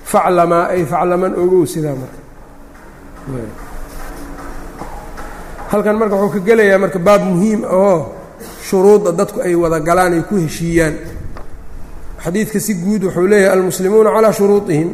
Faclamaa 0.04 0.68
ay 0.74 0.84
faclaman 0.84 1.32
ogow 1.34 1.66
sidaa 1.66 1.94
marka. 1.94 2.20
Halkan 5.70 5.96
marka 5.98 6.16
wuxuu 6.16 6.40
ka 6.40 6.46
gelayaa 6.46 6.78
marka 6.78 6.98
baab 6.98 7.22
muhiim 7.22 7.64
ahoo 7.64 8.12
shuruudda 8.68 9.12
dadku 9.12 9.40
ay 9.40 9.54
wada 9.54 9.80
galaan 9.80 10.12
ay 10.14 10.22
ku 10.28 10.34
heshiiyaan. 10.36 10.94
Xadiidka 12.24 12.58
si 12.60 12.74
guud 12.74 13.02
wuxuu 13.04 13.26
leeyahay 13.26 13.54
almuslimuuna 13.58 14.10
calaa 14.10 14.32
shuruudihim 14.32 14.88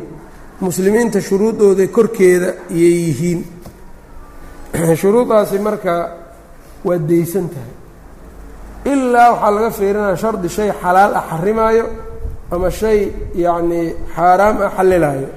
muslimiinta 0.63 1.21
shuruudooda 1.21 1.87
korkeeda 1.89 2.55
iyay 2.71 2.97
yihiin. 3.07 3.41
Shuruudaasi 5.03 5.59
marka 5.59 5.93
waa 6.85 6.99
daysan 6.99 7.49
tahay. 7.49 7.75
Ilaa 8.95 9.33
waxaa 9.33 9.51
laga 9.51 9.71
fiirinaya 9.71 10.17
shardi 10.17 10.49
shay 10.49 10.71
xalaal 10.83 11.15
ah 11.15 11.25
xarimaayo 11.31 11.87
ama 12.51 12.71
shay 12.71 13.13
yacnii 13.35 13.95
xaaraam 14.15 14.63
ah 14.63 14.71
xallilaayo 14.77 15.29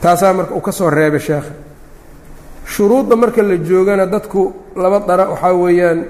taasaa 0.00 0.32
marka 0.32 0.54
uu 0.54 0.60
ka 0.60 0.72
soo 0.72 0.90
reebay 0.90 1.20
sheekha. 1.20 1.52
Shuruudda 2.66 3.16
marka 3.16 3.42
la 3.42 3.56
joogana 3.56 4.06
dadku 4.06 4.52
laba 4.76 5.00
dara 5.06 5.28
waxaa 5.30 5.54
weeyaan 5.54 6.04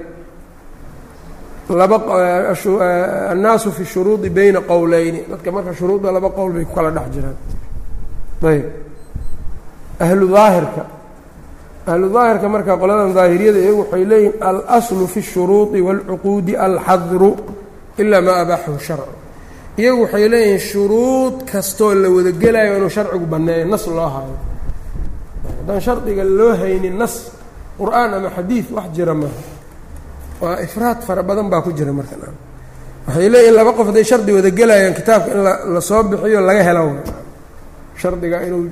annaasu 3.32 3.70
fi 3.72 3.84
shuruudi 3.84 4.28
bayna 4.30 4.60
qowleyni 4.60 5.20
dadka 5.30 5.50
marka 5.52 5.72
shuruudda 5.74 6.12
laba 6.12 6.28
qowl 6.30 6.52
bay 6.52 6.64
ku 6.64 6.74
kala 6.74 6.90
dhex 6.90 7.06
jiraan 7.14 7.36
ayb 8.52 8.64
ahlu 10.04 10.24
daahirka 10.36 10.82
ahlu 11.86 12.06
daahirka 12.16 12.46
marka 12.54 12.72
qoladan 12.82 13.10
daahiriyada 13.18 13.58
iyagu 13.64 13.80
waxay 13.82 14.04
leeyihin 14.12 14.34
alaslu 14.50 15.06
fi 15.12 15.20
الshuruudi 15.24 15.78
wاlcuquudi 15.86 16.52
alxadru 16.66 17.30
ilaa 18.02 18.20
maa 18.26 18.36
abaaxahu 18.44 18.78
sharcu 18.88 19.12
iyagu 19.80 20.00
waxay 20.04 20.28
leeyihiin 20.34 20.58
shuruud 20.72 21.34
kastoo 21.52 21.94
la 22.02 22.08
wada 22.16 22.30
gelayo 22.42 22.72
inuu 22.78 22.92
sharcigu 22.96 23.26
banneeyo 23.32 23.64
nas 23.72 23.84
loo 23.86 24.08
hayo 24.16 24.36
haddaan 25.58 25.80
shardiga 25.86 26.22
loo 26.38 26.52
haynin 26.62 26.96
nas 27.02 27.14
qur-aan 27.78 28.10
ama 28.14 28.28
xadiid 28.36 28.66
wax 28.76 28.86
jira 28.96 29.14
maaha 29.14 29.53
waa 30.45 30.61
ifraad 30.65 30.99
fara 31.07 31.23
badan 31.23 31.47
baa 31.51 31.61
ku 31.65 31.71
jira 31.77 31.91
marka. 31.93 32.15
Waxay 33.07 33.29
leeyihiin 33.33 33.55
laba 33.59 33.71
qof 33.77 33.87
hadday 33.89 34.03
shardi 34.11 34.31
wada 34.37 34.49
gelayaan 34.59 34.93
kitaabka 34.99 35.29
in 35.35 35.41
la 35.73 35.81
soo 35.81 36.03
bixiyo 36.09 36.39
laga 36.49 36.63
helo. 36.67 36.83
Shardiga 38.01 38.37
inuu 38.47 38.63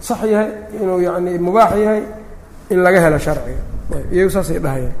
sax 0.00 0.20
yahay 0.32 0.50
inuu 0.82 1.00
yacni 1.06 1.38
mubaax 1.46 1.72
yahay 1.84 2.02
in 2.72 2.78
laga 2.84 3.00
helo 3.04 3.18
sharciga 3.26 3.62
iyagu 4.14 4.30
saasay 4.36 4.58
dhahayaan 4.64 4.96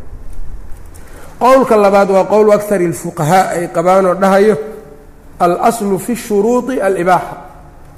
qowlka 1.42 1.74
labaad 1.84 2.08
waa 2.16 2.24
qowlu 2.32 2.50
akari 2.52 2.86
اlfuqahaa 2.92 3.44
ay 3.56 3.64
qabaanoo 3.76 4.14
dhahayo 4.22 4.56
alaslu 5.44 5.98
fi 5.98 6.14
shuruudi 6.16 6.80
alibaaxa. 6.86 7.36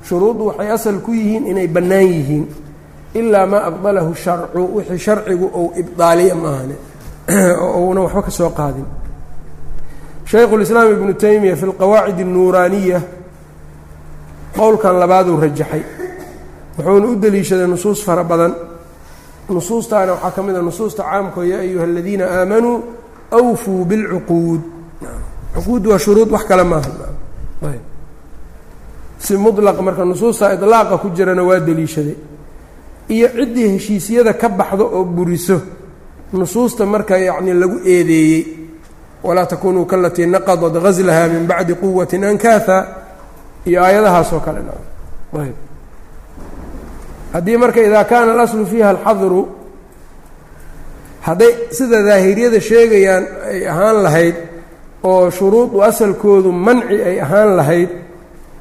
Shuruuddu 0.09 0.43
waxay 0.49 0.71
asal 0.77 0.97
ku 1.05 1.11
yihiin 1.13 1.45
inay 1.51 1.69
bannaan 1.69 2.09
yihiin. 2.17 2.45
Ilaa 3.15 3.47
maa 3.47 3.63
abdalahu 3.71 4.15
sharcu 4.25 4.61
wixii 4.77 4.99
sharcigu 5.07 5.47
ou 5.59 5.73
ibdaaliya 5.83 6.35
maahane 6.35 6.77
oo 7.31 7.81
uuna 7.87 8.01
waxba 8.01 8.23
ka 8.23 8.31
soo 8.31 8.51
qaadin. 8.51 8.87
Shaykhu 10.25 10.59
lislaam 10.59 10.93
ibnu 10.93 11.15
taymiya 11.15 11.57
fi 11.57 11.67
lqawaacid 11.67 12.21
الnuuraaniya 12.21 13.01
qowlkan 14.57 14.99
labaaduu 14.99 15.41
rajaxay. 15.41 15.83
Wuxuuna 16.79 17.07
u 17.07 17.17
deliishaday 17.17 17.67
nusuus 17.67 18.05
fara 18.05 18.25
badan. 18.25 18.55
Nusuustaana 19.49 20.13
waxaa 20.13 20.31
ka 20.31 20.43
mid 20.43 20.57
a 20.57 20.63
nusuusta 20.63 21.03
caamko 21.03 21.43
yaa 21.43 21.61
ayuha 21.61 21.85
aladiina 21.85 22.25
aamanuu 22.25 22.85
awfuu 23.31 23.85
bilcuquud. 23.85 24.61
Cuquud 25.55 25.87
waa 25.87 25.99
shuruud 25.99 26.31
wax 26.31 26.45
kale 26.45 26.65
maaha. 26.65 26.91
Si 29.19 29.37
mulaq 29.37 29.81
marka 29.81 30.05
nusuusta 30.05 30.53
idlaaqa 30.53 30.99
ku 30.99 31.09
jirana 31.17 31.43
waa 31.43 31.61
deliishaday 31.61 32.17
iyo 33.09 33.29
ciddii 33.29 33.69
heshiisyada 33.73 34.35
ka 34.35 34.49
baxdo 34.49 34.85
oo 34.85 35.05
buriso 35.05 35.61
nusuusta 36.35 36.87
marka 36.87 37.19
yacni 37.19 37.55
lagu 37.55 37.81
eedeeyey 37.85 38.47
walaa 39.23 39.47
takunuu 39.47 39.85
kalatii 39.85 40.27
naqadat 40.27 40.73
ghaslaha 40.83 41.29
min 41.29 41.47
bacdi 41.47 41.75
quwatin 41.75 42.25
ankaaha 42.25 42.87
iyo 43.67 43.83
aayadahaasoo 43.83 44.41
kale. 44.41 44.61
Ayb. 45.41 45.55
Haddii 47.33 47.57
marka 47.57 47.81
idaa 47.81 48.05
kaana 48.05 48.33
alaslu 48.33 48.67
fiiha 48.67 48.91
alxadru 48.91 49.49
hadday 51.21 51.53
sida 51.71 52.03
daahiriyada 52.03 52.61
sheegayaan 52.61 53.25
ay 53.49 53.69
ahaan 53.69 54.03
lahayd 54.03 54.37
oo 55.03 55.31
shuruudu 55.31 55.83
asalkoodu 55.83 56.53
manci 56.53 57.01
ay 57.01 57.21
ahaan 57.21 57.57
lahayd 57.57 57.91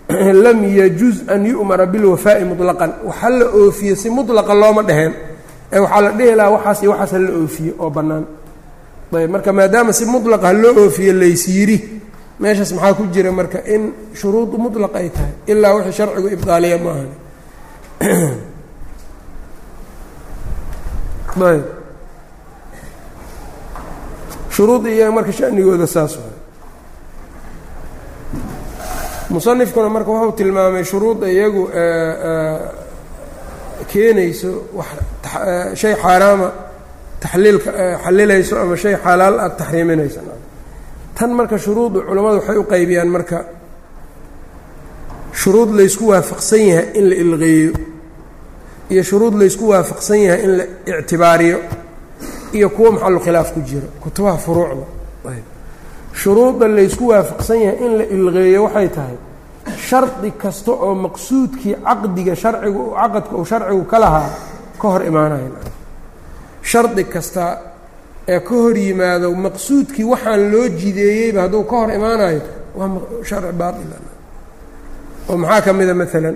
lam 0.45 0.63
yajuz 0.63 1.27
an 1.27 1.45
yu'mara 1.45 1.85
bilwafaa'i 1.85 2.45
muطlaqan 2.45 2.91
waxa 3.03 3.29
la 3.29 3.45
oofiye 3.45 3.95
si 3.95 4.09
mutlaqa 4.09 4.53
looma 4.53 4.83
dheheen 4.83 5.11
ee 5.11 5.32
waxaa 5.81 6.01
la 6.01 6.11
dhihi 6.11 6.35
lahaa 6.35 6.51
waxaas 6.51 6.81
iyo 6.81 6.91
waxaas 6.91 7.11
ha 7.11 7.19
la 7.19 7.31
oofiye 7.39 7.73
oo 7.79 7.89
bannaan. 7.89 8.25
Ayb 9.13 9.29
marka 9.29 9.53
maadaama 9.53 9.93
si 9.93 10.05
mutlaqa 10.05 10.47
ha 10.47 10.53
loo 10.53 10.73
oofiye 10.85 11.13
laysyiri 11.13 12.01
meeshaas 12.39 12.71
maxaa 12.73 12.93
ku 12.93 13.03
jira 13.13 13.31
marka 13.31 13.61
in 13.65 13.93
shuruudu 14.13 14.57
mutlaq 14.57 14.95
ay 14.95 15.09
tahay? 15.09 15.33
Ilaa 15.47 15.73
wixii 15.75 15.93
sharcigu 15.93 16.27
ibdaaliya 16.29 16.77
ma 16.77 16.89
ahan 16.91 17.09
ayb. 21.53 21.63
Shuruud 24.53 24.85
iyaga 24.85 25.11
marka 25.11 25.31
shanigooda 25.31 25.87
saas 25.87 26.17
waay. 26.17 26.37
Musanifkuna 29.29 29.89
marka 29.89 30.11
wuxuu 30.11 30.31
tilmaamay 30.37 30.83
shuruudda 30.85 31.27
iyagu 31.29 31.69
keenayso 33.91 34.51
wax 34.77 34.87
shay 35.81 35.93
xaaraama 36.03 36.47
taxliilka 37.23 37.69
xalilayso 38.05 38.55
ama 38.63 38.75
shay 38.83 38.95
xalaal 39.05 39.35
aad 39.39 39.53
taxriiminayso. 39.59 40.19
Tan 41.17 41.29
marka 41.37 41.57
shuruudda 41.63 41.99
culammadu 42.07 42.37
waxay 42.39 42.57
u 42.57 42.63
qaybiyaan 42.73 43.09
marka 43.15 43.37
shuruud 45.41 45.69
laysku 45.79 46.03
waafaqsan 46.11 46.61
yahay 46.69 46.87
in 46.99 47.05
la 47.09 47.15
ilqeeyo 47.23 47.71
iyo 48.91 49.03
shuruud 49.09 49.33
laysku 49.41 49.65
waafaqsan 49.73 50.19
yahay 50.27 50.41
in 50.45 50.51
la 50.57 50.63
ictibaariyo 50.99 51.57
iyo 52.57 52.67
kuwo 52.75 52.91
maxalu 52.91 53.19
khilaaf 53.25 53.49
ku 53.53 53.59
jiro 53.69 53.87
kutubaha 54.03 54.37
furuucda. 54.37 54.85
Shuruudda 56.21 56.67
laysku 56.77 57.03
waafaqsan 57.11 57.57
yahay 57.65 57.77
in 57.85 57.91
la 57.99 58.03
ilqeeyo 58.15 58.59
waxay 58.65 58.89
tahay 58.95 59.17
shardi 59.89 60.29
kasta 60.41 60.71
oo 60.85 60.93
maqsuudkii 61.05 61.75
caqdiga 61.87 62.33
sharcigu 62.43 62.83
caqadka 62.99 63.33
uu 63.39 63.45
sharcigu 63.51 63.83
ka 63.91 63.97
lahaa 64.03 64.29
ka 64.81 64.87
hor 64.91 65.01
imaanayo 65.09 65.51
shardi 66.71 67.03
kasta 67.13 67.43
ee 68.33 68.39
ka 68.47 68.53
hor 68.61 68.75
yimaado 68.85 69.27
maqsuudkii 69.45 70.05
waxaan 70.13 70.41
loo 70.51 70.67
jideeyeyba 70.81 71.39
hadduu 71.45 71.63
ka 71.69 71.75
hor 71.81 71.89
imaanayo 71.99 72.41
waa 72.77 72.89
sharci 73.29 73.51
baail 73.61 73.91
oo 75.29 75.37
maxaa 75.41 75.61
ka 75.65 75.71
mida 75.79 75.93
maalan 76.01 76.35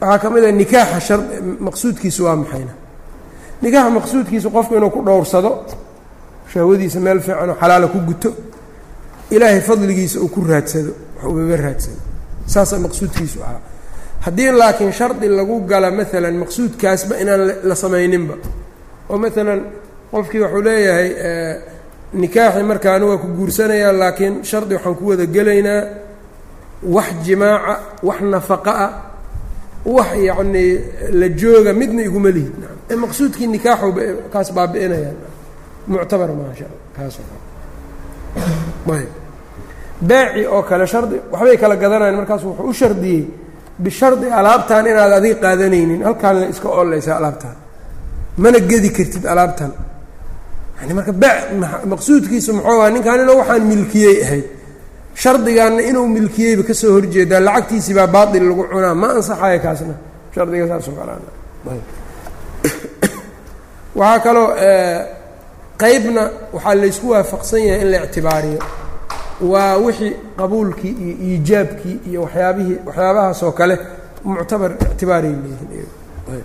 waxaa 0.00 0.18
ka 0.22 0.28
mid 0.34 0.44
a 0.44 0.52
nikaaxa 0.60 1.00
shar 1.08 1.20
maqsuudkiisu 1.66 2.20
waa 2.26 2.36
maxayna 2.42 2.72
nikaaxa 3.62 3.90
maqsuudkiisu 3.98 4.48
qofku 4.56 4.72
inuu 4.78 4.90
ku 4.96 5.00
dhowrsado 5.06 5.50
shahwadiisa 6.52 6.98
meel 7.06 7.20
fiicanoo 7.24 7.56
xalaala 7.60 7.86
ku 7.94 7.98
guto 8.08 8.30
ilaahay 9.34 9.60
fadligiisa 9.68 10.16
uu 10.20 10.28
ku 10.34 10.40
raadsado 10.50 10.92
wax 11.16 11.24
ugaga 11.32 11.56
raadsado 11.64 11.98
saasaa 12.52 12.78
maqsuudkiisu 12.84 13.38
ahaa. 13.46 13.60
Haddii 14.24 14.50
laakiin 14.60 14.92
shardi 14.98 15.26
lagu 15.38 15.56
gala 15.70 15.88
maalan 15.98 16.34
maqsuudkaasba 16.42 17.14
inaan 17.22 17.42
la 17.68 17.74
samayninba. 17.82 18.34
Oo 19.10 19.16
maalan 19.22 19.60
qofkii 20.12 20.40
wuxuu 20.44 20.62
leeyahay 20.66 21.08
nikaaxi 22.22 22.62
markaanu 22.70 23.04
waa 23.10 23.18
ku 23.22 23.28
guursanayaa 23.38 23.92
laakiin 24.02 24.34
shardi 24.50 24.72
waxaan 24.76 24.94
ku 24.98 25.04
wada 25.10 25.26
gelaynaa 25.34 25.82
wax 26.94 27.08
jimaaca 27.26 27.74
wax 28.08 28.20
nafaqa 28.32 28.72
ah 28.86 28.90
wax 29.96 30.10
yacnii 30.28 30.70
la 31.20 31.26
jooga 31.40 31.72
midna 31.80 32.02
iguma 32.08 32.30
lihid. 32.36 32.54
Ee 32.90 32.96
maqsuudkii 33.02 33.46
nikaaxu 33.54 33.86
kaas 34.32 34.48
baabi'inayaan 34.56 35.16
muctabar 35.90 36.30
maasha 36.40 36.66
kaas 36.96 37.14
ayb 38.96 39.08
baaci 40.00 40.46
oo 40.46 40.62
kale 40.62 40.86
shardi 40.86 41.16
waxbay 41.32 41.56
kala 41.56 41.76
gadanayan 41.76 42.16
markaas 42.16 42.42
wuxuu 42.44 42.68
u 42.68 42.72
shardiyey 42.72 43.24
bishardi 43.78 44.26
alaabtan 44.30 44.86
inaad 44.86 45.12
adiga 45.12 45.40
qaadanaynin. 45.44 46.02
Halkaanla 46.02 46.46
iska 46.46 46.68
oolaysaa 46.68 47.16
alaabtan 47.16 47.56
mana 48.36 48.58
gedi 48.60 48.90
kartid 48.90 49.24
alaabtan 49.32 49.72
yani 50.80 50.94
marka 50.94 51.12
baac 51.12 51.38
maqsuudkiisu 51.92 52.52
muxuu 52.56 52.80
aha 52.80 52.90
ninkaanina 52.90 53.32
waxaan 53.40 53.62
milkiyey 53.72 54.16
ahayd. 54.24 54.46
Shardigaanna 55.22 55.82
inuu 55.90 56.06
milkiyeyba 56.16 56.62
ka 56.62 56.74
soo 56.74 56.92
horjeedaa 56.96 57.40
lacagtiisii 57.48 57.94
baa 57.94 58.06
baatil 58.06 58.44
lagu 58.50 58.62
cunaa. 58.72 58.94
Ma 58.94 59.08
ansaxayo 59.16 59.60
kaasna. 59.60 59.94
Shardiga 60.34 60.68
saasoo 60.68 60.94
kaleana 60.98 61.30
waxaa 63.98 64.20
kaloo 64.24 64.48
qeybna 65.82 66.22
waxaa 66.54 66.74
laysku 66.74 67.10
waafaqsan 67.12 67.60
yahay 67.66 67.80
in 67.82 67.90
la 67.90 68.04
ictibaariyo 68.04 68.60
waa 69.42 69.76
wixii 69.76 70.12
qabuulkii 70.36 70.90
iyo 71.04 71.14
iijaabkii 71.28 72.00
iyo 72.10 72.22
waxyaabihii 72.22 72.76
waxyaabahaasoo 72.86 73.52
kale 73.52 73.78
muctabar 74.24 74.70
ictibaaray 74.82 75.30
leeyihiin 75.32 76.44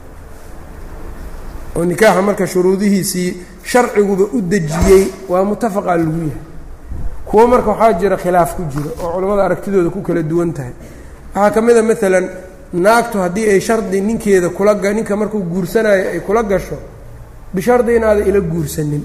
oo 1.75 1.85
nikaaxa 1.85 2.21
marka 2.21 2.47
shuruudihiisii 2.47 3.37
sharciguba 3.63 4.23
u 4.33 4.41
dejiyey 4.41 5.03
waa 5.29 5.43
mutafaqaa 5.43 5.97
lagu 5.97 6.11
yahay. 6.11 6.41
Kuwo 7.25 7.47
marka 7.47 7.69
waxaa 7.71 7.93
jira 7.93 8.17
khilaaf 8.17 8.55
ku 8.55 8.63
jiro 8.71 8.89
oo 9.03 9.11
culammada 9.13 9.43
aragtidooda 9.45 9.89
ku 9.89 10.01
kala 10.01 10.21
duwan 10.23 10.53
tahay. 10.53 10.71
Waxaa 11.35 11.51
ka 11.53 11.61
mid 11.61 11.77
a 11.77 11.81
maalan 11.83 12.29
naagtu 12.73 13.17
haddii 13.19 13.49
ay 13.49 13.59
shardi 13.61 14.01
ninkeeda 14.01 14.49
kula 14.49 14.73
ninka 14.93 15.15
markuu 15.15 15.43
guursanayo 15.43 16.09
ay 16.11 16.19
kula 16.19 16.43
gasho 16.43 16.77
bishardi 17.53 17.95
inaada 17.95 18.21
ila 18.25 18.39
guursanin. 18.39 19.03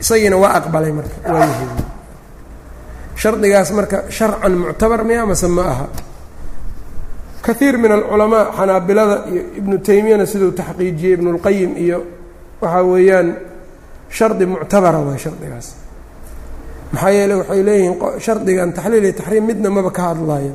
Isagiina 0.00 0.36
waa 0.36 0.52
aqbalay 0.54 0.92
marka 0.92 1.16
waa 1.32 1.40
yahay 1.40 1.95
shardigaas 3.20 3.70
marka 3.78 3.98
sharcan 4.16 4.52
muctabar 4.62 5.00
miya 5.08 5.22
mase 5.30 5.48
ma 5.56 5.62
aha. 5.72 5.86
Kaiir 7.46 7.74
min 7.82 7.92
alculamaa 7.96 8.44
xanaabilada 8.58 9.16
iyo 9.32 9.42
ibnu 9.58 9.76
taymiyana 9.86 10.24
siduu 10.32 10.50
taxqiijiyey 10.60 11.14
ibnulqayim 11.16 11.72
iyo 11.84 11.98
waxaa 12.62 12.82
weeyaan 12.92 13.28
shardi 14.16 14.44
muctabara 14.52 14.98
waay 15.06 15.18
shardigaas. 15.24 15.66
Maxaa 16.92 17.10
yeele 17.16 17.34
waxay 17.40 17.62
leeyihiin 17.68 17.94
shardigan 18.24 18.68
taxliil 18.76 19.04
iyo 19.08 19.12
taxriim 19.20 19.44
midna 19.48 19.68
maba 19.76 19.90
ka 19.96 20.02
hadlaayo. 20.10 20.52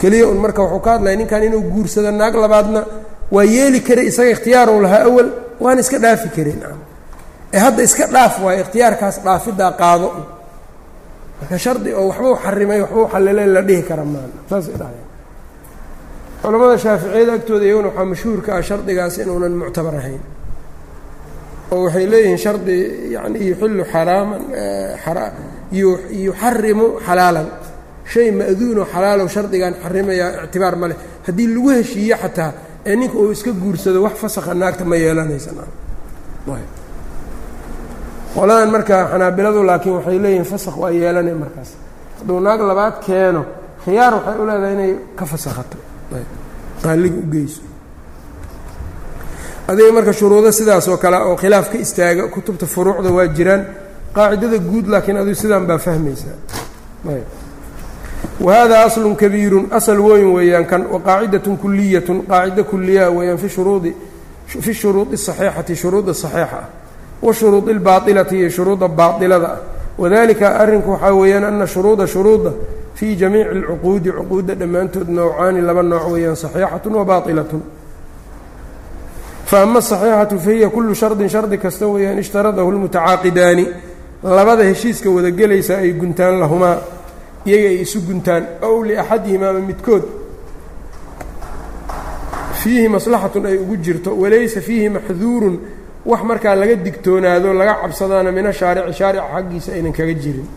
Keliya 0.00 0.26
un 0.32 0.38
marka 0.44 0.62
wuxuu 0.62 0.80
ka 0.86 0.90
hadlaya 0.94 1.16
ninkan 1.20 1.42
inuu 1.46 1.62
guursado 1.72 2.10
naag 2.20 2.34
labaadna 2.44 2.80
waa 3.34 3.44
yeeli 3.54 3.80
karay 3.86 4.06
isaga 4.10 4.30
ikhtiyaaruu 4.34 4.80
lahaa 4.84 5.04
awal 5.08 5.28
waana 5.64 5.80
iska 5.84 5.98
dhaafi 6.04 6.28
karin 6.36 6.60
ee 7.54 7.58
hadda 7.64 7.82
iska 7.88 8.04
dhaaf 8.14 8.34
waayo 8.44 8.60
ikhtiyaarkaas 8.64 9.16
dhaafidaa 9.26 9.72
qaado 9.80 10.08
marka 11.42 11.58
shardi 11.64 11.90
oo 11.98 12.06
waxbau 12.10 12.34
xarimay 12.44 12.80
waxbau 12.84 13.04
xallilay 13.12 13.46
la 13.54 13.62
dhihi 13.68 13.82
kara 13.88 14.04
maana. 14.04 14.36
Saasay 14.50 14.74
dhahayan 14.80 15.06
culamada 16.42 16.76
shaaficiyada 16.84 17.32
agtooda 17.38 17.64
iyaguna 17.68 17.88
waxaa 17.88 18.04
mashhuurka 18.12 18.50
ah 18.58 18.62
shardigaas 18.68 19.14
inuunan 19.22 19.54
muctabar 19.60 19.94
ahayn. 20.00 20.22
Oo 21.72 21.80
waxay 21.86 22.06
leeyihiin 22.12 22.38
shardi 22.44 22.76
yani 23.14 23.38
yuxilu 23.50 23.84
xaraaman 23.92 24.42
yuxarimu 26.24 26.86
xalaalan. 27.06 27.48
Shay 28.12 28.28
ma'duunoo 28.38 28.86
xalaalow 28.92 29.28
shardigan 29.34 29.72
xarimayaa 29.82 30.44
ictibaar 30.46 30.74
ma 30.80 30.86
leh. 30.90 30.96
Haddii 31.26 31.46
lagu 31.54 31.68
heshiiyo 31.76 32.16
xataa 32.22 32.50
ee 32.90 32.96
ninka 33.00 33.16
uu 33.22 33.30
iska 33.36 33.50
guursado 33.62 33.98
wax 34.06 34.14
fasakha 34.22 34.52
naagta 34.60 34.84
ma 34.90 34.96
yeelanaysan 34.96 35.56
qoladan 38.34 38.70
marka 38.74 38.96
xanaabiladu 39.12 39.60
laakiin 39.68 39.94
waxay 39.96 40.18
leeyihiin 40.24 40.44
fasakh 40.52 40.76
waa 40.82 40.90
yeelanay 40.90 41.34
markaas. 41.34 41.70
Hadduu 42.18 42.40
naag 42.40 42.60
labaad 42.70 42.94
keeno 43.06 43.42
khiyaar 43.84 44.12
waxay 44.14 44.36
u 44.42 44.46
leedahay 44.48 44.72
inay 44.76 44.92
ka 45.18 45.24
fasakhato. 45.26 45.76
Qaaliga 46.82 47.18
u 47.22 47.30
geyso. 47.32 47.62
Adiga 49.68 49.92
marka 49.92 50.12
shuruudo 50.12 50.52
sidaas 50.52 50.88
oo 50.88 50.96
kale 50.96 51.16
oo 51.16 51.36
khilaaf 51.36 51.66
ka 51.72 51.78
istaaga 51.78 52.28
kutubta 52.28 52.66
furuucda 52.66 53.10
waa 53.16 53.26
jiraan 53.36 53.62
qaacidada 54.14 54.58
guud 54.58 54.86
laakiin 54.92 55.16
adigu 55.16 55.34
sidaan 55.34 55.66
baa 55.66 55.78
fahmaysaa. 55.78 56.36
Wahada 58.40 58.82
aslun 58.84 59.16
kabiirun 59.16 59.68
asal 59.70 59.98
weyn 60.00 60.32
weeyaan 60.34 60.66
kan 60.66 60.82
waqaacidatun 60.94 61.56
kuliyatun 61.62 62.18
qaacido 62.30 62.64
kuliyaa 62.64 63.10
weeyaan 63.10 63.38
fi 63.38 63.48
shuruudi 63.48 63.92
fi 64.64 64.74
shuruudi 64.74 65.16
saxiixati 65.16 65.74
shuruudda 65.76 66.14
saxiixa. 66.14 66.58
ah 66.58 66.81
wa 67.22 67.34
shuruudi 67.34 67.70
albaailati 67.70 68.38
iyo 68.38 68.50
shuruudda 68.50 68.88
baailada 68.88 69.48
ah 69.48 69.58
wadalika 69.98 70.58
arrinku 70.60 70.90
waxaa 70.90 71.12
weeyaan 71.14 71.44
ana 71.44 71.66
shuruuda 71.66 72.06
shuruudda 72.06 72.50
fii 72.94 73.16
jamiici 73.16 73.48
alcuquudi 73.48 74.10
cuquudda 74.12 74.54
dhammaantood 74.54 75.08
nowcaani 75.08 75.60
laba 75.60 75.82
nooc 75.82 76.06
weeyaan 76.12 76.36
saxiixatun 76.36 76.94
wa 76.94 77.04
baailatun 77.04 77.62
faama 79.46 79.78
asaxiixatu 79.78 80.38
fahiya 80.40 80.68
kullu 80.70 80.94
shardin 80.94 81.28
shardi 81.28 81.58
kasta 81.58 81.86
weeyaan 81.86 82.18
ishtaradahu 82.18 82.72
lmutacaaqidaani 82.72 83.66
labada 84.22 84.64
heshiiska 84.64 85.10
wadagelaysa 85.10 85.78
ay 85.78 85.92
guntaan 85.92 86.40
lahumaa 86.40 86.76
iyaga 87.46 87.68
ay 87.68 87.80
isu 87.82 88.00
guntaan 88.00 88.42
ow 88.62 88.84
liaxadihim 88.84 89.42
ama 89.42 89.60
midkood. 89.60 90.02
Fiihi 92.62 92.88
maslaxatun 92.88 93.46
ay 93.46 93.58
ugu 93.58 93.76
jirto 93.76 94.10
walaysa 94.22 94.60
fiihi 94.60 94.88
maxduurun 94.88 95.56
wax 96.10 96.20
markaa 96.30 96.54
laga 96.60 96.74
digtoonaado 96.86 97.48
laga 97.60 97.74
cabsadaana 97.82 98.30
min 98.36 98.46
ashaarici 98.52 98.92
shaarica 99.00 99.24
xaggiisa 99.34 99.70
aynan 99.76 99.92
kaga 99.98 100.14
jirin. 100.22 100.48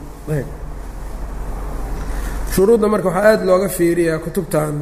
Shuruudda 2.53 2.87
marka 2.93 3.07
waxaa 3.09 3.25
aada 3.29 3.43
looga 3.49 3.69
fiiriyaa 3.77 4.19
kutubtan 4.25 4.75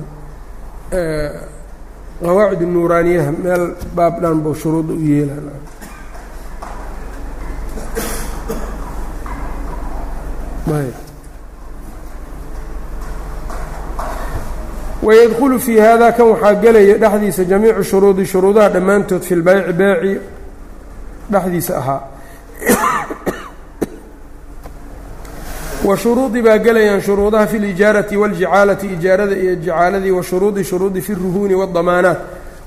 qawaacid 2.24 2.62
nuuraaniyaha 2.76 3.32
meel 3.44 3.64
baab 3.98 4.16
dhan 4.22 4.38
buu 4.44 4.56
shuruudda 4.62 4.94
u 4.94 5.02
yeelaan 5.12 5.48
wydkulu 15.04 15.60
fii 15.60 15.80
hada 15.80 16.12
kan 16.12 16.26
waxaa 16.28 16.54
gelaya 16.54 16.98
dhexdiisa 16.98 17.44
jamiicu 17.44 17.84
shuruudi 17.84 18.26
shuruudaha 18.26 18.70
dhammaantood 18.70 19.22
fi 19.22 19.36
lbayci 19.36 19.74
beeci 19.74 20.20
dhexdiisa 21.33 21.77
ahaa 21.79 22.01
wa 25.85 25.97
shuruudi 25.97 26.43
baa 26.43 26.59
gelayaan 26.59 27.01
shuruudaha 27.01 27.47
fi 27.47 27.59
lijaarati 27.59 28.17
waاljicaalati 28.17 28.87
ijaarada 28.87 29.37
iyo 29.37 29.55
jicaaladii 29.55 30.11
wa 30.11 30.23
shuruudi 30.23 30.65
shuruudi 30.65 31.01
fi 31.01 31.13
اruhuuni 31.13 31.55
wاdamaanaat 31.55 32.19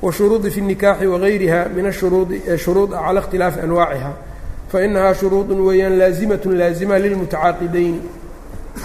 wa 0.02 0.14
shuruudi 0.14 0.52
fi 0.52 0.60
الnikaaxi 0.62 1.08
wagayriha 1.08 1.66
min 1.76 1.86
ashuruudi 1.86 2.42
ee 2.48 2.58
shuruud 2.58 2.94
ah 2.94 3.02
cala 3.06 3.20
اkhtilaafi 3.22 3.60
anwaaciha 3.60 4.12
fainahaa 4.72 5.14
shuruudu 5.14 5.68
weeyaan 5.68 5.98
laazimaة 6.00 6.46
laazima 6.62 7.00
lilmutacaaqidayn 7.00 7.96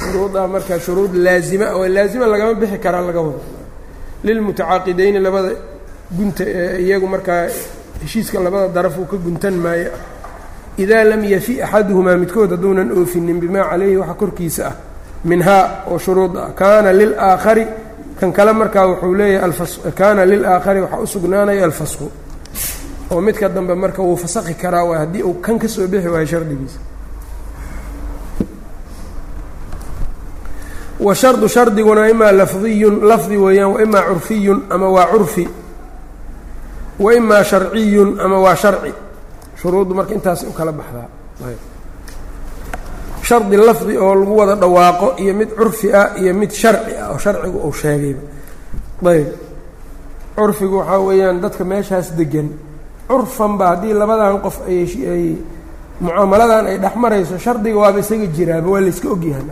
shuruudaa 0.00 0.46
markaa 0.54 0.78
shuruud 0.86 1.14
laazima 1.14 1.66
oo 1.78 1.88
laazima 1.88 2.26
lagama 2.26 2.54
bixi 2.54 2.78
karaa 2.78 3.00
laga 3.08 3.20
wado 3.20 3.40
lilmutacaaqidayni 4.24 5.18
labada 5.26 5.50
gunta 6.16 6.44
ee 6.46 6.82
iyagu 6.82 7.06
markaa 7.14 7.42
heshiiska 8.01 8.39
labada 8.39 8.67
daraf 8.67 8.97
uu 8.97 9.05
ka 9.05 9.17
guntan 9.17 9.53
maayo 9.63 9.91
idaa 10.77 11.03
lam 11.03 11.23
yafi 11.23 11.61
axaduhumaa 11.61 12.17
midkood 12.17 12.49
hadduunan 12.51 12.91
oofinin 12.97 13.39
bimaa 13.39 13.69
calayhi 13.69 13.97
waxa 13.97 14.13
korkiisa 14.21 14.63
ah 14.67 14.75
minhaa 15.29 15.63
oo 15.91 15.97
shuruud 16.05 16.33
ah 16.37 16.49
kaana 16.59 16.89
lilaakhari 16.93 17.65
kan 18.19 18.31
kale 18.37 18.53
markaa 18.53 18.85
wuxuu 18.87 19.13
leeyahay 19.19 19.51
kaana 19.99 20.25
lilaakhari 20.25 20.81
waxaa 20.81 20.99
u 20.99 21.07
sugnaanaya 21.07 21.63
alfasqu 21.65 22.07
oo 23.11 23.21
midka 23.21 23.49
dambe 23.49 23.75
marka 23.75 24.01
wuu 24.01 24.15
fasakhi 24.23 24.53
karaa 24.53 24.83
waay 24.89 24.99
haddii 24.99 25.23
uu 25.23 25.33
kan 25.45 25.59
ka 25.59 25.67
soo 25.67 25.87
bixi 25.87 26.07
waayo 26.07 26.25
shardigiisa. 26.25 26.79
Wa 30.99 31.15
shardu 31.15 31.47
shardiguna 31.49 32.09
imaa 32.09 32.31
lafdiyun 32.31 32.95
lafdi 33.09 33.37
weeyaan 33.37 33.71
wa 33.73 33.81
imaa 33.81 34.01
curfiyun 34.01 34.59
ama 34.69 34.87
waa 34.89 35.05
curfi 35.05 35.47
wa 36.99 37.13
imaa 37.13 37.43
sharciyun 37.43 38.19
ama 38.19 38.39
waa 38.39 38.55
sharci. 38.55 38.93
Shuruuddu 39.61 39.95
marka 39.95 40.13
intaas 40.13 40.43
u 40.43 40.51
kala 40.51 40.71
baxdaa. 40.71 41.07
Shardi 43.21 43.57
lafdi 43.57 43.97
oo 43.97 44.15
lagu 44.15 44.33
wada 44.37 44.55
dhawaaqo 44.55 45.15
iyo 45.17 45.33
mid 45.33 45.49
curfi 45.55 45.93
ah 45.93 46.17
iyo 46.17 46.33
mid 46.33 46.51
sharci 46.51 46.97
ah 46.97 47.13
oo 47.13 47.17
sharcigu 47.17 47.57
uu 47.57 47.73
sheegayba 47.73 48.21
ayb. 49.05 49.27
Curfigu 50.35 50.77
waxaa 50.77 50.99
weeyaan 50.99 51.41
dadka 51.41 51.63
meeshaas 51.63 52.11
degan 52.17 52.49
curfanba 53.11 53.67
haddii 53.75 53.93
labadan 53.93 54.39
qof 54.41 54.63
ayay 54.67 55.35
mucaamaladan 56.01 56.65
ay 56.65 56.77
dhex 56.79 56.95
marayso 56.95 57.37
shardiga 57.37 57.77
waaba 57.77 57.99
isaga 57.99 58.27
jiraaba 58.27 58.67
waa 58.71 58.81
layska 58.81 59.07
ogyahay 59.09 59.45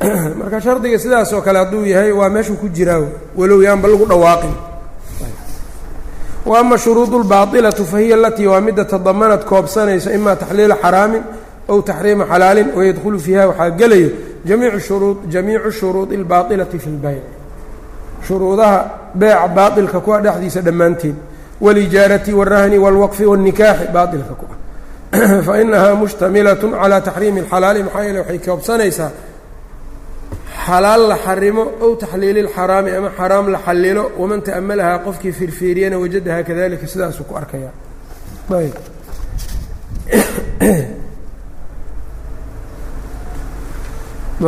marka 0.40 0.60
shardiga 0.60 0.98
sidaas 0.98 1.32
oo 1.32 1.42
kale 1.42 1.58
hadduu 1.58 1.84
yahay 1.86 2.12
waa 2.12 2.28
meeshuu 2.28 2.56
ku 2.56 2.68
jiraa 2.68 3.00
walow 3.36 3.62
yaanba 3.62 3.88
lagu 3.88 4.04
dhawaaqin 4.06 4.69
wa 6.45 6.59
ama 6.59 6.77
shuruudu 6.77 7.17
اlbaaطilatu 7.23 7.85
fahiya 7.85 8.15
alatii 8.17 8.47
waa 8.47 8.61
midda 8.61 8.85
tadamanad 8.85 9.43
koobsanayso 9.45 10.11
ima 10.11 10.35
taxliila 10.35 10.75
xaraamin 10.83 11.21
ow 11.69 11.81
taxriima 11.81 12.25
xalaalin 12.31 12.67
wayadkhulu 12.77 13.19
fiiha 13.19 13.47
waxaa 13.47 13.69
gelayo 13.69 14.09
jamiicu 14.45 14.79
shuruu 14.79 15.13
jamiicu 15.33 15.71
shuruudi 15.71 16.15
اlbaaطilati 16.15 16.79
fi 16.79 16.89
اlbayc 16.89 17.23
shuruudaha 18.27 18.85
beeca 19.15 19.47
baaطilka 19.47 19.99
kuwa 19.99 20.19
dhexdiisa 20.21 20.61
dhammaanteed 20.61 21.15
wاlijaarati 21.61 22.33
wاlrahni 22.33 22.77
wاlwaqfi 22.77 23.25
wالnikaaxi 23.25 23.87
baaطilka 23.93 24.33
ku 24.39 24.45
ah 24.51 25.41
fainahaa 25.47 25.95
mushtamilaة 25.95 26.61
calى 26.81 27.01
taxriimi 27.01 27.39
اlxalaali 27.41 27.83
maxaa 27.83 28.03
yeele 28.03 28.19
waxay 28.19 28.39
koobsanaysaa 28.39 29.09
xalaal 30.66 31.02
la 31.10 31.16
xarimo 31.24 31.64
ow 31.84 31.92
taxliili 32.02 32.42
lxaraami 32.48 32.90
ama 32.98 33.10
xaraam 33.18 33.46
la 33.54 33.58
xallilo 33.66 34.02
waman 34.20 34.40
ta'amalahaa 34.48 34.98
qofkii 35.06 35.32
firfiiriyana 35.40 35.96
wajadahaa 36.02 36.42
kadalika 36.48 36.86
sidaasuu 36.92 37.24
ku 37.28 37.34
arkayaa 37.40 37.72
ayb 38.60 38.74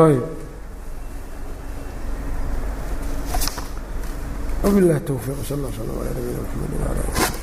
ayb 0.06 0.22
wabilahi 4.64 5.00
towfiiq 5.10 5.38
sal 5.48 5.58
اllah 5.58 5.70
slm 5.76 5.90
alى 6.00 6.10
nabiyina 6.16 6.40
mxamedi 6.46 6.76
wala 6.82 7.41